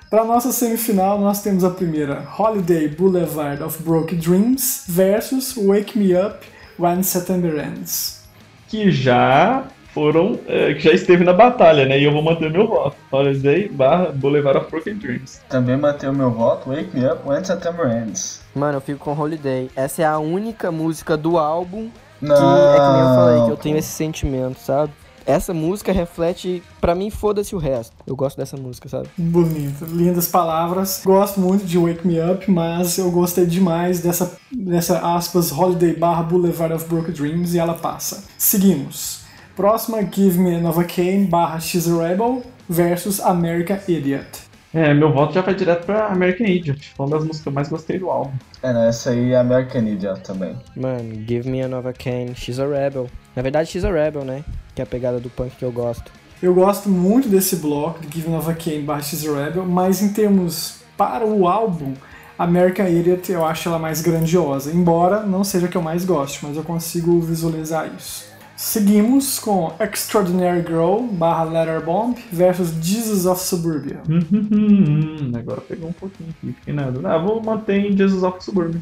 Pra 0.09 0.23
nossa 0.23 0.51
semifinal, 0.51 1.19
nós 1.19 1.41
temos 1.41 1.63
a 1.63 1.69
primeira 1.69 2.23
Holiday 2.37 2.87
Boulevard 2.87 3.61
of 3.61 3.83
Broken 3.83 4.17
Dreams 4.17 4.85
versus 4.87 5.53
Wake 5.57 5.97
Me 5.99 6.15
Up 6.15 6.45
When 6.79 7.03
September 7.03 7.57
Ends. 7.59 8.23
Que 8.69 8.89
já 8.91 9.63
foram. 9.93 10.39
é, 10.47 10.73
que 10.75 10.79
já 10.81 10.91
esteve 10.91 11.23
na 11.25 11.33
batalha, 11.33 11.85
né? 11.85 11.99
E 11.99 12.03
eu 12.05 12.11
vou 12.13 12.21
manter 12.21 12.51
meu 12.51 12.67
voto. 12.67 12.95
Holiday 13.11 13.67
barra 13.67 14.11
Boulevard 14.11 14.59
of 14.59 14.69
Broken 14.71 14.95
Dreams. 14.95 15.41
Também 15.49 15.75
manter 15.75 16.09
o 16.09 16.13
meu 16.13 16.31
voto, 16.31 16.69
Wake 16.69 16.89
Me 16.93 17.05
Up 17.05 17.27
When 17.27 17.43
September 17.43 17.89
Ends. 17.91 18.41
Mano, 18.55 18.77
eu 18.77 18.81
fico 18.81 18.99
com 18.99 19.11
Holiday. 19.19 19.69
Essa 19.75 20.03
é 20.03 20.05
a 20.05 20.19
única 20.19 20.71
música 20.71 21.17
do 21.17 21.37
álbum 21.37 21.89
que 22.19 22.25
Não, 22.25 22.35
é 22.35 22.75
que 22.75 22.91
nem 22.91 22.99
eu 23.01 23.15
falei, 23.15 23.45
que 23.45 23.51
eu 23.51 23.57
tenho 23.57 23.77
esse 23.77 23.89
sentimento, 23.89 24.57
sabe? 24.59 24.93
Essa 25.27 25.53
música 25.53 25.91
reflete, 25.91 26.63
pra 26.79 26.95
mim, 26.95 27.09
foda-se 27.09 27.53
o 27.53 27.57
resto. 27.57 27.93
Eu 28.07 28.15
gosto 28.15 28.37
dessa 28.37 28.55
música, 28.55 28.87
sabe? 28.87 29.09
Bonito, 29.17 29.83
lindas 29.83 30.29
palavras. 30.29 31.01
Gosto 31.03 31.41
muito 31.41 31.65
de 31.65 31.77
Wake 31.77 32.07
Me 32.07 32.15
Up, 32.21 32.49
mas 32.49 32.97
eu 32.97 33.11
gostei 33.11 33.45
demais 33.45 33.99
dessa, 33.99 34.37
dessa 34.49 34.99
aspas 35.17 35.51
Holiday 35.51 35.93
barra 35.93 36.23
Boulevard 36.23 36.73
of 36.73 36.85
Broken 36.85 37.13
Dreams 37.13 37.53
e 37.53 37.59
ela 37.59 37.73
passa. 37.73 38.23
Seguimos. 38.37 39.25
Próxima, 39.53 40.01
Give 40.01 40.39
Me 40.39 40.55
Another 40.55 40.87
Cane 40.87 41.25
barra 41.25 41.59
She's 41.59 41.89
a 41.91 42.07
Rebel 42.07 42.41
versus 42.69 43.19
American 43.19 43.79
Idiot. 43.85 44.47
É, 44.73 44.93
meu 44.93 45.11
voto 45.11 45.33
já 45.33 45.41
vai 45.41 45.55
direto 45.55 45.85
pra 45.85 46.07
American 46.07 46.47
Idiot. 46.47 46.93
Foi 46.95 47.05
uma 47.05 47.17
das 47.17 47.25
músicas 47.25 47.41
que 47.41 47.49
eu 47.49 47.53
mais 47.53 47.67
gostei 47.67 47.99
do 47.99 48.09
álbum. 48.09 48.31
É, 48.63 48.71
não, 48.71 48.83
essa 48.83 49.09
aí 49.09 49.33
é 49.33 49.37
American 49.37 49.85
Idiot 49.87 50.21
também. 50.21 50.55
Mano, 50.73 51.15
Give 51.27 51.49
Me 51.49 51.63
Another 51.63 51.93
Can, 51.93 52.33
She's 52.33 52.61
a 52.61 52.65
Rebel. 52.65 53.09
Na 53.37 53.43
verdade, 53.43 53.69
She's 53.69 53.85
a 53.85 53.91
Rebel, 53.91 54.25
né? 54.25 54.43
Que 54.73 54.81
é 54.81 54.83
a 54.83 54.87
pegada 54.87 55.19
do 55.19 55.29
punk 55.29 55.55
que 55.55 55.63
eu 55.63 55.71
gosto. 55.71 56.11
Eu 56.41 56.55
gosto 56.55 56.89
muito 56.89 57.29
desse 57.29 57.57
bloco 57.57 57.99
de 57.99 58.07
Give 58.11 58.31
Nova 58.31 58.51
Kane 58.55 58.81
barra 58.81 59.03
She's 59.03 59.23
a 59.27 59.31
Rebel, 59.31 59.63
mas 59.63 60.01
em 60.01 60.11
termos 60.11 60.79
para 60.97 61.23
o 61.23 61.47
álbum, 61.47 61.93
American 62.35 62.87
Idiot 62.87 63.31
eu 63.31 63.45
acho 63.45 63.69
ela 63.69 63.77
mais 63.77 64.01
grandiosa, 64.01 64.71
embora 64.71 65.21
não 65.21 65.43
seja 65.43 65.67
a 65.67 65.69
que 65.69 65.77
eu 65.77 65.83
mais 65.83 66.03
goste, 66.03 66.39
mas 66.41 66.57
eu 66.57 66.63
consigo 66.63 67.21
visualizar 67.21 67.87
isso. 67.95 68.25
Seguimos 68.55 69.37
com 69.37 69.71
Extraordinary 69.79 70.63
Girl 70.65 71.03
barra 71.03 71.43
Letterbomb 71.43 72.17
versus 72.31 72.71
Jesus 72.81 73.27
of 73.27 73.39
Suburbia. 73.39 74.01
Hum, 74.09 75.31
agora 75.35 75.61
pegou 75.61 75.89
um 75.89 75.93
pouquinho 75.93 76.31
aqui, 76.31 76.53
fiquei 76.53 76.73
nada. 76.73 76.99
Ah, 77.07 77.19
vou 77.19 77.39
manter 77.39 77.85
em 77.85 77.95
Jesus 77.95 78.23
of 78.23 78.43
Suburbia. 78.43 78.81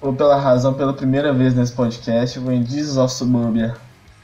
Ou 0.00 0.12
pela 0.12 0.38
razão, 0.38 0.74
pela 0.74 0.92
primeira 0.92 1.32
vez 1.32 1.54
nesse 1.54 1.72
podcast, 1.72 2.36
eu 2.36 2.42
vou 2.44 2.52
em 2.52 2.64
Jesus 2.64 2.96
of 2.96 3.12
Suburbia. 3.12 3.74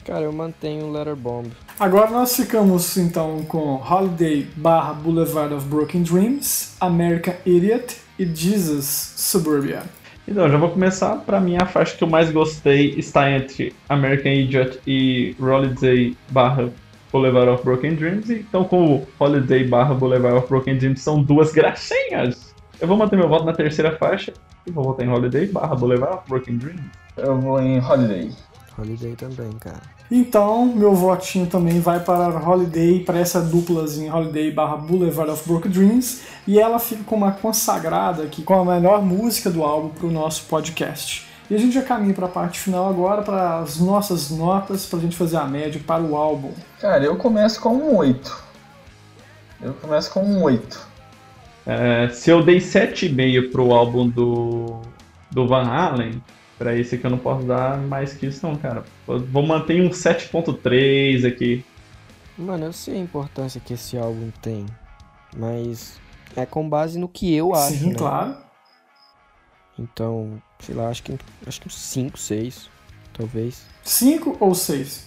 Cara, 0.05 0.21
eu 0.21 0.33
mantenho 0.33 0.93
Letterbomb. 0.93 1.51
Agora 1.81 2.11
nós 2.11 2.37
ficamos 2.37 2.97
então 2.97 3.43
com 3.49 3.77
Holiday 3.77 4.47
barra 4.57 4.93
Boulevard 4.93 5.55
of 5.55 5.67
Broken 5.67 6.03
Dreams, 6.03 6.77
American 6.79 7.35
Idiot 7.47 7.97
e 8.19 8.27
Jesus 8.27 9.15
Suburbia. 9.17 9.83
Então, 10.27 10.49
já 10.49 10.57
vou 10.57 10.71
começar. 10.71 11.17
Pra 11.17 11.41
mim, 11.41 11.57
a 11.57 11.67
faixa 11.67 11.97
que 11.97 12.05
eu 12.05 12.09
mais 12.09 12.31
gostei 12.31 12.95
está 12.97 13.31
entre 13.31 13.75
American 13.89 14.33
Idiot 14.33 14.81
e 14.87 15.37
Holiday 15.39 16.17
barra 16.31 16.71
Boulevard 17.13 17.51
of 17.51 17.65
Broken 17.65 17.95
Dreams. 17.95 18.31
Então, 18.31 18.65
com 18.65 18.97
o 18.97 19.07
Holiday 19.19 19.65
barra 19.65 19.95
Boulevard 19.95 20.39
of 20.39 20.49
Broken 20.49 20.79
Dreams, 20.79 21.01
são 21.01 21.23
duas 21.23 21.53
graxinhas. 21.53 22.54
Eu 22.85 22.89
vou 22.89 22.99
manter 22.99 23.17
meu 23.17 23.27
voto 23.27 23.47
na 23.47 23.55
terceira 23.55 23.97
faixa 23.97 24.35
e 24.67 24.71
vou 24.71 24.85
votar 24.85 25.07
em 25.07 25.09
Holiday 25.09 25.47
barra 25.47 25.75
Boulevard 25.75 26.19
of 26.19 26.29
Broken 26.29 26.59
Dreams. 26.59 26.85
Eu 27.17 27.41
vou 27.41 27.59
em 27.59 27.81
Holiday. 27.81 28.31
Holiday 28.79 29.17
também, 29.17 29.51
cara. 29.53 29.81
Então, 30.11 30.67
meu 30.67 30.95
votinho 30.95 31.47
também 31.47 31.81
vai 31.81 32.01
para 32.01 32.39
Holiday, 32.47 33.01
para 33.01 33.19
essa 33.19 33.41
duplazinha 33.41 34.15
Holiday 34.15 34.51
barra 34.51 34.77
Boulevard 34.77 35.31
of 35.31 35.49
Broken 35.49 35.73
Dreams, 35.73 36.25
e 36.47 36.61
ela 36.61 36.79
fica 36.79 37.03
com 37.05 37.17
uma 37.17 37.33
consagrada 37.33 38.23
aqui, 38.23 38.43
com 38.43 38.53
a 38.53 38.75
melhor 38.75 39.01
música 39.01 39.49
do 39.49 39.65
álbum 39.65 39.89
para 39.89 40.07
o 40.07 40.13
nosso 40.13 40.45
podcast. 40.45 41.27
E 41.49 41.55
a 41.55 41.59
gente 41.59 41.73
já 41.73 41.83
caminha 41.83 42.13
para 42.13 42.27
a 42.27 42.29
parte 42.31 42.61
final 42.61 42.87
agora, 42.87 43.23
para 43.23 43.61
as 43.61 43.81
nossas 43.81 44.29
notas, 44.29 44.85
para 44.85 44.99
a 44.99 45.03
gente 45.03 45.17
fazer 45.17 45.39
a 45.39 45.47
média 45.47 45.81
para 45.87 46.03
o 46.03 46.15
álbum. 46.15 46.53
Cara, 46.83 47.03
eu 47.03 47.17
começo 47.17 47.59
com 47.63 47.71
um 47.71 47.97
8. 47.97 48.45
Eu 49.63 49.73
começo 49.73 50.13
com 50.13 50.23
um 50.23 50.43
8. 50.43 50.94
É, 51.67 52.09
se 52.11 52.31
eu 52.31 52.43
dei 52.43 52.59
7,5 52.59 53.51
pro 53.51 53.73
álbum 53.73 54.09
do, 54.09 54.83
do 55.31 55.47
Van 55.47 55.65
Halen, 55.65 56.23
pra 56.59 56.77
esse 56.77 56.95
aqui 56.95 57.07
eu 57.07 57.11
não 57.11 57.19
posso 57.19 57.47
dar 57.47 57.79
mais 57.79 58.13
que 58.13 58.27
isso 58.27 58.47
não, 58.47 58.57
cara. 58.57 58.85
Eu 59.09 59.21
Vou 59.27 59.43
manter 59.43 59.81
um 59.81 59.91
7.3 59.91 61.27
aqui. 61.27 61.65
Mano, 62.37 62.67
eu 62.67 62.73
sei 62.73 62.97
a 62.97 63.01
importância 63.01 63.61
que 63.61 63.75
esse 63.75 63.97
álbum 63.97 64.31
tem, 64.43 64.67
mas 65.37 65.99
é 66.37 66.45
com 66.45 66.69
base 66.69 66.99
no 66.99 67.09
que 67.09 67.33
eu 67.35 67.55
acho, 67.55 67.79
Sim, 67.79 67.91
né? 67.91 67.95
claro. 67.95 68.37
Então, 69.79 70.43
sei 70.61 70.75
lá, 70.75 70.89
acho 70.89 71.03
que 71.03 71.17
acho 71.47 71.61
que 71.61 71.67
uns 71.67 71.77
5, 71.77 72.19
6, 72.19 72.69
talvez. 73.17 73.65
Cinco 73.83 74.37
ou 74.41 74.55
seis? 74.55 75.07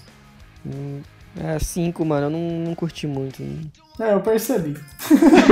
Hum, 0.66 1.02
é, 1.44 1.60
5, 1.60 2.04
mano, 2.06 2.28
eu 2.28 2.30
não, 2.30 2.60
não 2.68 2.76
curti 2.76 3.08
muito. 3.08 3.44
É, 4.00 4.14
eu 4.14 4.22
percebi. 4.22 4.78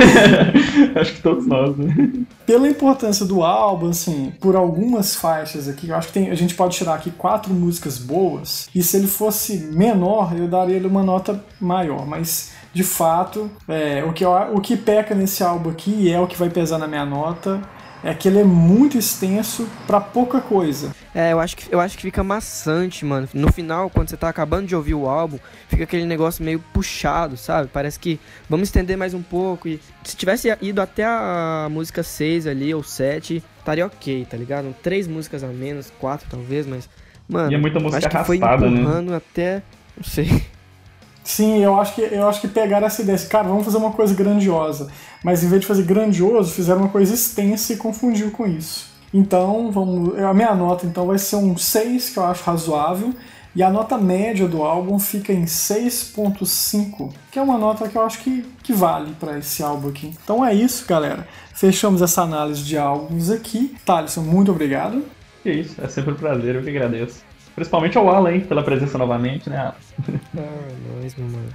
Acho 0.94 1.14
que 1.14 1.22
todos 1.22 1.46
nós, 1.46 1.76
né? 1.76 2.12
Pela 2.44 2.68
importância 2.68 3.26
do 3.26 3.42
álbum, 3.42 3.90
assim, 3.90 4.32
por 4.40 4.54
algumas 4.54 5.16
faixas 5.16 5.68
aqui, 5.68 5.88
eu 5.88 5.96
acho 5.96 6.08
que 6.08 6.14
tem, 6.14 6.30
a 6.30 6.34
gente 6.34 6.54
pode 6.54 6.76
tirar 6.76 6.94
aqui 6.94 7.10
quatro 7.10 7.52
músicas 7.52 7.98
boas, 7.98 8.68
e 8.72 8.84
se 8.84 8.96
ele 8.96 9.08
fosse 9.08 9.58
menor, 9.72 10.32
eu 10.36 10.46
daria 10.46 10.76
ele 10.76 10.86
uma 10.86 11.02
nota 11.02 11.42
maior, 11.60 12.06
mas 12.06 12.52
de 12.72 12.84
fato, 12.84 13.50
é, 13.66 14.04
o, 14.04 14.12
que 14.12 14.24
eu, 14.24 14.30
o 14.54 14.60
que 14.60 14.76
peca 14.76 15.14
nesse 15.14 15.42
álbum 15.42 15.70
aqui, 15.70 15.90
e 15.90 16.12
é 16.12 16.20
o 16.20 16.26
que 16.26 16.36
vai 16.36 16.50
pesar 16.50 16.78
na 16.78 16.86
minha 16.86 17.04
nota, 17.04 17.60
é 18.06 18.14
que 18.14 18.28
ele 18.28 18.38
é 18.38 18.44
muito 18.44 18.96
extenso 18.96 19.68
pra 19.84 20.00
pouca 20.00 20.40
coisa. 20.40 20.94
É, 21.12 21.32
eu 21.32 21.40
acho, 21.40 21.56
que, 21.56 21.74
eu 21.74 21.80
acho 21.80 21.96
que 21.96 22.02
fica 22.02 22.22
maçante, 22.22 23.04
mano. 23.04 23.28
No 23.34 23.52
final, 23.52 23.90
quando 23.90 24.08
você 24.08 24.16
tá 24.16 24.28
acabando 24.28 24.68
de 24.68 24.76
ouvir 24.76 24.94
o 24.94 25.08
álbum, 25.08 25.38
fica 25.68 25.82
aquele 25.82 26.04
negócio 26.04 26.44
meio 26.44 26.60
puxado, 26.72 27.36
sabe? 27.36 27.68
Parece 27.72 27.98
que 27.98 28.20
vamos 28.48 28.68
estender 28.68 28.96
mais 28.96 29.12
um 29.12 29.22
pouco. 29.22 29.66
E 29.66 29.80
se 30.04 30.16
tivesse 30.16 30.56
ido 30.62 30.80
até 30.80 31.04
a 31.04 31.66
música 31.68 32.04
6 32.04 32.46
ali, 32.46 32.72
ou 32.72 32.82
7, 32.82 33.42
estaria 33.58 33.84
ok, 33.84 34.24
tá 34.30 34.36
ligado? 34.36 34.72
Três 34.82 35.08
músicas 35.08 35.42
a 35.42 35.48
menos, 35.48 35.92
quatro 35.98 36.28
talvez, 36.30 36.64
mas. 36.64 36.88
Mano, 37.28 37.50
E 37.50 37.56
é 37.56 37.58
muita 37.58 37.80
música 37.80 38.06
acho 38.06 38.08
que 38.08 38.24
foi 38.24 38.38
né? 38.38 38.46
empurrando 38.56 39.12
até. 39.12 39.62
Não 39.96 40.04
sei. 40.04 40.44
Sim, 41.26 41.58
eu 41.58 41.78
acho 41.80 41.96
que 41.96 42.02
eu 42.02 42.28
acho 42.28 42.40
que 42.40 42.46
pegaram 42.46 42.86
essa 42.86 43.02
ideia, 43.02 43.16
assim, 43.16 43.26
cara, 43.26 43.48
vamos 43.48 43.64
fazer 43.64 43.78
uma 43.78 43.90
coisa 43.90 44.14
grandiosa. 44.14 44.86
Mas 45.24 45.42
em 45.42 45.48
vez 45.48 45.60
de 45.60 45.66
fazer 45.66 45.82
grandioso, 45.82 46.52
fizeram 46.52 46.82
uma 46.82 46.88
coisa 46.88 47.12
extensa 47.12 47.72
e 47.72 47.76
confundiu 47.76 48.30
com 48.30 48.46
isso. 48.46 48.86
Então, 49.12 49.72
vamos, 49.72 50.16
a 50.20 50.32
minha 50.32 50.54
nota 50.54 50.86
então 50.86 51.08
vai 51.08 51.18
ser 51.18 51.34
um 51.34 51.56
6, 51.56 52.10
que 52.10 52.16
eu 52.16 52.24
acho 52.24 52.44
razoável, 52.44 53.12
e 53.56 53.62
a 53.62 53.68
nota 53.68 53.98
média 53.98 54.46
do 54.46 54.62
álbum 54.62 55.00
fica 55.00 55.32
em 55.32 55.46
6.5, 55.46 57.12
que 57.32 57.40
é 57.40 57.42
uma 57.42 57.58
nota 57.58 57.88
que 57.88 57.98
eu 57.98 58.02
acho 58.02 58.20
que, 58.20 58.46
que 58.62 58.72
vale 58.72 59.12
para 59.18 59.36
esse 59.36 59.64
álbum 59.64 59.88
aqui. 59.88 60.14
Então 60.22 60.46
é 60.46 60.54
isso, 60.54 60.86
galera. 60.86 61.26
Fechamos 61.52 62.02
essa 62.02 62.22
análise 62.22 62.62
de 62.62 62.78
álbuns 62.78 63.30
aqui. 63.30 63.74
Thaleson, 63.84 64.20
muito 64.20 64.52
obrigado. 64.52 65.02
Que 65.42 65.50
isso, 65.50 65.74
é 65.82 65.88
sempre 65.88 66.12
um 66.12 66.16
prazer, 66.16 66.54
eu 66.54 66.62
que 66.62 66.70
agradeço. 66.70 67.25
Principalmente 67.56 67.96
ao 67.98 68.08
Alan, 68.08 68.32
hein, 68.32 68.40
pela 68.42 68.62
presença 68.62 68.96
novamente, 68.98 69.50
né, 69.50 69.58
Alan? 69.58 69.74
Ah, 70.36 70.68
nóis, 71.00 71.16
meu 71.16 71.26
mano. 71.26 71.48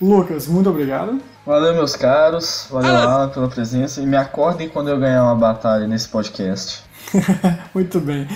Lucas, 0.00 0.46
muito 0.46 0.70
obrigado. 0.70 1.20
Valeu, 1.44 1.74
meus 1.74 1.96
caros. 1.96 2.68
Valeu, 2.70 2.94
Alan, 2.94 3.28
pela 3.30 3.48
presença. 3.48 4.00
E 4.00 4.06
me 4.06 4.16
acordem 4.16 4.68
quando 4.68 4.90
eu 4.90 4.98
ganhar 5.00 5.24
uma 5.24 5.34
batalha 5.34 5.88
nesse 5.88 6.08
podcast. 6.08 6.84
Muito 7.74 7.98
bem. 7.98 8.28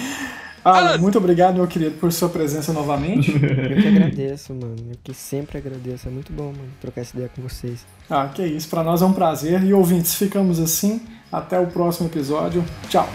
Alan, 0.65 0.97
muito 0.97 1.19
obrigado, 1.19 1.57
meu 1.57 1.67
querido, 1.67 1.99
por 1.99 2.13
sua 2.13 2.29
presença 2.29 2.73
novamente. 2.73 3.33
Eu 3.35 3.83
que 3.83 3.89
agradeço, 3.89 4.55
mano. 4.55 4.77
Eu 4.91 4.97
que 5.03 5.13
sempre 5.13 5.59
agradeço. 5.59 6.07
É 6.07 6.11
muito 6.11 6.33
bom, 6.33 6.53
mano, 6.53 6.69
trocar 6.81 7.01
essa 7.01 7.17
ideia 7.17 7.29
com 7.35 7.43
vocês. 7.43 7.85
Ah, 8.09 8.29
que 8.33 8.45
isso. 8.47 8.69
Para 8.69 8.85
nós 8.85 9.03
é 9.03 9.05
um 9.05 9.13
prazer. 9.13 9.63
E 9.65 9.75
ouvintes, 9.75 10.15
ficamos 10.15 10.61
assim. 10.61 11.03
Até 11.33 11.59
o 11.59 11.67
próximo 11.67 12.09
episódio. 12.09 12.65
Tchau. 12.89 13.09